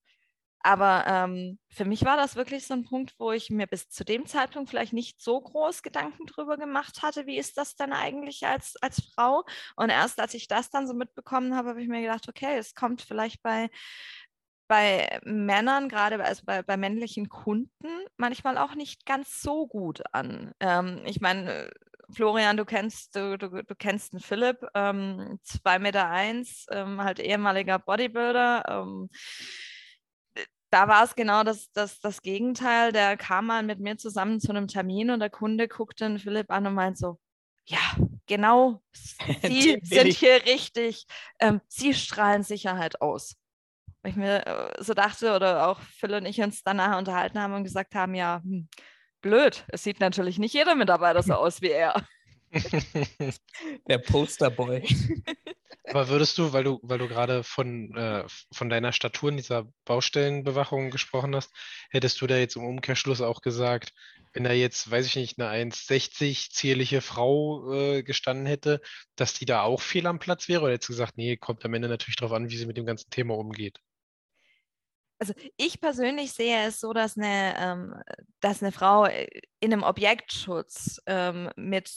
[0.64, 4.02] Aber ähm, für mich war das wirklich so ein Punkt, wo ich mir bis zu
[4.02, 8.46] dem Zeitpunkt vielleicht nicht so groß Gedanken drüber gemacht hatte, wie ist das denn eigentlich
[8.46, 9.44] als, als Frau?
[9.76, 12.74] Und erst als ich das dann so mitbekommen habe, habe ich mir gedacht, okay, es
[12.74, 13.68] kommt vielleicht bei,
[14.66, 20.52] bei Männern, gerade also bei, bei männlichen Kunden, manchmal auch nicht ganz so gut an.
[20.60, 21.70] Ähm, ich meine,
[22.10, 27.18] Florian, du kennst, du, du, du kennst einen Philipp, ähm, 2,1 Meter, eins, ähm, halt
[27.18, 28.64] ehemaliger Bodybuilder.
[28.66, 29.10] Ähm,
[30.74, 32.90] da war es genau das, das, das Gegenteil.
[32.90, 36.50] Der kam mal mit mir zusammen zu einem Termin und der Kunde guckte den Philipp
[36.50, 37.20] an und meint so,
[37.64, 37.78] ja,
[38.26, 38.82] genau,
[39.42, 41.06] Sie sind hier richtig.
[41.38, 43.36] Ähm, Sie strahlen Sicherheit aus.
[44.02, 47.54] Weil ich mir äh, so dachte oder auch Phil und ich uns danach unterhalten haben
[47.54, 48.68] und gesagt haben, ja, hm,
[49.20, 52.04] blöd, es sieht natürlich nicht jeder Mitarbeiter so aus wie er.
[53.86, 54.82] Der Posterboy.
[55.94, 59.68] Aber würdest du, weil du, weil du gerade von, äh, von deiner Statur in dieser
[59.84, 61.52] Baustellenbewachung gesprochen hast,
[61.90, 63.92] hättest du da jetzt im Umkehrschluss auch gesagt,
[64.32, 68.80] wenn da jetzt, weiß ich nicht, eine 1,60 zierliche Frau äh, gestanden hätte,
[69.14, 70.62] dass die da auch fehl am Platz wäre?
[70.62, 72.86] Oder hättest du gesagt, nee, kommt am Ende natürlich darauf an, wie sie mit dem
[72.86, 73.78] ganzen Thema umgeht?
[75.18, 77.94] Also ich persönlich sehe es so, dass eine, ähm,
[78.40, 79.28] dass eine Frau äh,
[79.64, 81.90] in einem Objektschutz ähm, mit,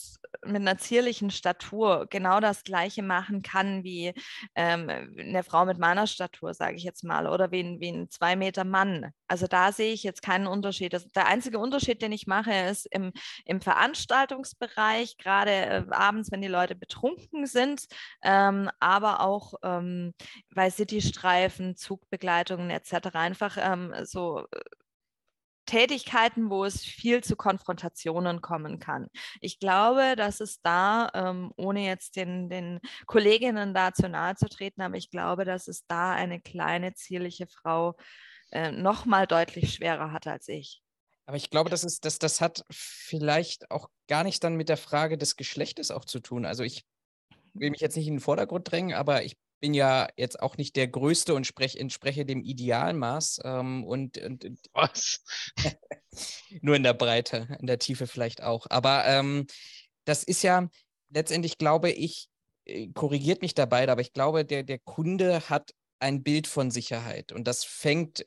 [0.46, 4.14] mit einer zierlichen Statur genau das Gleiche machen kann wie
[4.56, 8.10] ähm, eine Frau mit meiner Statur, sage ich jetzt mal, oder wie ein, wie ein
[8.10, 9.12] zwei Meter Mann.
[9.28, 10.94] Also da sehe ich jetzt keinen Unterschied.
[10.94, 13.12] Das, der einzige Unterschied, den ich mache, ist im,
[13.44, 17.88] im Veranstaltungsbereich, gerade äh, abends, wenn die Leute betrunken sind,
[18.24, 20.14] ähm, aber auch ähm,
[20.56, 23.07] bei Citystreifen, Zugbegleitungen etc.
[23.16, 24.60] einfach ähm, so äh,
[25.68, 29.08] Tätigkeiten, wo es viel zu Konfrontationen kommen kann.
[29.42, 34.48] Ich glaube, dass es da, ähm, ohne jetzt den, den Kolleginnen da zu nahe zu
[34.48, 37.96] treten, aber ich glaube, dass es da eine kleine, zierliche Frau
[38.52, 40.82] äh, noch mal deutlich schwerer hat als ich.
[41.26, 44.78] Aber ich glaube, das, ist, das, das hat vielleicht auch gar nicht dann mit der
[44.78, 46.46] Frage des Geschlechtes auch zu tun.
[46.46, 46.86] Also ich
[47.54, 50.76] will mich jetzt nicht in den Vordergrund drängen, aber ich bin ja jetzt auch nicht
[50.76, 53.42] der Größte und sprech, entspreche dem Idealmaß.
[53.44, 55.24] Ähm, und, und, Was?
[56.62, 58.68] nur in der Breite, in der Tiefe vielleicht auch.
[58.70, 59.48] Aber ähm,
[60.06, 60.70] das ist ja
[61.10, 62.30] letztendlich, glaube ich,
[62.66, 67.32] äh, korrigiert mich dabei, aber ich glaube, der, der Kunde hat ein Bild von Sicherheit.
[67.32, 68.24] Und das fängt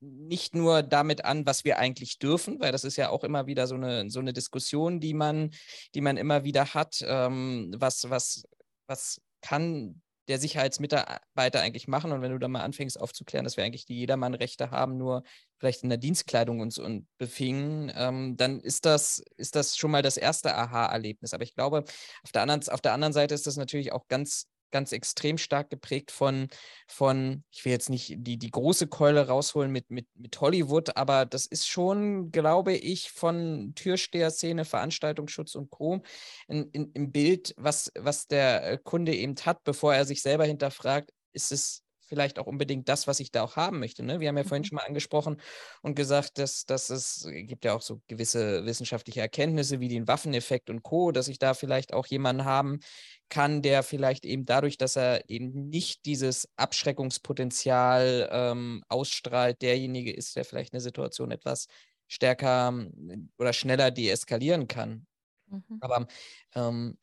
[0.00, 3.66] nicht nur damit an, was wir eigentlich dürfen, weil das ist ja auch immer wieder
[3.66, 5.50] so eine, so eine Diskussion, die man,
[5.94, 7.02] die man immer wieder hat.
[7.06, 8.44] Ähm, was, was,
[8.86, 12.12] was kann der Sicherheitsmitarbeiter eigentlich machen.
[12.12, 15.22] Und wenn du da mal anfängst aufzuklären, dass wir eigentlich die Jedermann-Rechte haben, nur
[15.58, 20.02] vielleicht in der Dienstkleidung uns und befingen, ähm, dann ist das, ist das schon mal
[20.02, 21.32] das erste Aha-Erlebnis.
[21.32, 21.84] Aber ich glaube,
[22.22, 25.70] auf der, anderen, auf der anderen Seite ist das natürlich auch ganz ganz extrem stark
[25.70, 26.48] geprägt von,
[26.86, 31.24] von ich will jetzt nicht die, die große Keule rausholen mit, mit, mit Hollywood, aber
[31.24, 36.02] das ist schon, glaube ich, von Türsteher-Szene, Veranstaltungsschutz und Co.
[36.46, 40.44] In, in, im Bild, was, was der äh, Kunde eben hat, bevor er sich selber
[40.44, 44.02] hinterfragt, ist es vielleicht auch unbedingt das, was ich da auch haben möchte.
[44.02, 44.20] Ne?
[44.20, 44.66] Wir haben ja vorhin Mhm.
[44.66, 45.40] schon mal angesprochen
[45.82, 50.70] und gesagt, dass, dass es gibt ja auch so gewisse wissenschaftliche Erkenntnisse wie den Waffeneffekt
[50.70, 52.80] und Co., dass ich da vielleicht auch jemanden haben
[53.28, 60.36] kann, der vielleicht eben dadurch, dass er eben nicht dieses Abschreckungspotenzial ähm, ausstrahlt, derjenige ist,
[60.36, 61.66] der vielleicht eine Situation etwas
[62.08, 65.06] stärker ähm, oder schneller deeskalieren kann.
[65.48, 65.78] Mhm.
[65.80, 66.06] Aber
[66.54, 66.98] ähm,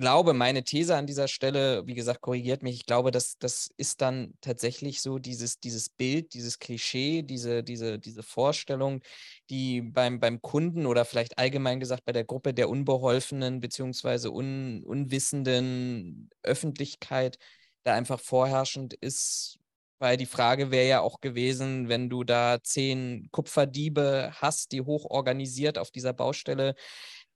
[0.00, 4.00] glaube, meine These an dieser Stelle, wie gesagt, korrigiert mich, ich glaube, dass das ist
[4.00, 9.02] dann tatsächlich so dieses, dieses Bild, dieses Klischee, diese, diese, diese Vorstellung,
[9.50, 14.82] die beim, beim Kunden oder vielleicht allgemein gesagt bei der Gruppe der unbeholfenen beziehungsweise un,
[14.84, 17.38] unwissenden Öffentlichkeit
[17.84, 19.58] da einfach vorherrschend ist.
[19.98, 25.04] Weil die Frage wäre ja auch gewesen, wenn du da zehn Kupferdiebe hast, die hoch
[25.04, 26.74] organisiert auf dieser Baustelle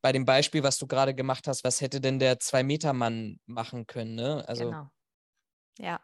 [0.05, 4.15] bei dem Beispiel, was du gerade gemacht hast, was hätte denn der Zwei-Meter-Mann machen können?
[4.15, 4.45] Ne?
[4.47, 4.91] Also, Genau.
[5.79, 5.99] Ja.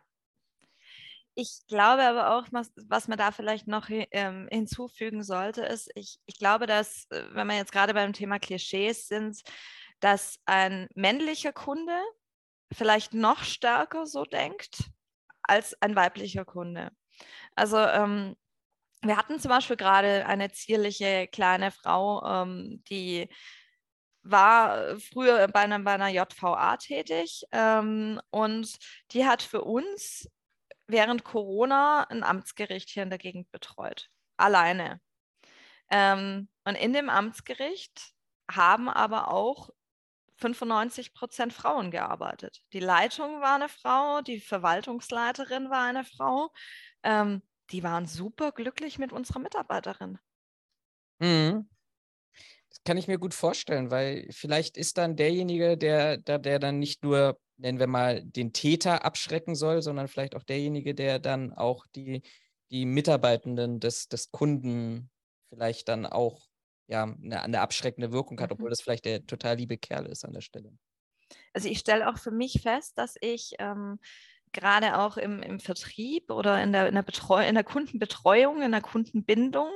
[1.34, 6.18] Ich glaube aber auch, was, was man da vielleicht noch ähm, hinzufügen sollte, ist, ich,
[6.24, 9.42] ich glaube, dass, äh, wenn wir jetzt gerade beim Thema Klischees sind,
[10.00, 11.92] dass ein männlicher Kunde
[12.72, 14.78] vielleicht noch stärker so denkt
[15.42, 16.90] als ein weiblicher Kunde.
[17.54, 18.34] Also ähm,
[19.02, 23.28] wir hatten zum Beispiel gerade eine zierliche kleine Frau, ähm, die
[24.22, 28.76] war früher bei einer, bei einer JVA tätig ähm, und
[29.12, 30.28] die hat für uns
[30.86, 34.08] während Corona ein Amtsgericht hier in der Gegend betreut.
[34.36, 35.00] Alleine.
[35.90, 38.12] Ähm, und in dem Amtsgericht
[38.50, 39.70] haben aber auch
[40.36, 42.62] 95 Prozent Frauen gearbeitet.
[42.72, 46.50] Die Leitung war eine Frau, die Verwaltungsleiterin war eine Frau.
[47.02, 50.18] Ähm, die waren super glücklich mit unserer Mitarbeiterin.
[51.18, 51.69] Mhm.
[52.84, 57.02] Kann ich mir gut vorstellen, weil vielleicht ist dann derjenige, der, der, der dann nicht
[57.04, 61.86] nur, nennen wir mal, den Täter abschrecken soll, sondern vielleicht auch derjenige, der dann auch
[61.94, 62.22] die,
[62.70, 65.10] die Mitarbeitenden des, des Kunden
[65.50, 66.48] vielleicht dann auch
[66.86, 68.52] ja, eine, eine abschreckende Wirkung hat, Mhm.
[68.52, 70.72] obwohl das vielleicht der total liebe Kerl ist an der Stelle.
[71.52, 73.98] Also ich stelle auch für mich fest, dass ich ähm,
[74.52, 78.72] gerade auch im, im Vertrieb oder in der, in, der Betreu in der Kundenbetreuung, in
[78.72, 79.70] der Kundenbindung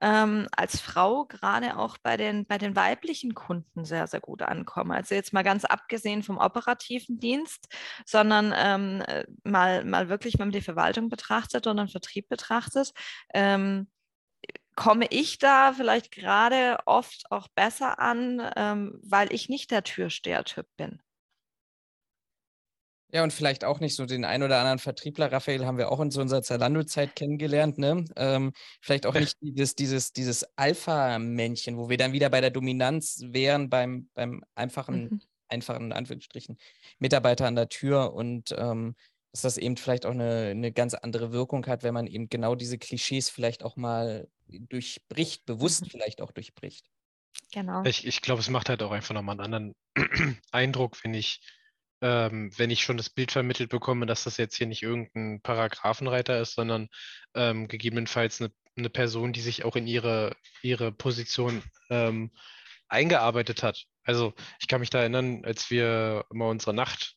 [0.00, 4.94] ähm, als Frau gerade auch bei den, bei den weiblichen Kunden sehr, sehr gut ankomme.
[4.94, 7.68] Also jetzt mal ganz abgesehen vom operativen Dienst,
[8.06, 12.92] sondern ähm, äh, mal, mal wirklich, wenn man die Verwaltung betrachtet oder den Vertrieb betrachtet,
[13.32, 13.88] ähm,
[14.76, 20.66] komme ich da vielleicht gerade oft auch besser an, ähm, weil ich nicht der Türsteher-Typ
[20.76, 21.00] bin.
[23.14, 26.00] Ja, und vielleicht auch nicht so den ein oder anderen Vertriebler, Raphael, haben wir auch
[26.00, 28.04] in so unserer Zalando-Zeit kennengelernt, ne?
[28.16, 33.20] Ähm, vielleicht auch nicht dieses, dieses, dieses Alpha-Männchen, wo wir dann wieder bei der Dominanz
[33.26, 35.20] wären beim, beim einfachen, Mhm.
[35.48, 36.58] einfachen, in Anführungsstrichen,
[36.98, 38.96] Mitarbeiter an der Tür und ähm,
[39.30, 42.56] dass das eben vielleicht auch eine, eine ganz andere Wirkung hat, wenn man eben genau
[42.56, 45.90] diese Klischees vielleicht auch mal durchbricht, bewusst Mhm.
[45.90, 46.86] vielleicht auch durchbricht.
[47.52, 47.84] Genau.
[47.84, 49.74] Ich, ich glaube, es macht halt auch einfach nochmal einen anderen
[50.50, 51.40] Eindruck, wenn ich,
[52.04, 56.38] ähm, wenn ich schon das Bild vermittelt bekomme, dass das jetzt hier nicht irgendein Paragraphenreiter
[56.38, 56.88] ist, sondern
[57.34, 62.30] ähm, gegebenenfalls eine, eine Person, die sich auch in ihre, ihre Position ähm,
[62.88, 63.84] eingearbeitet hat.
[64.04, 67.14] Also ich kann mich da erinnern, als wir mal unsere Nacht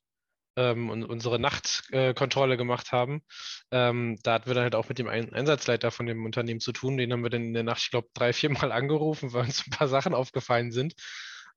[0.56, 3.24] ähm, und unsere Nachtkontrolle gemacht haben,
[3.72, 6.72] ähm, da hatten wir dann halt auch mit dem Ein Einsatzleiter von dem Unternehmen zu
[6.72, 6.96] tun.
[6.96, 9.68] Den haben wir dann in der Nacht, ich glaube, drei, vier Mal angerufen, weil uns
[9.68, 10.94] ein paar Sachen aufgefallen sind.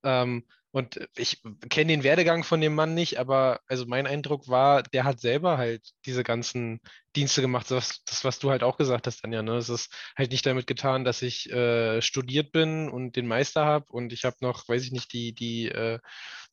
[0.03, 4.83] Ähm, und ich kenne den Werdegang von dem Mann nicht, aber also mein Eindruck war,
[4.83, 6.79] der hat selber halt diese ganzen
[7.15, 9.41] Dienste gemacht, das, das was du halt auch gesagt hast, Anja.
[9.41, 9.57] Ne?
[9.57, 13.85] Es ist halt nicht damit getan, dass ich äh, studiert bin und den Meister habe
[13.89, 15.99] und ich habe noch, weiß ich nicht, die, die, äh,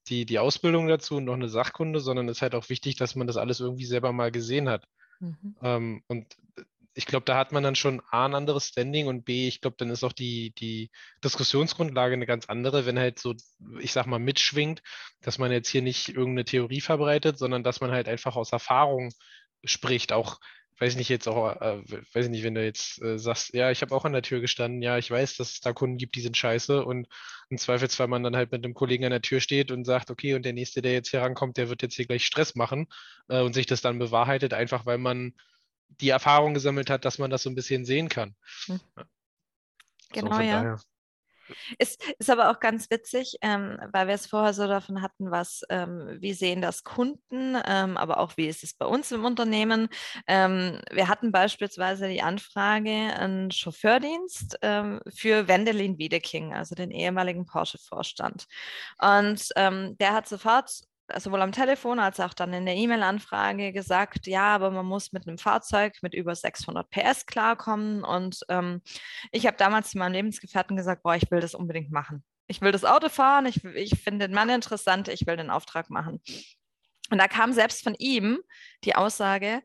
[0.08, 3.14] die, die Ausbildung dazu und noch eine Sachkunde, sondern es ist halt auch wichtig, dass
[3.14, 4.84] man das alles irgendwie selber mal gesehen hat.
[5.20, 5.56] Mhm.
[5.62, 6.26] Ähm, und
[6.98, 9.76] ich glaube, da hat man dann schon A, ein anderes Standing und B, ich glaube,
[9.78, 10.90] dann ist auch die, die
[11.22, 13.36] Diskussionsgrundlage eine ganz andere, wenn halt so,
[13.78, 14.82] ich sag mal, mitschwingt,
[15.20, 19.12] dass man jetzt hier nicht irgendeine Theorie verbreitet, sondern dass man halt einfach aus Erfahrung
[19.62, 20.40] spricht, auch
[20.80, 21.82] weiß ich nicht, jetzt auch, äh,
[22.14, 24.40] weiß ich nicht, wenn du jetzt äh, sagst, ja, ich habe auch an der Tür
[24.40, 27.06] gestanden, ja, ich weiß, dass es da Kunden gibt, die sind scheiße und
[27.48, 30.34] im Zweifelsfall man dann halt mit einem Kollegen an der Tür steht und sagt, okay,
[30.34, 32.88] und der nächste, der jetzt hier rankommt, der wird jetzt hier gleich Stress machen
[33.28, 35.34] äh, und sich das dann bewahrheitet, einfach weil man
[35.88, 38.34] die Erfahrung gesammelt hat, dass man das so ein bisschen sehen kann.
[38.66, 38.78] Ja.
[40.12, 40.62] Genau, ja.
[40.62, 40.80] daher.
[41.78, 45.62] Ist, ist aber auch ganz witzig, ähm, weil wir es vorher so davon hatten, was,
[45.70, 49.88] ähm, wie sehen das Kunden, ähm, aber auch wie ist es bei uns im Unternehmen.
[50.26, 57.46] Ähm, wir hatten beispielsweise die Anfrage, einen Chauffeurdienst ähm, für Wendelin Wiedeking, also den ehemaligen
[57.46, 58.46] Porsche-Vorstand.
[58.98, 60.70] Und ähm, der hat sofort
[61.16, 65.26] sowohl am Telefon als auch dann in der E-Mail-Anfrage gesagt, ja, aber man muss mit
[65.26, 68.04] einem Fahrzeug mit über 600 PS klarkommen.
[68.04, 68.82] Und ähm,
[69.32, 72.24] ich habe damals zu meinem Lebensgefährten gesagt, boah, ich will das unbedingt machen.
[72.46, 75.90] Ich will das Auto fahren, ich, ich finde den Mann interessant, ich will den Auftrag
[75.90, 76.22] machen.
[77.10, 78.40] Und da kam selbst von ihm
[78.84, 79.62] die Aussage,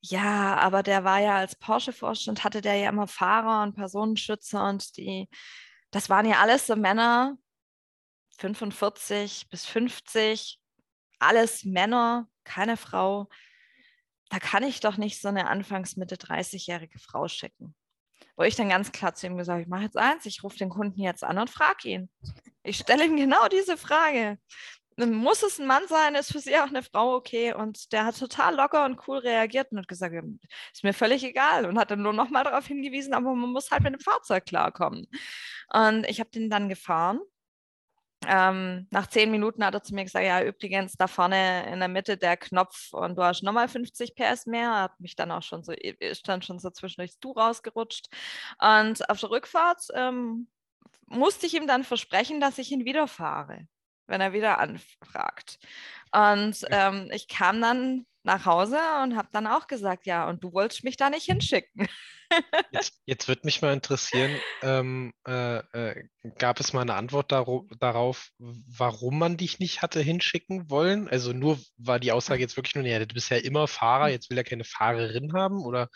[0.00, 4.96] ja, aber der war ja als Porsche-Vorstand, hatte der ja immer Fahrer und Personenschützer und
[4.96, 5.28] die,
[5.90, 7.36] das waren ja alles so Männer,
[8.40, 10.58] 45 bis 50,
[11.18, 13.28] alles Männer, keine Frau.
[14.30, 17.74] Da kann ich doch nicht so eine anfangs Mitte 30-jährige Frau schicken.
[18.36, 20.56] Wo ich dann ganz klar zu ihm gesagt habe, ich mache jetzt eins, ich rufe
[20.56, 22.10] den Kunden jetzt an und frage ihn.
[22.62, 24.38] Ich stelle ihm genau diese Frage
[25.06, 27.54] muss es ein Mann sein, ist für sie auch eine Frau okay.
[27.54, 30.14] Und der hat total locker und cool reagiert und hat gesagt,
[30.72, 31.66] ist mir völlig egal.
[31.66, 34.46] Und hat dann nur noch mal darauf hingewiesen, aber man muss halt mit dem Fahrzeug
[34.46, 35.06] klarkommen.
[35.72, 37.20] Und ich habe den dann gefahren.
[38.26, 41.88] Ähm, nach zehn Minuten hat er zu mir gesagt, ja, übrigens, da vorne in der
[41.88, 44.68] Mitte der Knopf und du hast nochmal 50 PS mehr.
[44.70, 48.08] Er hat mich dann auch schon so, ist dann schon so zwischendurch Du rausgerutscht.
[48.58, 50.48] Und auf der Rückfahrt ähm,
[51.06, 53.66] musste ich ihm dann versprechen, dass ich ihn wieder fahre
[54.10, 55.58] wenn er wieder anfragt.
[56.12, 60.52] Und ähm, ich kam dann nach Hause und habe dann auch gesagt, ja, und du
[60.52, 61.88] wolltest mich da nicht hinschicken.
[62.70, 66.04] Jetzt, jetzt würde mich mal interessieren, ähm, äh, äh,
[66.38, 71.08] gab es mal eine Antwort darauf, warum man dich nicht hatte hinschicken wollen?
[71.08, 74.12] Also nur war die Aussage jetzt wirklich nur, ja, du bist ja immer Fahrer, hm.
[74.12, 75.88] jetzt will er keine Fahrerin haben oder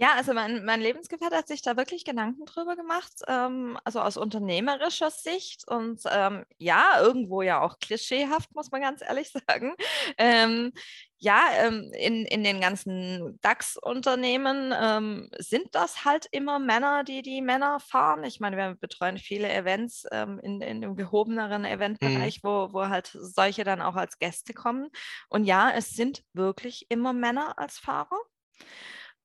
[0.00, 4.16] ja, also mein, mein Lebensgefährte hat sich da wirklich Gedanken drüber gemacht, ähm, also aus
[4.16, 9.74] unternehmerischer Sicht und ähm, ja, irgendwo ja auch klischeehaft, muss man ganz ehrlich sagen.
[10.16, 10.72] Ähm,
[11.16, 17.42] ja, ähm, in, in den ganzen DAX-Unternehmen ähm, sind das halt immer Männer, die die
[17.42, 18.22] Männer fahren.
[18.22, 21.68] Ich meine, wir betreuen viele Events ähm, in, in dem gehobeneren mhm.
[21.68, 22.48] Eventbereich, mhm.
[22.48, 24.90] wo, wo halt solche dann auch als Gäste kommen.
[25.28, 28.20] Und ja, es sind wirklich immer Männer als Fahrer.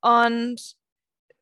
[0.03, 0.75] Und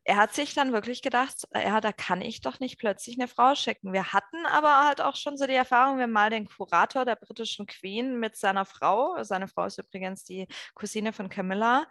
[0.03, 3.53] er hat sich dann wirklich gedacht, ja, da kann ich doch nicht plötzlich eine Frau
[3.53, 3.93] schicken.
[3.93, 7.68] Wir hatten aber halt auch schon so die Erfahrung, wir mal den Kurator der britischen
[7.68, 11.86] Queen mit seiner Frau, seine Frau ist übrigens die Cousine von Camilla,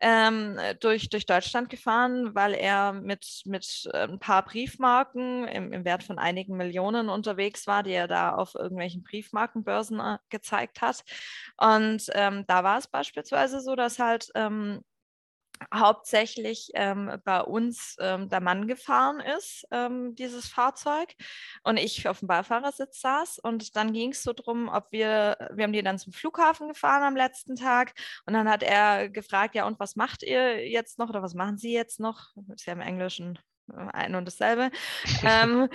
[0.00, 5.84] ähm, durch, durch Deutschland gefahren, weil er mit, mit äh, ein paar Briefmarken im, im
[5.86, 11.02] Wert von einigen Millionen unterwegs war, die er da auf irgendwelchen Briefmarkenbörsen äh, gezeigt hat.
[11.56, 14.82] Und ähm, da war es beispielsweise so, dass halt ähm,
[15.72, 21.14] hauptsächlich ähm, bei uns ähm, der Mann gefahren ist, ähm, dieses Fahrzeug,
[21.62, 23.38] und ich auf dem Beifahrersitz saß.
[23.38, 27.02] Und dann ging es so darum, ob wir, wir haben die dann zum Flughafen gefahren
[27.02, 27.94] am letzten Tag.
[28.26, 31.56] Und dann hat er gefragt, ja, und was macht ihr jetzt noch oder was machen
[31.56, 32.34] Sie jetzt noch?
[32.54, 33.38] Ist ja im Englischen
[33.72, 34.70] äh, ein und dasselbe.
[35.22, 35.68] ähm,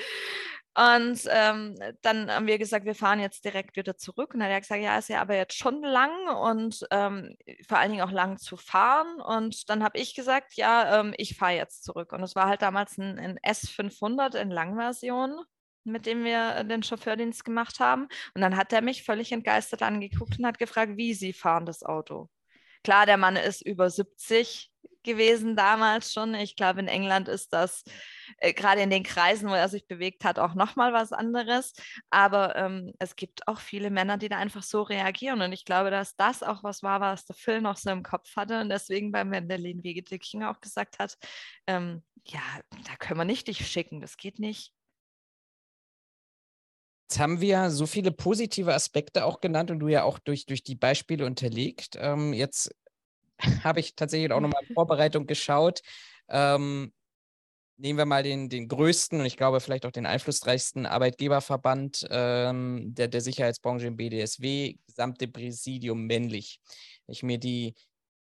[0.75, 4.33] und ähm, dann haben wir gesagt, wir fahren jetzt direkt wieder zurück.
[4.33, 7.35] Und dann hat er gesagt, ja, ist ja aber jetzt schon lang und ähm,
[7.67, 9.19] vor allen Dingen auch lang zu fahren.
[9.19, 12.13] Und dann habe ich gesagt, ja, ähm, ich fahre jetzt zurück.
[12.13, 15.41] Und es war halt damals ein, ein S500 in Langversion
[15.85, 18.07] mit dem wir den Chauffeurdienst gemacht haben.
[18.35, 21.83] Und dann hat er mich völlig entgeistert angeguckt und hat gefragt, wie Sie fahren das
[21.83, 22.29] Auto.
[22.83, 24.68] Klar, der Mann ist über 70
[25.03, 26.33] gewesen damals schon.
[26.35, 27.83] Ich glaube, in England ist das
[28.37, 31.73] äh, gerade in den Kreisen, wo er sich bewegt hat, auch nochmal was anderes.
[32.09, 35.41] Aber ähm, es gibt auch viele Männer, die da einfach so reagieren.
[35.41, 38.35] Und ich glaube, dass das auch was war, was der Phil noch so im Kopf
[38.35, 41.17] hatte und deswegen beim Wendelin Wegedickchen auch gesagt hat,
[41.67, 42.41] ähm, ja,
[42.85, 44.73] da können wir nicht dich schicken, das geht nicht.
[47.09, 50.63] Jetzt haben wir so viele positive Aspekte auch genannt und du ja auch durch, durch
[50.63, 51.97] die Beispiele unterlegt.
[51.99, 52.69] Ähm, jetzt
[53.63, 55.81] habe ich tatsächlich auch nochmal in Vorbereitung geschaut.
[56.29, 56.91] Ähm,
[57.77, 62.93] nehmen wir mal den, den größten und ich glaube vielleicht auch den einflussreichsten Arbeitgeberverband ähm,
[62.93, 66.59] der, der Sicherheitsbranche im BDSW, gesamte Präsidium männlich.
[67.05, 67.75] Wenn ich mir die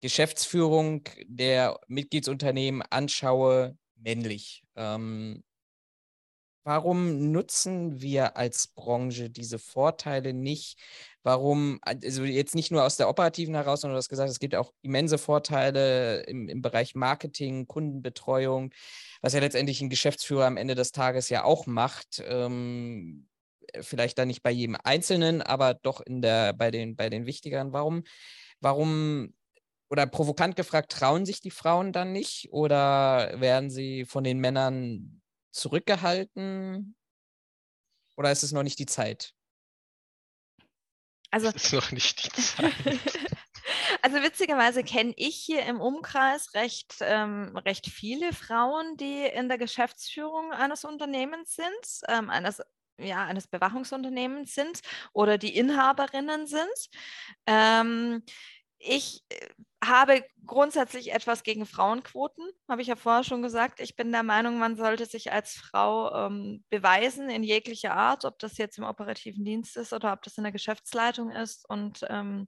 [0.01, 4.63] Geschäftsführung der Mitgliedsunternehmen anschaue, männlich.
[4.75, 5.43] Ähm,
[6.63, 10.79] warum nutzen wir als Branche diese Vorteile nicht?
[11.23, 14.55] Warum, also jetzt nicht nur aus der operativen heraus, sondern du hast gesagt, es gibt
[14.55, 18.73] auch immense Vorteile im, im Bereich Marketing, Kundenbetreuung,
[19.21, 22.23] was ja letztendlich ein Geschäftsführer am Ende des Tages ja auch macht.
[22.25, 23.27] Ähm,
[23.79, 27.71] vielleicht dann nicht bei jedem Einzelnen, aber doch in der, bei den, bei den wichtigeren.
[27.71, 28.03] Warum,
[28.59, 29.33] warum
[29.89, 35.21] oder provokant gefragt, trauen sich die Frauen dann nicht oder werden sie von den Männern
[35.51, 36.95] zurückgehalten?
[38.15, 39.33] Oder ist es noch nicht die Zeit?
[41.31, 42.73] Also, es ist noch nicht die Zeit.
[44.01, 49.57] also witzigerweise kenne ich hier im Umkreis recht, ähm, recht viele Frauen, die in der
[49.57, 52.61] Geschäftsführung eines Unternehmens sind, ähm, eines
[52.97, 54.81] ja, eines Bewachungsunternehmens sind
[55.13, 56.89] oder die Inhaberinnen sind.
[57.47, 58.23] Ähm,
[58.77, 59.47] ich äh,
[59.83, 63.79] habe grundsätzlich etwas gegen Frauenquoten, habe ich ja vorher schon gesagt.
[63.79, 68.37] Ich bin der Meinung, man sollte sich als Frau ähm, beweisen in jeglicher Art, ob
[68.39, 71.67] das jetzt im operativen Dienst ist oder ob das in der Geschäftsleitung ist.
[71.67, 72.47] Und ähm,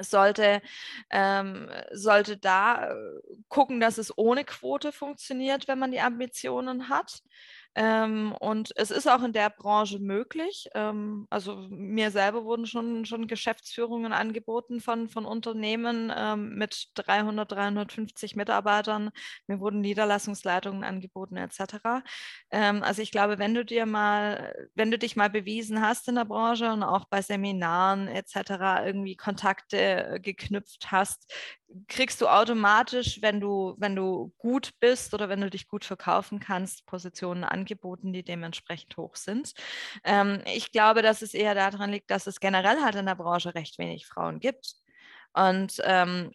[0.00, 0.62] sollte,
[1.10, 2.94] ähm, sollte da äh,
[3.48, 7.22] gucken, dass es ohne Quote funktioniert, wenn man die Ambitionen hat.
[7.74, 10.68] Ähm, und es ist auch in der Branche möglich.
[10.74, 17.50] Ähm, also mir selber wurden schon, schon Geschäftsführungen angeboten von, von Unternehmen ähm, mit 300,
[17.50, 19.10] 350 Mitarbeitern.
[19.46, 22.02] Mir wurden Niederlassungsleitungen angeboten etc.
[22.50, 26.16] Ähm, also ich glaube, wenn du dir mal, wenn du dich mal bewiesen hast in
[26.16, 28.84] der Branche und auch bei Seminaren etc.
[28.84, 31.32] irgendwie Kontakte äh, geknüpft hast,
[31.88, 36.40] kriegst du automatisch, wenn du, wenn du gut bist oder wenn du dich gut verkaufen
[36.40, 39.52] kannst, Positionen angeboten, die dementsprechend hoch sind.
[40.04, 43.54] Ähm, ich glaube, dass es eher daran liegt, dass es generell halt in der Branche
[43.54, 44.74] recht wenig Frauen gibt.
[45.32, 46.32] Und ähm,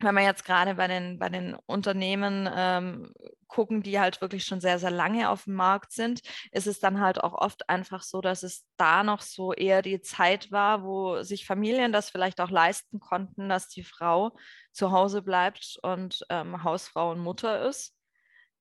[0.00, 3.12] wenn wir jetzt gerade bei den, bei den Unternehmen ähm,
[3.54, 7.00] gucken, die halt wirklich schon sehr, sehr lange auf dem Markt sind, ist es dann
[7.00, 11.22] halt auch oft einfach so, dass es da noch so eher die Zeit war, wo
[11.22, 14.36] sich Familien das vielleicht auch leisten konnten, dass die Frau
[14.72, 17.94] zu Hause bleibt und ähm, Hausfrau und Mutter ist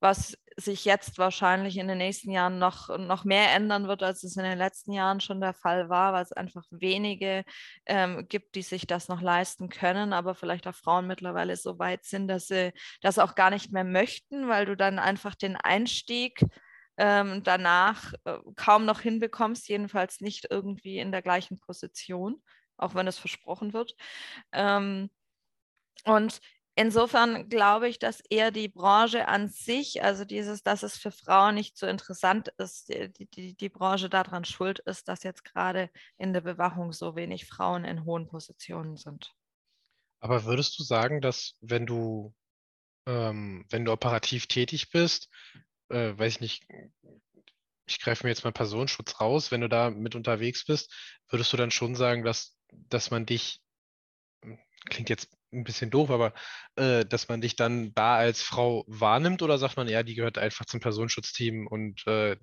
[0.03, 4.35] was sich jetzt wahrscheinlich in den nächsten Jahren noch, noch mehr ändern wird, als es
[4.35, 7.45] in den letzten Jahren schon der Fall war, weil es einfach wenige
[7.85, 12.03] ähm, gibt, die sich das noch leisten können, aber vielleicht auch Frauen mittlerweile so weit
[12.03, 16.43] sind, dass sie das auch gar nicht mehr möchten, weil du dann einfach den Einstieg
[16.97, 22.43] ähm, danach äh, kaum noch hinbekommst, jedenfalls nicht irgendwie in der gleichen Position,
[22.75, 23.95] auch wenn es versprochen wird.
[24.51, 25.09] Ähm,
[26.03, 26.41] und
[26.76, 31.53] Insofern glaube ich, dass eher die Branche an sich, also dieses, dass es für Frauen
[31.53, 36.34] nicht so interessant ist, die, die, die Branche daran schuld ist, dass jetzt gerade in
[36.34, 39.36] der Bewachung so wenig Frauen in hohen Positionen sind.
[40.19, 42.34] Aber würdest du sagen, dass wenn du,
[43.05, 45.30] ähm, wenn du operativ tätig bist,
[45.89, 46.67] äh, weiß ich nicht,
[47.86, 50.91] ich greife mir jetzt mal Personenschutz raus, wenn du da mit unterwegs bist,
[51.30, 53.61] würdest du dann schon sagen, dass, dass man dich,
[54.43, 56.33] hm, klingt jetzt ein bisschen doof, aber
[56.75, 60.37] äh, dass man dich dann da als Frau wahrnimmt oder sagt man, ja, die gehört
[60.37, 62.35] einfach zum Personenschutzteam und äh,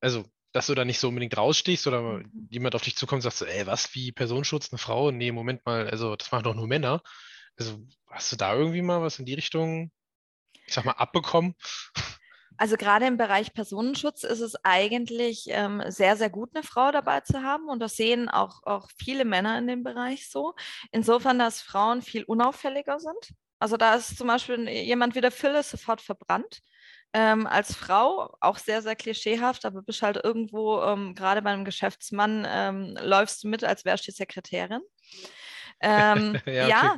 [0.00, 2.48] also, dass du da nicht so unbedingt rausstichst oder mhm.
[2.50, 5.10] jemand auf dich zukommt und sagt so, ey, was, wie Personenschutz, eine Frau?
[5.10, 7.02] Nee, Moment mal, also das machen doch nur Männer.
[7.56, 7.78] Also,
[8.08, 9.90] hast du da irgendwie mal was in die Richtung,
[10.66, 11.54] ich sag mal, abbekommen?
[12.58, 17.20] Also gerade im Bereich Personenschutz ist es eigentlich ähm, sehr, sehr gut, eine Frau dabei
[17.20, 17.68] zu haben.
[17.68, 20.54] Und das sehen auch, auch viele Männer in dem Bereich so.
[20.90, 23.32] Insofern, dass Frauen viel unauffälliger sind.
[23.60, 26.60] Also da ist zum Beispiel jemand wie der Phil ist sofort verbrannt.
[27.14, 31.64] Ähm, als Frau auch sehr, sehr klischeehaft, aber bist halt irgendwo, ähm, gerade bei einem
[31.64, 34.82] Geschäftsmann, ähm, läufst du mit, als wärst du die Sekretärin.
[35.80, 36.96] Ähm, ja, ja.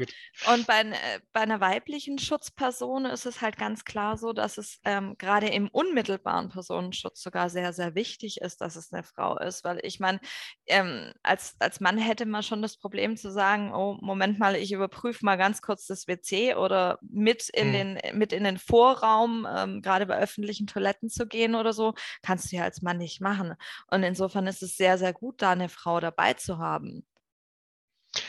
[0.52, 4.80] und bei, äh, bei, einer weiblichen Schutzperson ist es halt ganz klar so, dass es
[4.84, 9.64] ähm, gerade im unmittelbaren Personenschutz sogar sehr, sehr wichtig ist, dass es eine Frau ist.
[9.64, 10.20] Weil ich meine,
[10.66, 14.72] ähm, als, als Mann hätte man schon das Problem zu sagen, oh, Moment mal, ich
[14.72, 17.72] überprüfe mal ganz kurz das WC oder mit in, hm.
[17.72, 22.50] den, mit in den Vorraum, ähm, gerade bei öffentlichen Toiletten zu gehen oder so, kannst
[22.50, 23.54] du ja als Mann nicht machen.
[23.88, 27.04] Und insofern ist es sehr, sehr gut, da eine Frau dabei zu haben.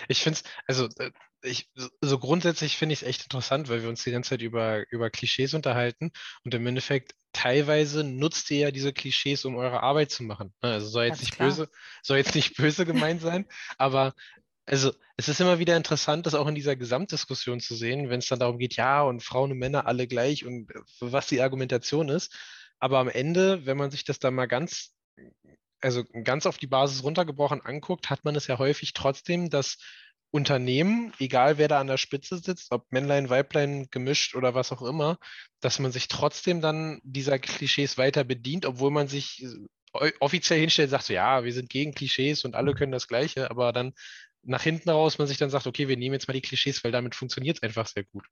[0.07, 1.11] Ich finde es, also äh,
[1.43, 1.69] ich,
[2.01, 5.09] so grundsätzlich finde ich es echt interessant, weil wir uns die ganze Zeit über, über
[5.09, 6.11] Klischees unterhalten
[6.43, 10.53] und im Endeffekt teilweise nutzt ihr ja diese Klischees, um eure Arbeit zu machen.
[10.61, 10.71] Ne?
[10.73, 11.69] Also soll jetzt nicht böse,
[12.03, 14.13] soll jetzt nicht böse gemeint sein, aber
[14.65, 18.27] also es ist immer wieder interessant, das auch in dieser Gesamtdiskussion zu sehen, wenn es
[18.27, 22.09] dann darum geht, ja, und Frauen und Männer alle gleich und äh, was die Argumentation
[22.09, 22.38] ist.
[22.79, 24.93] Aber am Ende, wenn man sich das dann mal ganz
[25.82, 29.77] also ganz auf die Basis runtergebrochen anguckt, hat man es ja häufig trotzdem, dass
[30.32, 34.82] Unternehmen, egal wer da an der Spitze sitzt, ob Männlein, Weiblein, gemischt oder was auch
[34.82, 35.17] immer,
[35.59, 39.43] dass man sich trotzdem dann dieser Klischees weiter bedient, obwohl man sich
[39.93, 43.09] äh, offiziell hinstellt und sagt, so, ja, wir sind gegen Klischees und alle können das
[43.09, 43.93] Gleiche, aber dann
[44.43, 46.91] nach hinten raus man sich dann sagt, okay, wir nehmen jetzt mal die Klischees, weil
[46.91, 48.25] damit funktioniert es einfach sehr gut.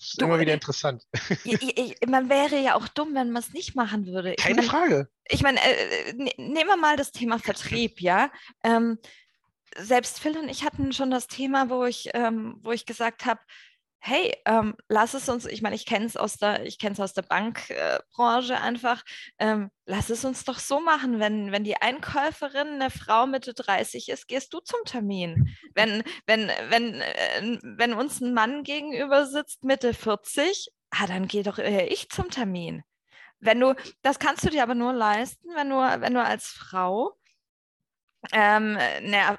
[0.00, 1.06] Das ist du, immer wieder interessant.
[1.44, 4.34] Ich, ich, man wäre ja auch dumm, wenn man es nicht machen würde.
[4.36, 5.08] Keine mein, Frage.
[5.28, 8.32] Ich meine, äh, ne, nehmen wir mal das Thema Vertrieb, ja.
[8.64, 8.98] Ähm,
[9.76, 13.40] selbst Phil und ich hatten schon das Thema, wo ich, ähm, wo ich gesagt habe,
[14.00, 17.00] hey, ähm, lass es uns, ich meine, ich kenne es aus der, ich kenne es
[17.00, 19.02] aus der Bankbranche äh, einfach,
[19.38, 24.08] ähm, lass es uns doch so machen, wenn, wenn die Einkäuferin eine Frau Mitte 30
[24.08, 25.54] ist, gehst du zum Termin.
[25.74, 31.42] Wenn, wenn, wenn, äh, wenn uns ein Mann gegenüber sitzt Mitte 40, ah, dann geh
[31.42, 32.82] doch äh, ich zum Termin.
[33.40, 37.19] wenn du, das kannst du dir aber nur leisten, wenn du, wenn du als Frau
[38.32, 39.38] ähm, ne,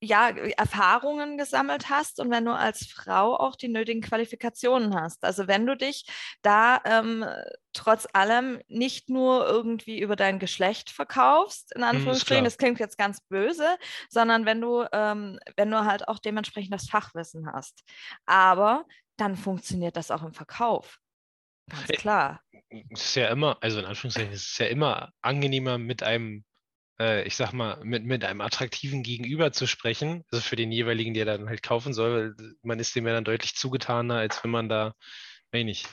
[0.00, 5.24] ja, Erfahrungen gesammelt hast und wenn du als Frau auch die nötigen Qualifikationen hast.
[5.24, 6.06] Also wenn du dich
[6.42, 7.24] da ähm,
[7.74, 12.96] trotz allem nicht nur irgendwie über dein Geschlecht verkaufst, in hm, Anführungsstrichen, das klingt jetzt
[12.96, 13.76] ganz böse,
[14.08, 17.82] sondern wenn du, ähm, wenn du halt auch dementsprechend das Fachwissen hast.
[18.26, 20.98] Aber dann funktioniert das auch im Verkauf.
[21.70, 22.40] Ganz klar.
[22.90, 26.44] Es ist ja immer, also in Anführungszeichen, es ist ja immer angenehmer mit einem
[27.00, 31.14] äh, ich sag mal, mit, mit einem attraktiven Gegenüber zu sprechen, also für den jeweiligen,
[31.14, 34.68] der dann halt kaufen soll, man ist dem ja dann deutlich zugetaner, als wenn man
[34.68, 34.94] da,
[35.52, 35.88] weiß ich nicht,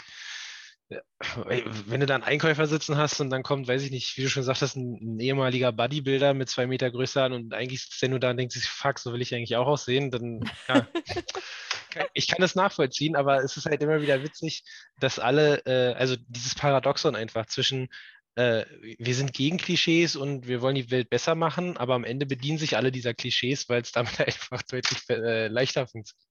[1.85, 4.29] wenn du da einen Einkäufer sitzen hast und dann kommt, weiß ich nicht, wie du
[4.29, 8.09] schon sagtest, ein, ein ehemaliger Bodybuilder mit zwei Meter Größe an und eigentlich sitzt der
[8.09, 10.87] nur da und denkt sich, fuck, so will ich eigentlich auch aussehen, dann, ja.
[12.13, 14.63] ich kann das nachvollziehen, aber es ist halt immer wieder witzig,
[14.99, 17.89] dass alle, äh, also dieses Paradoxon einfach zwischen
[18.35, 18.65] äh,
[18.97, 22.57] wir sind gegen Klischees und wir wollen die Welt besser machen, aber am Ende bedienen
[22.57, 26.29] sich alle dieser Klischees, weil es damit einfach deutlich äh, leichter funktioniert.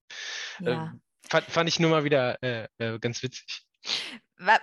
[0.61, 0.93] Ja.
[0.93, 3.63] Ähm, fand, fand, ich nur mal wieder äh, äh ganz witzig.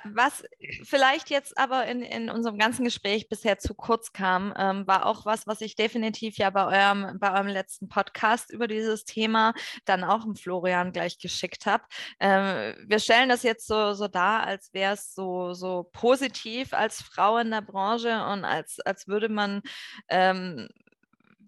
[0.06, 0.44] Was
[0.84, 5.26] vielleicht jetzt aber in, in unserem ganzen Gespräch bisher zu kurz kam, ähm, war auch
[5.26, 9.54] was, was ich definitiv ja bei eurem, bei eurem letzten Podcast über dieses Thema
[9.86, 11.84] dann auch im Florian gleich geschickt habe.
[12.20, 17.04] Ähm, wir stellen das jetzt so, so dar, als wäre es so, so positiv als
[17.04, 19.62] Frau in der Branche und als, als würde man
[20.10, 20.70] ähm,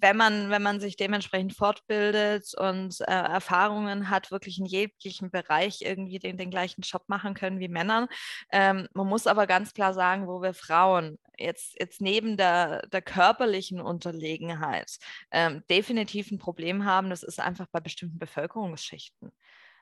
[0.02, 5.82] wenn man, wenn man sich dementsprechend fortbildet und äh, Erfahrungen hat, wirklich in jeglichem Bereich
[5.82, 8.08] irgendwie den, den gleichen Job machen können wie Männer.
[8.52, 13.02] Ähm, man muss aber ganz klar sagen, wo wir Frauen jetzt, jetzt neben der, der
[13.02, 14.98] körperlichen Unterlegenheit
[15.32, 19.32] ähm, definitiv ein Problem haben, das ist einfach bei bestimmten Bevölkerungsschichten.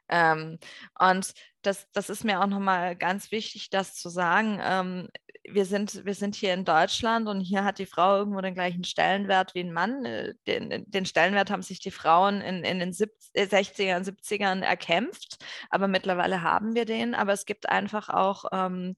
[0.10, 0.60] Ähm,
[1.00, 4.60] und das, das ist mir auch nochmal ganz wichtig, das zu sagen.
[4.64, 5.10] Ähm,
[5.50, 8.84] wir, sind, wir sind hier in Deutschland und hier hat die Frau irgendwo den gleichen
[8.84, 10.06] Stellenwert wie ein Mann.
[10.06, 15.38] Äh, den, den Stellenwert haben sich die Frauen in, in den 70, 60ern, 70ern erkämpft,
[15.70, 17.16] aber mittlerweile haben wir den.
[17.16, 18.96] Aber es gibt einfach auch ähm,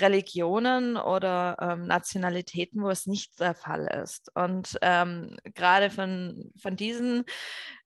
[0.00, 4.30] Religionen oder ähm, Nationalitäten, wo es nicht der Fall ist.
[4.34, 7.24] Und ähm, gerade von, von diesen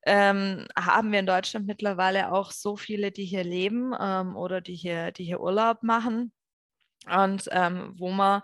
[0.06, 4.74] ähm, haben wir in Deutschland mittlerweile auch so viele, die hier leben ähm, oder die
[4.74, 6.32] hier, die hier Urlaub machen.
[7.10, 8.42] Und ähm, wo man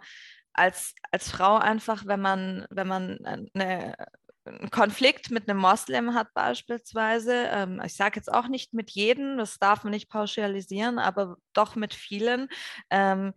[0.53, 3.95] als, als Frau einfach, wenn man, wenn man eine,
[4.45, 9.39] einen Konflikt mit einem Moslem hat beispielsweise, ähm, ich sage jetzt auch nicht mit jedem,
[9.39, 12.49] das darf man nicht pauschalisieren, aber doch mit vielen,
[12.91, 13.33] ähm,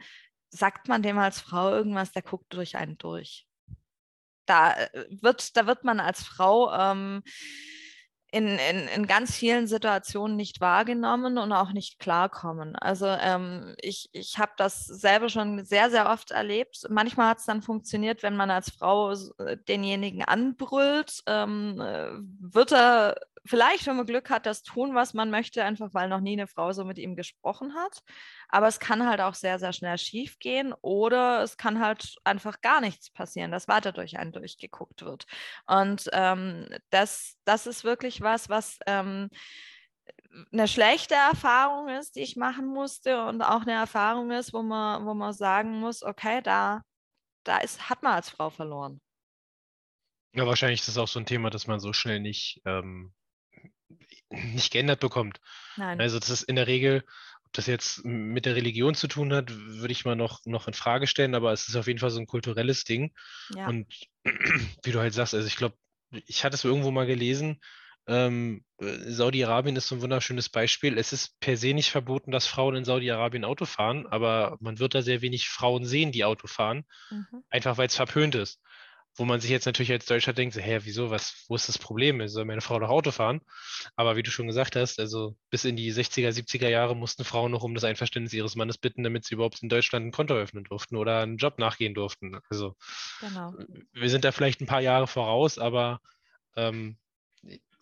[0.49, 3.45] sagt man dem als Frau irgendwas, der guckt durch einen durch.
[4.47, 7.23] Da äh, wird, da wird man als Frau ähm,
[8.35, 12.75] in, in, in ganz vielen Situationen nicht wahrgenommen und auch nicht klarkommen.
[12.75, 16.85] Also ähm, ich, ich habe das selber schon sehr, sehr oft erlebt.
[16.89, 22.09] Manchmal hat es dann funktioniert, wenn man als Frau äh, denjenigen anbrüllt, ähm, äh,
[22.41, 23.15] wird er
[23.45, 26.47] vielleicht, wenn man Glück hat, das tun, was man möchte, einfach weil noch nie eine
[26.47, 28.03] Frau so mit ihm gesprochen hat.
[28.49, 32.61] Aber es kann halt auch sehr, sehr schnell schief gehen oder es kann halt einfach
[32.61, 35.25] gar nichts passieren, dass weiter durch einen durchgeguckt wird.
[35.67, 39.29] Und ähm, das, das ist wirklich was, was ähm,
[40.51, 45.05] eine schlechte Erfahrung ist, die ich machen musste und auch eine Erfahrung ist, wo man,
[45.05, 46.81] wo man sagen muss, okay, da,
[47.43, 49.01] da ist, hat man als Frau verloren.
[50.33, 53.13] Ja, wahrscheinlich ist das auch so ein Thema, dass man so schnell nicht, ähm,
[54.29, 55.39] nicht geändert bekommt.
[55.77, 55.99] Nein.
[56.01, 57.05] Also das ist in der Regel,
[57.57, 61.07] das jetzt mit der Religion zu tun hat, würde ich mal noch, noch in Frage
[61.07, 63.13] stellen, aber es ist auf jeden Fall so ein kulturelles Ding.
[63.55, 63.67] Ja.
[63.67, 63.87] Und
[64.83, 65.75] wie du halt sagst, also ich glaube,
[66.11, 67.59] ich hatte es irgendwo mal gelesen,
[68.07, 70.97] ähm, Saudi-Arabien ist so ein wunderschönes Beispiel.
[70.97, 74.93] Es ist per se nicht verboten, dass Frauen in Saudi-Arabien Auto fahren, aber man wird
[74.93, 77.43] da sehr wenig Frauen sehen, die Auto fahren, mhm.
[77.49, 78.61] einfach weil es verpönt ist
[79.15, 82.27] wo man sich jetzt natürlich als Deutscher denkt, hä, wieso, was, wo ist das Problem?
[82.27, 83.41] Soll meine Frau doch Auto fahren?
[83.95, 87.51] Aber wie du schon gesagt hast, also bis in die 60er, 70er Jahre mussten Frauen
[87.51, 90.65] noch um das Einverständnis ihres Mannes bitten, damit sie überhaupt in Deutschland ein Konto öffnen
[90.65, 92.37] durften oder einen Job nachgehen durften.
[92.49, 92.75] Also
[93.21, 93.53] genau.
[93.93, 96.01] wir sind da vielleicht ein paar Jahre voraus, aber
[96.57, 96.97] ähm,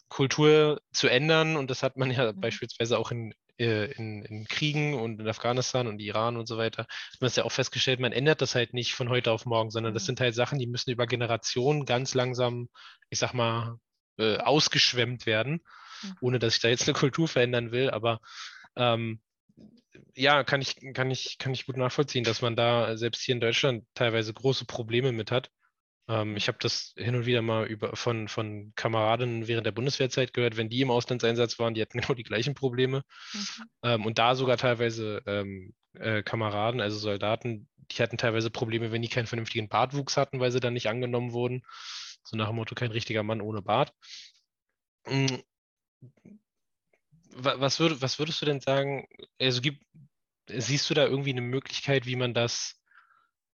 [0.10, 2.40] Kultur zu ändern, und das hat man ja mhm.
[2.40, 7.22] beispielsweise auch in, in, in, Kriegen und in Afghanistan und Iran und so weiter, hat
[7.22, 9.94] man es ja auch festgestellt, man ändert das halt nicht von heute auf morgen, sondern
[9.94, 10.08] das mhm.
[10.08, 12.70] sind halt Sachen, die müssen über Generationen ganz langsam,
[13.10, 13.78] ich sag mal,
[14.18, 15.62] äh, ausgeschwemmt werden,
[16.02, 16.16] mhm.
[16.22, 18.20] ohne dass ich da jetzt eine Kultur verändern will, aber
[18.76, 19.22] ähm,
[20.16, 23.42] ja, kann ich, kann, ich, kann ich gut nachvollziehen, dass man da selbst hier in
[23.42, 25.50] Deutschland teilweise große Probleme mit hat.
[26.08, 30.34] Ähm, ich habe das hin und wieder mal über, von, von Kameradinnen während der Bundeswehrzeit
[30.34, 33.04] gehört, wenn die im Auslandseinsatz waren, die hatten genau die gleichen Probleme.
[33.34, 33.64] Mhm.
[33.84, 39.02] Ähm, und da sogar teilweise ähm, äh, Kameraden, also Soldaten, die hatten teilweise Probleme, wenn
[39.02, 41.64] die keinen vernünftigen Bartwuchs hatten, weil sie dann nicht angenommen wurden.
[42.24, 43.94] So nach dem Motto, kein richtiger Mann ohne Bart.
[45.06, 45.28] Mm,
[47.36, 49.08] was, würd, was würdest du denn sagen,
[49.40, 49.84] also gibt,
[50.48, 52.82] siehst du da irgendwie eine Möglichkeit, wie man das,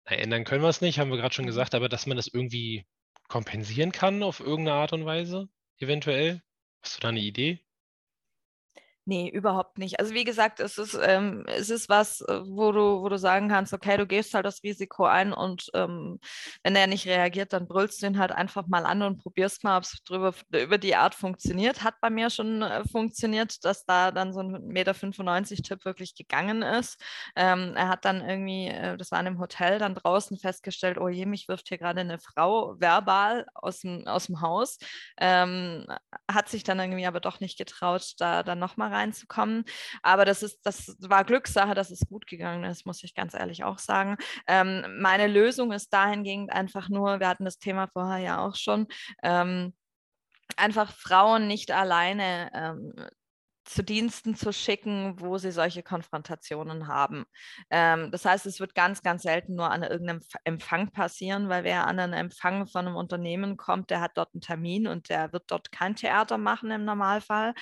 [0.05, 1.49] na, ändern können wir es nicht, haben wir gerade schon mhm.
[1.49, 2.85] gesagt, aber dass man das irgendwie
[3.27, 5.49] kompensieren kann auf irgendeine Art und Weise,
[5.79, 6.41] eventuell?
[6.81, 7.64] Hast du da eine Idee?
[9.07, 9.99] Nee, überhaupt nicht.
[9.99, 13.49] Also wie gesagt, es ist, ähm, es ist was, äh, wo du, wo du sagen
[13.49, 16.19] kannst, okay, du gehst halt das Risiko ein und ähm,
[16.63, 19.77] wenn er nicht reagiert, dann brüllst du ihn halt einfach mal an und probierst mal,
[19.77, 20.01] ob es
[20.49, 21.83] über die Art funktioniert.
[21.83, 26.15] Hat bei mir schon äh, funktioniert, dass da dann so ein Meter 95 Tipp wirklich
[26.15, 26.99] gegangen ist.
[27.35, 31.09] Ähm, er hat dann irgendwie, äh, das war in einem Hotel, dann draußen festgestellt, oh
[31.09, 34.79] je, mich wirft hier gerade eine Frau verbal aus dem, aus dem Haus.
[35.19, 35.85] Ähm,
[36.31, 39.65] hat sich dann irgendwie aber doch nicht getraut, da dann nochmal reinzukommen.
[40.01, 43.63] Aber das ist, das war Glückssache, dass es gut gegangen ist, muss ich ganz ehrlich
[43.63, 44.17] auch sagen.
[44.47, 48.87] Ähm, meine Lösung ist dahingehend einfach nur, wir hatten das Thema vorher ja auch schon,
[49.23, 49.73] ähm,
[50.57, 52.93] einfach Frauen nicht alleine ähm,
[53.65, 57.25] zu Diensten zu schicken, wo sie solche Konfrontationen haben.
[57.69, 61.87] Ähm, das heißt, es wird ganz, ganz selten nur an irgendeinem Empfang passieren, weil wer
[61.87, 65.45] an einen Empfang von einem Unternehmen kommt, der hat dort einen Termin und der wird
[65.47, 67.53] dort kein Theater machen im Normalfall.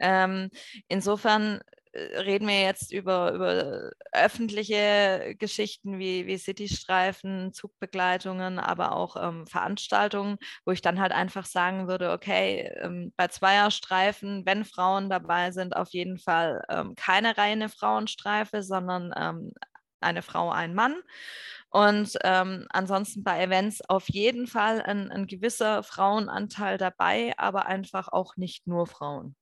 [0.00, 0.48] Ähm,
[0.88, 1.60] insofern
[1.94, 10.38] reden wir jetzt über, über öffentliche Geschichten wie, wie Citystreifen, Zugbegleitungen, aber auch ähm, Veranstaltungen,
[10.64, 15.74] wo ich dann halt einfach sagen würde, okay, ähm, bei Zweierstreifen, wenn Frauen dabei sind,
[15.74, 19.52] auf jeden Fall ähm, keine reine Frauenstreife, sondern ähm,
[20.00, 20.96] eine Frau, ein Mann.
[21.70, 28.08] Und ähm, ansonsten bei Events auf jeden Fall ein, ein gewisser Frauenanteil dabei, aber einfach
[28.08, 29.36] auch nicht nur Frauen.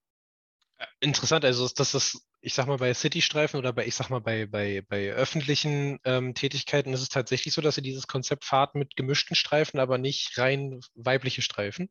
[0.78, 4.20] Äh, interessant, also dass das ich sag mal, bei Citystreifen oder bei, ich sag mal,
[4.20, 8.74] bei, bei, bei öffentlichen ähm, Tätigkeiten ist es tatsächlich so, dass ihr dieses Konzept fahrt
[8.74, 11.90] mit gemischten Streifen, aber nicht rein weibliche Streifen.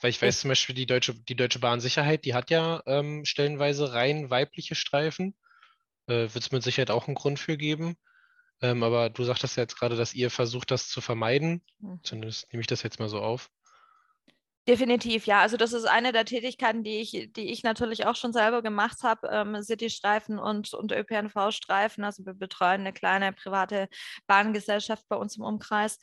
[0.00, 3.92] Weil ich weiß zum Beispiel, die Deutsche, die Deutsche Bahnsicherheit, die hat ja ähm, stellenweise
[3.92, 5.36] rein weibliche Streifen.
[6.06, 7.96] Äh, Wird es mit Sicherheit auch einen Grund für geben.
[8.60, 11.62] Ähm, aber du sagtest ja jetzt gerade, dass ihr versucht, das zu vermeiden.
[11.78, 12.00] Mhm.
[12.02, 13.50] Zumindest nehme ich das jetzt mal so auf.
[14.66, 15.40] Definitiv, ja.
[15.40, 19.02] Also das ist eine der Tätigkeiten, die ich, die ich natürlich auch schon selber gemacht
[19.02, 22.02] habe, ähm, City-Streifen und, und ÖPNV-Streifen.
[22.02, 23.88] Also wir betreuen eine kleine private
[24.26, 25.98] Bahngesellschaft bei uns im Umkreis.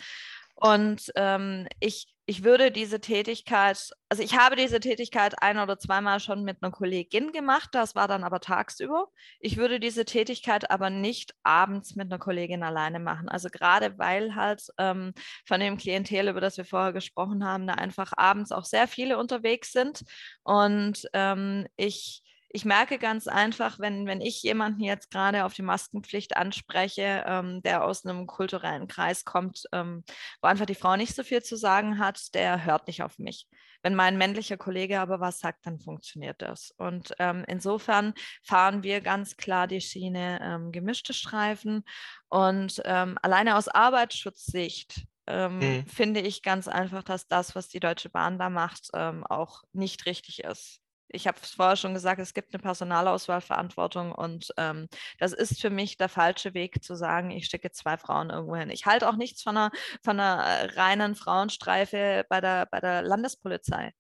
[0.54, 6.22] Und ähm, ich, ich würde diese Tätigkeit, also ich habe diese Tätigkeit ein oder zweimal
[6.22, 9.10] schon mit einer Kollegin gemacht, das war dann aber tagsüber.
[9.42, 13.28] Ich würde diese Tätigkeit aber nicht abends mit einer Kollegin alleine machen.
[13.28, 15.12] Also gerade weil halt ähm,
[15.46, 19.18] von dem Klientel, über das wir vorher gesprochen haben, da einfach abends auch sehr viele
[19.18, 20.06] unterwegs sind
[20.44, 22.24] und ähm, ich
[22.54, 27.62] ich merke ganz einfach, wenn, wenn ich jemanden jetzt gerade auf die Maskenpflicht anspreche, ähm,
[27.62, 30.04] der aus einem kulturellen Kreis kommt, ähm,
[30.42, 33.48] wo einfach die Frau nicht so viel zu sagen hat, der hört nicht auf mich.
[33.84, 36.72] Wenn mein männlicher Kollege aber was sagt, dann funktioniert das.
[36.78, 41.84] Und ähm, insofern fahren wir ganz klar die Schiene ähm, gemischte Streifen.
[42.30, 45.88] Und ähm, alleine aus Arbeitsschutzsicht ähm, mhm.
[45.88, 50.44] finde ich ganz einfach, dass das, was die Deutsche Bahn da macht, auch nicht richtig
[50.44, 50.81] ist
[51.14, 54.88] ich habe es vorher schon gesagt, es gibt eine Personalauswahlverantwortung und ähm,
[55.20, 58.70] das ist für mich der falsche Weg zu sagen, ich stecke zwei Frauen irgendwo hin.
[58.70, 59.72] Ich halte auch nichts von einer,
[60.04, 63.94] von einer äh, reinen Frauenstreife bei der, bei der Landespolizei.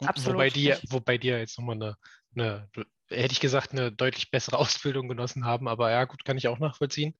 [0.00, 0.34] Absolut.
[0.34, 1.96] Wobei die, wobei die ja jetzt nochmal eine,
[2.34, 2.68] eine,
[3.12, 6.58] hätte ich gesagt, eine deutlich bessere Ausbildung genossen haben, aber ja, gut, kann ich auch
[6.58, 7.14] nachvollziehen.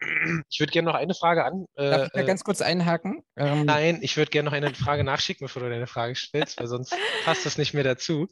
[0.50, 1.66] Ich würde gerne noch eine Frage an.
[1.76, 3.22] Äh, Darf ich da äh, ganz kurz einhaken?
[3.36, 6.66] Ähm, nein, ich würde gerne noch eine Frage nachschicken, bevor du deine Frage stellst, weil
[6.66, 6.94] sonst
[7.24, 8.28] passt das nicht mehr dazu.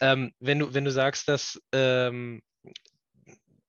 [0.00, 2.42] Ähm, wenn, du, wenn du sagst, dass, ähm,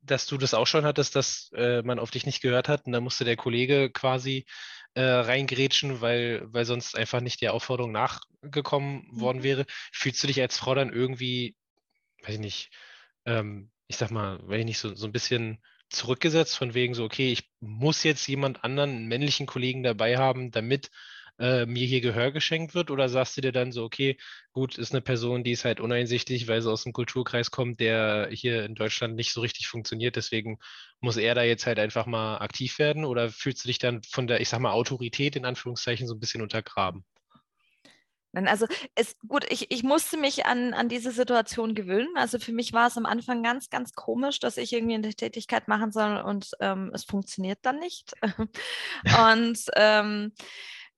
[0.03, 2.91] dass du das auch schon hattest, dass äh, man auf dich nicht gehört hat und
[2.91, 4.45] dann musste der Kollege quasi
[4.93, 9.21] äh, reingrätschen, weil, weil sonst einfach nicht der Aufforderung nachgekommen mhm.
[9.21, 9.65] worden wäre.
[9.93, 11.55] Fühlst du dich als Frau dann irgendwie,
[12.23, 12.71] weiß ich nicht,
[13.25, 17.03] ähm, ich sag mal, weil ich nicht so, so ein bisschen zurückgesetzt, von wegen so,
[17.03, 20.89] okay, ich muss jetzt jemand anderen, einen männlichen Kollegen dabei haben, damit
[21.41, 22.91] äh, mir hier Gehör geschenkt wird?
[22.91, 24.17] Oder sagst du dir dann so, okay,
[24.53, 28.29] gut, ist eine Person, die ist halt uneinsichtig, weil sie aus dem Kulturkreis kommt, der
[28.31, 30.59] hier in Deutschland nicht so richtig funktioniert, deswegen
[30.99, 33.05] muss er da jetzt halt einfach mal aktiv werden?
[33.05, 36.19] Oder fühlst du dich dann von der, ich sag mal, Autorität in Anführungszeichen so ein
[36.19, 37.05] bisschen untergraben?
[38.33, 42.09] Also es, gut, ich, ich musste mich an, an diese Situation gewöhnen.
[42.15, 45.67] Also für mich war es am Anfang ganz, ganz komisch, dass ich irgendwie eine Tätigkeit
[45.67, 48.13] machen soll und ähm, es funktioniert dann nicht.
[49.29, 50.31] und ähm,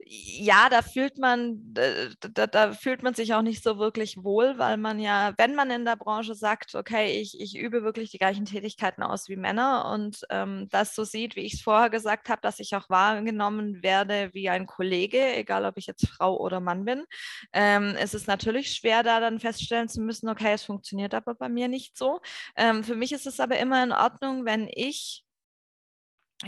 [0.06, 4.78] ja, da fühlt man, da, da, fühlt man sich auch nicht so wirklich wohl, weil
[4.78, 8.46] man ja, wenn man in der Branche sagt, okay, ich, ich übe wirklich die gleichen
[8.46, 12.42] Tätigkeiten aus wie Männer und ähm, das so sieht, wie ich es vorher gesagt habe,
[12.42, 16.86] dass ich auch wahrgenommen werde wie ein Kollege, egal ob ich jetzt Frau oder Mann
[16.86, 17.06] bin,
[17.54, 21.50] ähm, es ist natürlich schwer, da dann feststellen zu müssen, okay, es funktioniert aber bei
[21.50, 22.22] mir nicht so.
[22.56, 25.24] Ähm, für mich ist es aber immer in Ordnung, wenn ich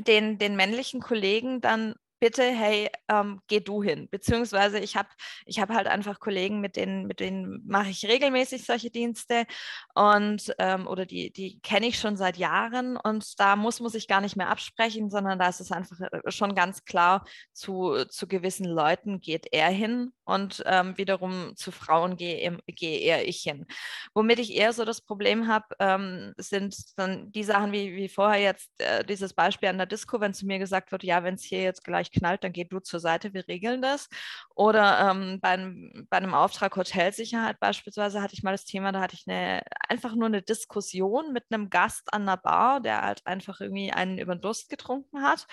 [0.08, 4.08] den, den männlichen Kollegen dann bitte, hey, ähm, geh du hin.
[4.10, 5.10] Beziehungsweise ich habe
[5.46, 9.46] ich hab halt einfach Kollegen, mit denen, mit denen mache ich regelmäßig solche Dienste
[9.94, 14.08] und ähm, oder die, die kenne ich schon seit Jahren und da muss, muss ich
[14.08, 18.28] gar nicht mehr absprechen, sondern da ist es einfach äh, schon ganz klar, zu, zu
[18.28, 23.66] gewissen Leuten geht er hin und ähm, wiederum zu Frauen gehe geh eher ich hin.
[24.14, 28.42] Womit ich eher so das Problem habe, ähm, sind dann die Sachen wie, wie vorher
[28.42, 31.44] jetzt äh, dieses Beispiel an der Disco, wenn zu mir gesagt wird, ja, wenn es
[31.44, 34.10] hier jetzt gleich knallt, dann geh du zur Seite, wir regeln das.
[34.56, 39.16] Oder ähm, beim, bei einem Auftrag Hotelsicherheit beispielsweise hatte ich mal das Thema, da hatte
[39.16, 43.62] ich eine, einfach nur eine Diskussion mit einem Gast an der Bar, der halt einfach
[43.62, 45.48] irgendwie einen über den Durst getrunken hat.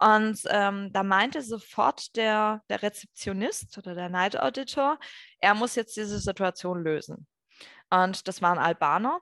[0.00, 4.98] Und ähm, da meinte sofort der, der Rezeptionist oder der Night Auditor,
[5.40, 7.26] er muss jetzt diese Situation lösen.
[7.90, 9.20] Und das war ein Albaner,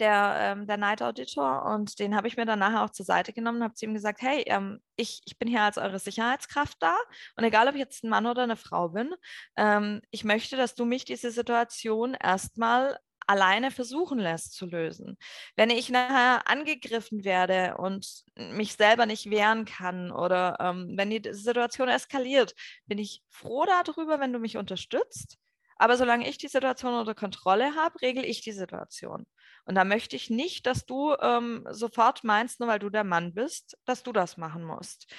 [0.00, 3.32] der, ähm, der Night Auditor und den habe ich mir dann nachher auch zur Seite
[3.32, 6.76] genommen und habe zu ihm gesagt, hey, ähm, ich, ich bin hier als eure Sicherheitskraft
[6.80, 6.96] da
[7.36, 9.14] und egal, ob ich jetzt ein Mann oder eine Frau bin,
[9.56, 15.16] ähm, ich möchte, dass du mich diese Situation erstmal alleine versuchen lässt zu lösen.
[15.56, 21.22] Wenn ich nachher angegriffen werde und mich selber nicht wehren kann oder ähm, wenn die
[21.32, 22.54] Situation eskaliert,
[22.86, 25.38] bin ich froh darüber, wenn du mich unterstützt.
[25.76, 29.26] Aber solange ich die Situation unter Kontrolle habe, regle ich die Situation.
[29.66, 33.32] Und da möchte ich nicht, dass du ähm, sofort meinst, nur weil du der Mann
[33.32, 35.10] bist, dass du das machen musst.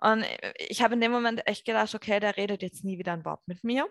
[0.00, 3.12] Und äh, ich habe in dem Moment echt gedacht, okay, der redet jetzt nie wieder
[3.12, 3.88] ein Wort mit mir.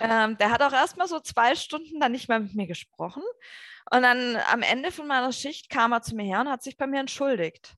[0.00, 3.22] Ähm, der hat auch erstmal so zwei Stunden dann nicht mehr mit mir gesprochen.
[3.90, 6.76] Und dann am Ende von meiner Schicht kam er zu mir her und hat sich
[6.76, 7.74] bei mir entschuldigt.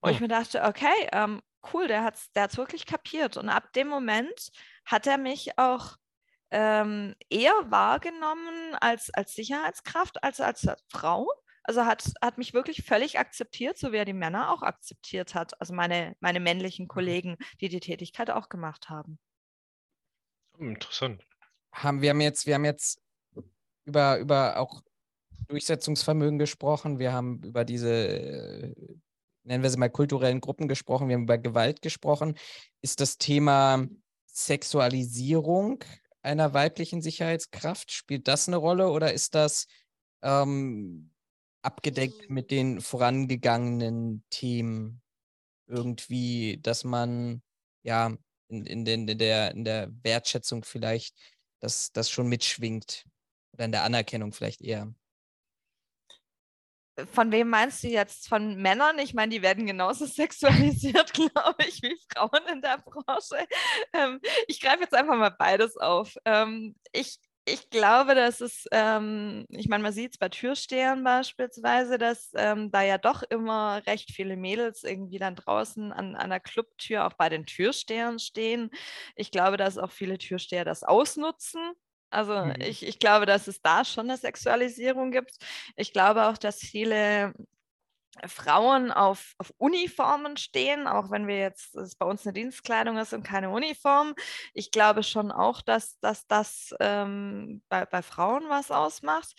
[0.00, 0.12] Und oh.
[0.12, 3.36] ich mir dachte, okay, ähm, cool, der hat es der wirklich kapiert.
[3.36, 4.50] Und ab dem Moment
[4.84, 5.96] hat er mich auch
[6.56, 11.28] ähm, eher wahrgenommen als, als Sicherheitskraft als als Frau.
[11.64, 15.60] Also hat, hat mich wirklich völlig akzeptiert, so wie er die Männer auch akzeptiert hat.
[15.60, 16.88] Also meine, meine männlichen mhm.
[16.88, 19.18] Kollegen, die die Tätigkeit auch gemacht haben.
[20.58, 21.26] Interessant.
[21.72, 23.02] Haben wir haben jetzt, wir haben jetzt
[23.84, 24.80] über, über auch
[25.48, 26.98] Durchsetzungsvermögen gesprochen.
[26.98, 28.72] Wir haben über diese,
[29.42, 31.08] nennen wir sie mal, kulturellen Gruppen gesprochen.
[31.08, 32.38] Wir haben über Gewalt gesprochen.
[32.80, 33.86] Ist das Thema
[34.26, 35.84] Sexualisierung
[36.26, 37.92] einer weiblichen Sicherheitskraft?
[37.92, 39.66] Spielt das eine Rolle oder ist das
[40.22, 41.10] ähm,
[41.62, 45.02] abgedeckt mit den vorangegangenen Themen
[45.66, 47.42] irgendwie, dass man
[47.82, 48.16] ja
[48.48, 51.16] in, in, den, in, der, in der Wertschätzung vielleicht
[51.60, 53.06] das, das schon mitschwingt
[53.52, 54.92] oder in der Anerkennung vielleicht eher?
[57.12, 58.28] Von wem meinst du jetzt?
[58.28, 58.98] Von Männern?
[58.98, 63.46] Ich meine, die werden genauso sexualisiert, glaube ich, wie Frauen in der Branche.
[63.92, 66.16] Ähm, ich greife jetzt einfach mal beides auf.
[66.24, 71.98] Ähm, ich, ich glaube, dass es, ähm, ich meine, man sieht es bei Türstehern beispielsweise,
[71.98, 76.40] dass ähm, da ja doch immer recht viele Mädels irgendwie dann draußen an, an der
[76.40, 78.70] Clubtür auch bei den Türstehern stehen.
[79.14, 81.60] Ich glaube, dass auch viele Türsteher das ausnutzen
[82.10, 82.54] also mhm.
[82.60, 85.36] ich, ich glaube, dass es da schon eine Sexualisierung gibt.
[85.76, 87.34] Ich glaube auch, dass viele
[88.26, 93.12] Frauen auf, auf Uniformen stehen, auch wenn wir jetzt es bei uns eine Dienstkleidung ist
[93.12, 94.14] und keine Uniform.
[94.54, 99.34] Ich glaube schon auch, dass, dass das ähm, bei, bei Frauen was ausmacht.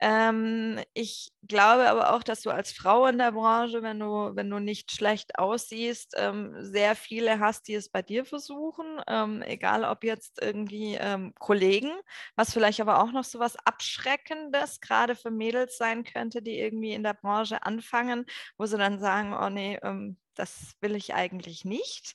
[0.00, 4.50] Ähm, ich glaube aber auch, dass du als Frau in der Branche, wenn du, wenn
[4.50, 9.84] du nicht schlecht aussiehst, ähm, sehr viele hast, die es bei dir versuchen, ähm, egal
[9.84, 11.92] ob jetzt irgendwie ähm, Kollegen,
[12.36, 16.92] was vielleicht aber auch noch so was Abschreckendes gerade für Mädels sein könnte, die irgendwie
[16.92, 18.26] in der Branche anfangen können,
[18.56, 22.14] wo sie dann sagen, oh nee, ähm, das will ich eigentlich nicht.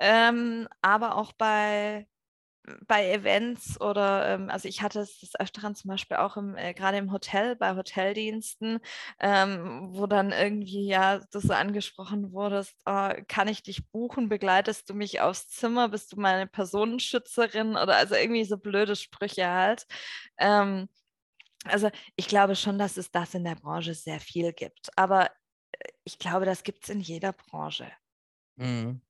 [0.00, 2.06] Ähm, aber auch bei,
[2.86, 6.74] bei Events oder, ähm, also ich hatte es des Öfteren zum Beispiel auch im, äh,
[6.74, 8.80] gerade im Hotel, bei Hoteldiensten,
[9.20, 14.90] ähm, wo dann irgendwie ja du so angesprochen wurdest, oh, kann ich dich buchen, begleitest
[14.90, 19.86] du mich aufs Zimmer, bist du meine Personenschützerin oder also irgendwie so blöde Sprüche halt.
[20.38, 20.88] Ähm,
[21.68, 24.90] also ich glaube schon, dass es das in der Branche sehr viel gibt.
[24.96, 25.26] Aber
[25.72, 27.90] äh, ich glaube, das gibt es in jeder Branche.
[28.56, 29.00] Mhm.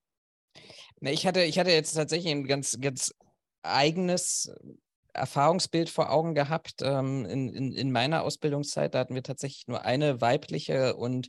[1.00, 3.14] Ich hatte, ich hatte jetzt tatsächlich ein ganz, ganz
[3.62, 4.74] eigenes äh,
[5.12, 6.82] Erfahrungsbild vor Augen gehabt.
[6.82, 11.28] Ähm, in, in, in meiner Ausbildungszeit, da hatten wir tatsächlich nur eine weibliche und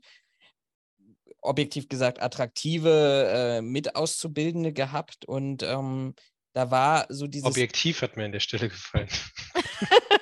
[1.41, 6.15] objektiv gesagt attraktive äh, Mitauszubildende gehabt und ähm,
[6.53, 7.47] da war so dieses.
[7.47, 9.07] Objektiv hat mir an der Stelle gefallen.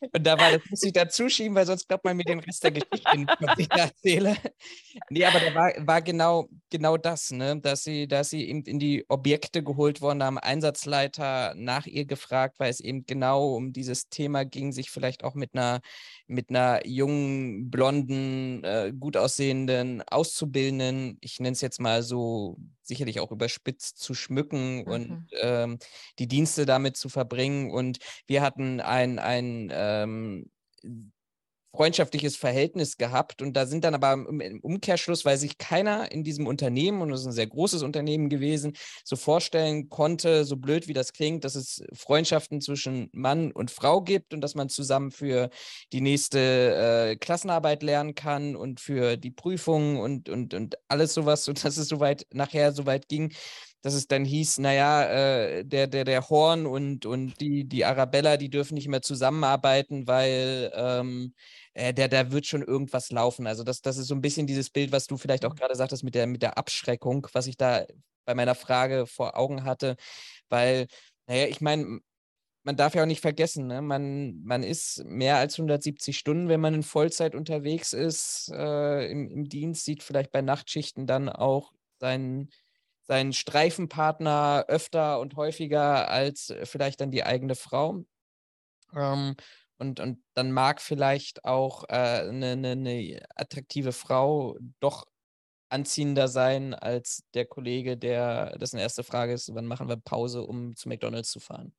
[0.00, 2.62] Und da war, das muss ich dazu schieben, weil sonst glaubt man mir den Rest
[2.62, 4.36] der Geschichte nicht, was ich da erzähle.
[5.10, 7.60] Nee, aber da war, war genau, genau das, ne?
[7.60, 12.58] dass, sie, dass sie eben in die Objekte geholt worden, haben Einsatzleiter nach ihr gefragt,
[12.58, 15.80] weil es eben genau um dieses Thema ging, sich vielleicht auch mit einer,
[16.26, 22.56] mit einer jungen, blonden, äh, gut aussehenden Auszubildenden, ich nenne es jetzt mal so
[22.88, 24.88] sicherlich auch überspitzt zu schmücken mhm.
[24.88, 25.78] und ähm,
[26.18, 27.70] die Dienste damit zu verbringen.
[27.70, 30.50] Und wir hatten ein, ein ähm,
[31.72, 36.46] freundschaftliches Verhältnis gehabt und da sind dann aber im Umkehrschluss, weil sich keiner in diesem
[36.46, 38.72] Unternehmen, und es ist ein sehr großes Unternehmen gewesen,
[39.04, 44.00] so vorstellen konnte, so blöd wie das klingt, dass es Freundschaften zwischen Mann und Frau
[44.00, 45.50] gibt und dass man zusammen für
[45.92, 46.38] die nächste
[47.10, 51.76] äh, Klassenarbeit lernen kann und für die Prüfungen und, und, und alles sowas und dass
[51.76, 53.32] es soweit nachher soweit ging,
[53.82, 58.36] dass es dann hieß, naja, äh, der, der, der Horn und, und die, die Arabella,
[58.36, 61.34] die dürfen nicht mehr zusammenarbeiten, weil ähm,
[61.74, 63.46] äh, der, der wird schon irgendwas laufen.
[63.46, 65.58] Also das, das ist so ein bisschen dieses Bild, was du vielleicht auch mhm.
[65.58, 67.84] gerade sagtest mit der, mit der Abschreckung, was ich da
[68.24, 69.96] bei meiner Frage vor Augen hatte,
[70.48, 70.86] weil,
[71.26, 72.00] naja, ich meine,
[72.64, 73.80] man darf ja auch nicht vergessen, ne?
[73.80, 79.30] man, man ist mehr als 170 Stunden, wenn man in Vollzeit unterwegs ist, äh, im,
[79.30, 82.50] im Dienst, sieht vielleicht bei Nachtschichten dann auch seinen
[83.08, 88.04] seinen Streifenpartner öfter und häufiger als äh, vielleicht dann die eigene Frau.
[88.94, 89.36] Ähm,
[89.78, 95.06] und, und dann mag vielleicht auch eine äh, ne, ne, ne attraktive Frau doch
[95.70, 100.74] anziehender sein als der Kollege, der, dessen erste Frage ist, wann machen wir Pause, um
[100.76, 101.74] zu McDonalds zu fahren?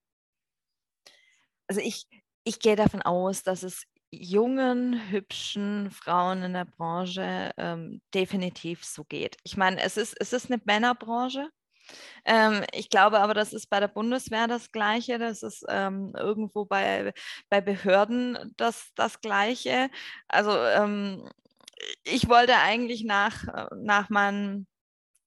[1.67, 2.07] Also ich,
[2.43, 9.03] ich gehe davon aus, dass es jungen, hübschen Frauen in der Branche ähm, definitiv so
[9.03, 9.37] geht.
[9.43, 11.49] Ich meine, es ist, es ist eine Männerbranche.
[12.25, 16.65] Ähm, ich glaube aber, das ist bei der Bundeswehr das Gleiche, das ist ähm, irgendwo
[16.65, 17.13] bei,
[17.49, 19.89] bei Behörden das, das Gleiche.
[20.27, 21.29] Also ähm,
[22.03, 24.67] ich wollte eigentlich nach, nach meinem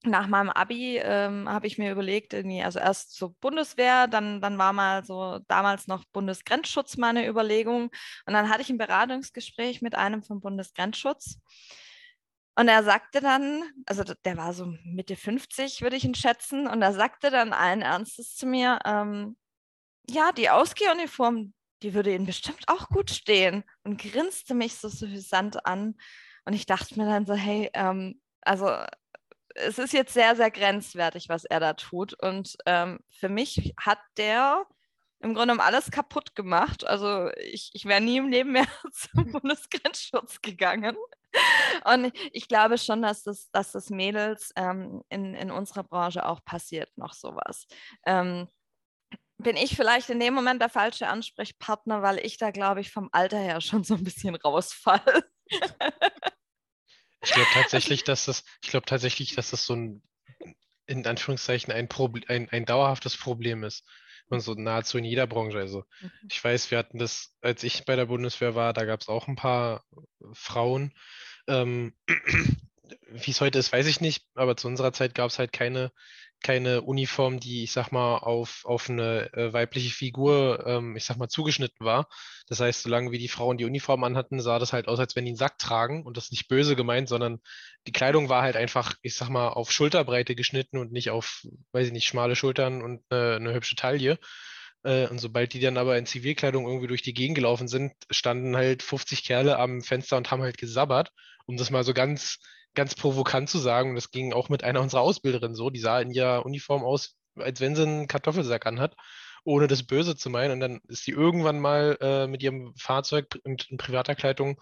[0.05, 4.73] nach meinem Abi ähm, habe ich mir überlegt, also erst so Bundeswehr, dann, dann war
[4.73, 7.89] mal so damals noch Bundesgrenzschutz meine Überlegung.
[8.25, 11.39] Und dann hatte ich ein Beratungsgespräch mit einem vom Bundesgrenzschutz.
[12.55, 16.81] Und er sagte dann, also der war so Mitte 50, würde ich ihn schätzen, und
[16.81, 19.35] er sagte dann allen Ernstes zu mir, ähm,
[20.09, 25.65] ja, die Ausgehuniform, die würde Ihnen bestimmt auch gut stehen und grinste mich so suffisant
[25.65, 25.95] an.
[26.45, 28.67] Und ich dachte mir dann so, hey, ähm, also
[29.55, 32.13] es ist jetzt sehr, sehr grenzwertig, was er da tut.
[32.21, 34.65] Und ähm, für mich hat der
[35.19, 36.85] im Grunde genommen alles kaputt gemacht.
[36.85, 40.97] Also ich, ich wäre nie im Leben mehr zum Bundesgrenzschutz gegangen.
[41.85, 46.43] Und ich glaube schon, dass das, dass das Mädels ähm, in, in unserer Branche auch
[46.43, 47.65] passiert, noch sowas.
[48.05, 48.47] Ähm,
[49.37, 53.09] bin ich vielleicht in dem Moment der falsche Ansprechpartner, weil ich da, glaube ich, vom
[53.11, 55.25] Alter her schon so ein bisschen rausfalle.
[57.23, 60.03] Ich glaube tatsächlich, dass das, ich glaube tatsächlich, dass das so ein,
[60.85, 63.85] in Anführungszeichen, ein, Problem, ein, ein dauerhaftes Problem ist.
[64.29, 65.59] Und so nahezu in jeder Branche.
[65.59, 66.11] Also mhm.
[66.29, 69.27] ich weiß, wir hatten das, als ich bei der Bundeswehr war, da gab es auch
[69.27, 69.83] ein paar
[70.33, 70.93] Frauen.
[71.47, 71.93] Ähm,
[73.09, 75.91] Wie es heute ist, weiß ich nicht, aber zu unserer Zeit gab es halt keine
[76.43, 81.17] keine Uniform, die, ich sag mal, auf, auf eine äh, weibliche Figur, ähm, ich sag
[81.17, 82.07] mal, zugeschnitten war.
[82.47, 85.25] Das heißt, solange wie die Frauen die Uniform anhatten, sah das halt aus, als wenn
[85.25, 87.39] die einen Sack tragen und das nicht böse gemeint, sondern
[87.87, 91.87] die Kleidung war halt einfach, ich sag mal, auf Schulterbreite geschnitten und nicht auf, weiß
[91.87, 94.19] ich nicht, schmale Schultern und eine, eine hübsche Taille.
[94.83, 98.55] Äh, und sobald die dann aber in Zivilkleidung irgendwie durch die Gegend gelaufen sind, standen
[98.55, 101.11] halt 50 Kerle am Fenster und haben halt gesabbert,
[101.45, 102.39] um das mal so ganz
[102.75, 106.11] ganz provokant zu sagen, das ging auch mit einer unserer Ausbilderinnen so, die sah in
[106.11, 108.95] ihrer Uniform aus, als wenn sie einen Kartoffelsack anhat,
[109.43, 110.51] ohne das Böse zu meinen.
[110.51, 114.59] Und dann ist sie irgendwann mal äh, mit ihrem Fahrzeug in, in privater Kleidung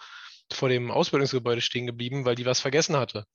[0.51, 3.25] vor dem Ausbildungsgebäude stehen geblieben, weil die was vergessen hatte.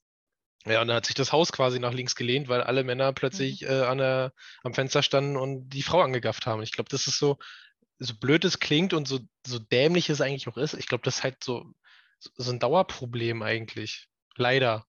[0.67, 3.63] Ja, und dann hat sich das Haus quasi nach links gelehnt, weil alle Männer plötzlich
[3.63, 3.69] mhm.
[3.69, 4.33] äh, an der,
[4.65, 6.63] am Fenster standen und die Frau angegafft haben.
[6.63, 7.39] Ich glaube, das ist so,
[7.99, 10.75] so blöd es klingt und so, so dämlich es eigentlich auch ist.
[10.75, 11.65] Ich glaube, das ist halt so,
[12.19, 14.09] so ein Dauerproblem eigentlich.
[14.37, 14.85] Leider.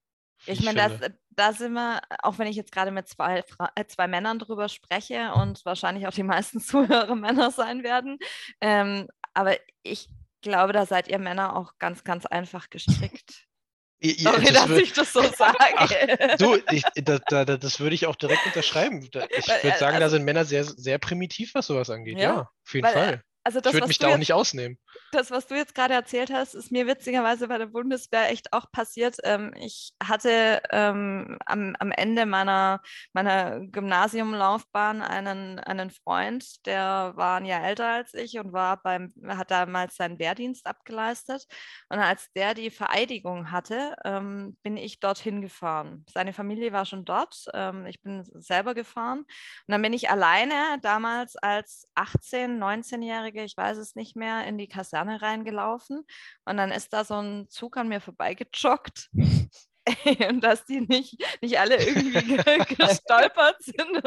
[0.46, 1.00] Ich, ich meine,
[1.30, 3.44] da sind wir, auch wenn ich jetzt gerade mit zwei,
[3.76, 8.18] äh, zwei Männern drüber spreche und wahrscheinlich auch die meisten Zuhörer Männer sein werden,
[8.62, 10.10] ähm, aber ich
[10.42, 13.44] glaube, da seid ihr Männer auch ganz, ganz einfach gestrickt.
[14.00, 15.58] Ja, Sorry, das dass ich das so sage.
[15.76, 19.02] Ach, du, ich, da, da, das würde ich auch direkt unterschreiben.
[19.02, 22.20] Ich würde äh, sagen, also, da sind Männer sehr, sehr primitiv, was sowas angeht.
[22.20, 23.24] Ja, ja auf jeden weil, Fall.
[23.48, 24.78] Also das, ich würde mich da auch nicht ausnehmen.
[25.14, 28.70] das, was du jetzt gerade erzählt hast, ist mir witzigerweise bei der Bundeswehr echt auch
[28.74, 29.16] passiert.
[29.24, 32.82] Ähm, ich hatte ähm, am, am Ende meiner,
[33.14, 39.14] meiner Gymnasiumlaufbahn einen, einen Freund, der war ein Jahr älter als ich und war beim,
[39.26, 41.46] hat damals seinen Wehrdienst abgeleistet.
[41.88, 46.04] Und als der die Vereidigung hatte, ähm, bin ich dorthin gefahren.
[46.14, 47.46] Seine Familie war schon dort.
[47.88, 49.20] Ich bin selber gefahren.
[49.20, 49.28] Und
[49.68, 54.68] dann bin ich alleine damals als 18-, 19-Jährige, ich weiß es nicht mehr, in die
[54.68, 56.04] Kaserne reingelaufen.
[56.46, 59.10] Und dann ist da so ein Zug an mir vorbeigejoggt.
[60.30, 62.38] und dass die nicht, nicht alle irgendwie
[62.76, 64.02] gestolpert sind.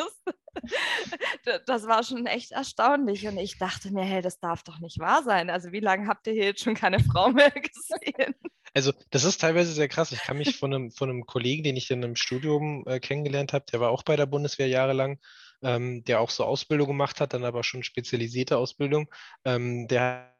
[1.44, 3.26] Das, das, war schon echt erstaunlich.
[3.26, 5.50] Und ich dachte mir, hey, das darf doch nicht wahr sein.
[5.50, 8.34] Also wie lange habt ihr hier jetzt schon keine Frau mehr gesehen?
[8.74, 10.12] Also das ist teilweise sehr krass.
[10.12, 13.52] Ich kann mich von einem, von einem Kollegen, den ich in einem Studium äh, kennengelernt
[13.52, 15.18] habe, der war auch bei der Bundeswehr jahrelang,
[15.62, 19.10] ähm, der auch so Ausbildung gemacht hat, dann aber schon spezialisierte Ausbildung.
[19.44, 20.34] Ähm, der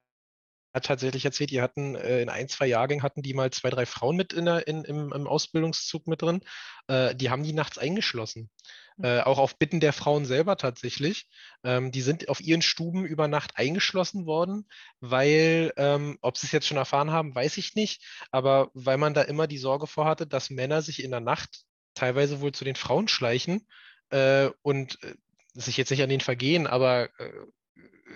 [0.72, 3.86] hat tatsächlich erzählt, die hatten äh, in ein, zwei Jahrgängen hatten die mal zwei, drei
[3.86, 6.42] Frauen mit in der, in, im, im Ausbildungszug mit drin.
[6.86, 8.50] Äh, die haben die nachts eingeschlossen.
[8.96, 9.04] Mhm.
[9.04, 11.28] Äh, auch auf Bitten der Frauen selber tatsächlich.
[11.64, 14.68] Ähm, die sind auf ihren Stuben über Nacht eingeschlossen worden,
[15.00, 19.14] weil, ähm, ob sie es jetzt schon erfahren haben, weiß ich nicht, aber weil man
[19.14, 21.64] da immer die Sorge vorhatte, dass Männer sich in der Nacht
[21.94, 23.66] teilweise wohl zu den Frauen schleichen
[24.10, 25.14] äh, und äh,
[25.54, 27.32] sich jetzt nicht an den vergehen, aber äh,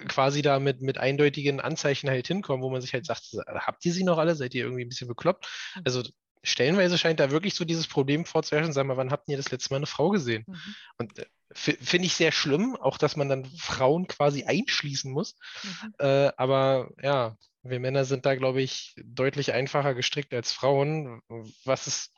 [0.09, 3.93] quasi da mit, mit eindeutigen Anzeichen halt hinkommen, wo man sich halt sagt, habt ihr
[3.93, 4.35] sie noch alle?
[4.35, 5.47] Seid ihr irgendwie ein bisschen bekloppt?
[5.77, 5.83] Mhm.
[5.85, 6.03] Also
[6.43, 9.73] stellenweise scheint da wirklich so dieses Problem vorzuherrschen, sag mal, wann habt ihr das letzte
[9.73, 10.45] Mal eine Frau gesehen?
[10.47, 10.75] Mhm.
[10.99, 15.37] Und äh, finde ich sehr schlimm, auch dass man dann Frauen quasi einschließen muss.
[15.63, 15.95] Mhm.
[15.99, 21.23] Äh, aber ja, wir Männer sind da, glaube ich, deutlich einfacher gestrickt als Frauen,
[21.65, 22.14] was es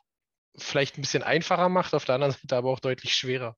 [0.57, 3.55] vielleicht ein bisschen einfacher macht, auf der anderen Seite aber auch deutlich schwerer.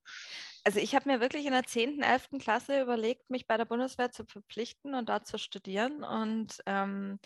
[0.62, 2.28] Also ich habe mir wirklich in der 10., 11.
[2.38, 6.04] Klasse überlegt, mich bei der Bundeswehr zu verpflichten und da zu studieren.
[6.04, 7.18] Und ähm,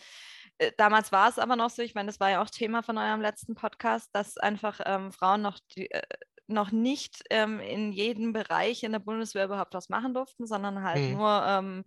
[0.57, 2.97] äh, damals war es aber noch so, ich meine, das war ja auch Thema von
[2.97, 6.01] eurem letzten Podcast, dass einfach ähm, Frauen noch die, äh,
[6.47, 11.01] noch nicht ähm, in jedem Bereich in der Bundeswehr überhaupt was machen durften, sondern halt
[11.01, 11.17] mhm.
[11.17, 11.83] nur ähm,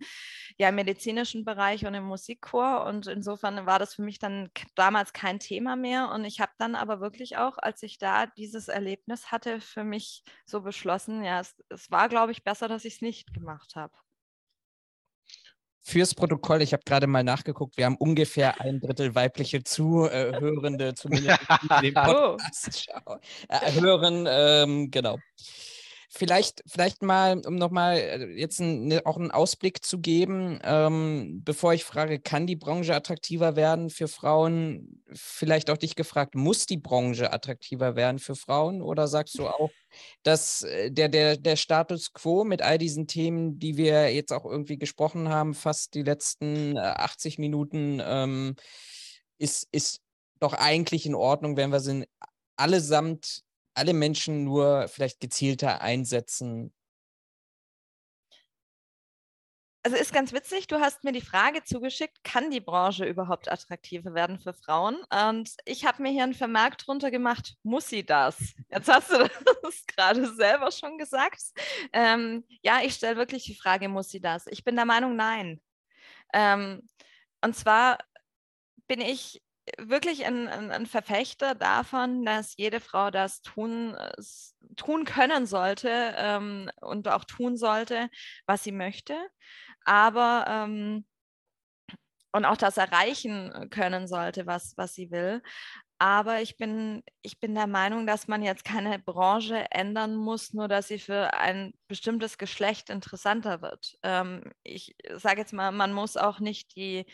[0.57, 2.85] ja, im medizinischen Bereich und im Musikchor.
[2.85, 6.11] Und insofern war das für mich dann damals kein Thema mehr.
[6.11, 10.23] Und ich habe dann aber wirklich auch, als ich da dieses Erlebnis hatte, für mich
[10.45, 13.93] so beschlossen, ja, es, es war, glaube ich, besser, dass ich es nicht gemacht habe
[15.81, 21.39] fürs Protokoll, ich habe gerade mal nachgeguckt, wir haben ungefähr ein Drittel weibliche Zuhörende, zumindest
[21.81, 22.37] in dem oh.
[22.37, 22.87] Podcast
[23.47, 24.27] äh, hören.
[24.29, 25.17] Ähm, genau.
[26.11, 31.43] Vielleicht, vielleicht mal, um nochmal äh, jetzt ein, ne, auch einen Ausblick zu geben, ähm,
[31.45, 35.03] bevor ich frage, kann die Branche attraktiver werden für Frauen?
[35.13, 38.81] Vielleicht auch dich gefragt, muss die Branche attraktiver werden für Frauen?
[38.81, 39.69] Oder sagst du auch,
[40.23, 44.45] dass äh, der, der, der Status quo mit all diesen Themen, die wir jetzt auch
[44.45, 48.55] irgendwie gesprochen haben, fast die letzten 80 äh, Minuten, ähm,
[49.37, 50.01] ist, ist
[50.39, 52.07] doch eigentlich in Ordnung, wenn wir sie
[52.55, 53.43] allesamt
[53.79, 56.73] alle Menschen nur vielleicht gezielter einsetzen?
[59.81, 64.13] Also ist ganz witzig, du hast mir die Frage zugeschickt, kann die Branche überhaupt attraktiver
[64.13, 64.97] werden für Frauen?
[65.09, 68.37] Und ich habe mir hier ein Vermerk drunter gemacht, muss sie das?
[68.69, 69.17] Jetzt hast du
[69.63, 71.41] das gerade selber schon gesagt.
[71.93, 74.47] Ähm, ja, ich stelle wirklich die Frage, muss sie das?
[74.47, 75.61] Ich bin der Meinung, nein.
[76.33, 76.87] Ähm,
[77.41, 77.99] und zwar
[78.87, 79.41] bin ich
[79.77, 83.95] wirklich ein, ein, ein, Verfechter davon, dass jede Frau das tun,
[84.75, 88.09] tun können sollte ähm, und auch tun sollte,
[88.45, 89.15] was sie möchte.
[89.85, 91.05] Aber ähm,
[92.31, 95.41] und auch das erreichen können sollte, was, was sie will.
[96.01, 100.69] Aber ich bin, ich bin der Meinung, dass man jetzt keine Branche ändern muss, nur
[100.69, 103.97] dass sie für ein bestimmtes Geschlecht interessanter wird.
[104.03, 107.05] Ähm, ich sage jetzt mal, man muss auch nicht die,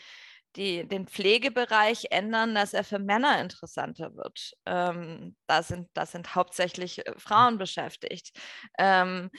[0.56, 4.52] die, den Pflegebereich ändern, dass er für Männer interessanter wird.
[4.66, 8.38] Ähm, da, sind, da sind hauptsächlich äh, Frauen beschäftigt.
[8.78, 9.30] Ähm,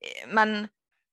[0.00, 0.68] äh, man,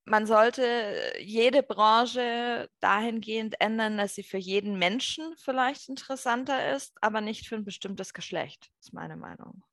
[0.05, 7.22] man sollte jede Branche dahingehend ändern, dass sie für jeden Menschen vielleicht interessanter ist, aber
[7.22, 9.63] nicht für ein bestimmtes Geschlecht, ist meine Meinung.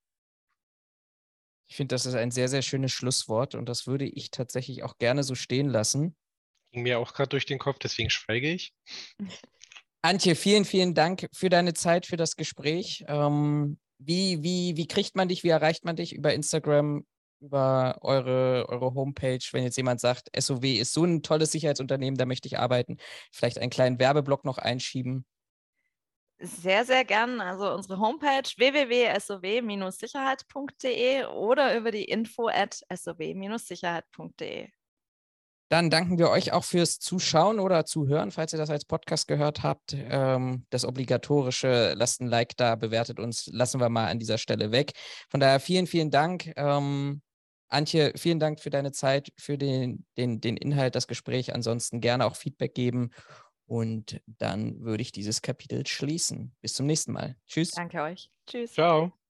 [1.67, 4.99] Ich finde, das ist ein sehr, sehr schönes Schlusswort und das würde ich tatsächlich auch
[4.99, 6.15] gerne so stehen lassen.
[6.71, 8.75] Ging mir auch gerade durch den Kopf, deswegen schweige ich.
[10.03, 13.05] Antje, vielen, vielen Dank für deine Zeit, für das Gespräch.
[13.07, 17.07] Ähm, wie, wie, wie kriegt man dich, wie erreicht man dich über Instagram,
[17.41, 22.27] über eure, eure Homepage, wenn jetzt jemand sagt, SOW ist so ein tolles Sicherheitsunternehmen, da
[22.27, 22.97] möchte ich arbeiten,
[23.31, 25.25] vielleicht einen kleinen Werbeblock noch einschieben?
[26.41, 27.41] Sehr, sehr gern.
[27.41, 34.69] Also unsere Homepage www.sow-sicherheit.de oder über die info at sow-sicherheit.de.
[35.73, 39.63] Dann danken wir euch auch fürs Zuschauen oder Zuhören, falls ihr das als Podcast gehört
[39.63, 39.97] habt.
[39.97, 44.71] Ähm, das obligatorische, lasst ein Like da, bewertet uns, lassen wir mal an dieser Stelle
[44.71, 44.93] weg.
[45.31, 46.53] Von daher vielen, vielen Dank.
[46.57, 47.23] Ähm,
[47.69, 51.55] Antje, vielen Dank für deine Zeit, für den, den, den Inhalt, das Gespräch.
[51.55, 53.09] Ansonsten gerne auch Feedback geben.
[53.65, 56.55] Und dann würde ich dieses Kapitel schließen.
[56.61, 57.37] Bis zum nächsten Mal.
[57.47, 57.71] Tschüss.
[57.71, 58.29] Danke euch.
[58.47, 58.75] Tschüss.
[58.75, 59.22] Ciao.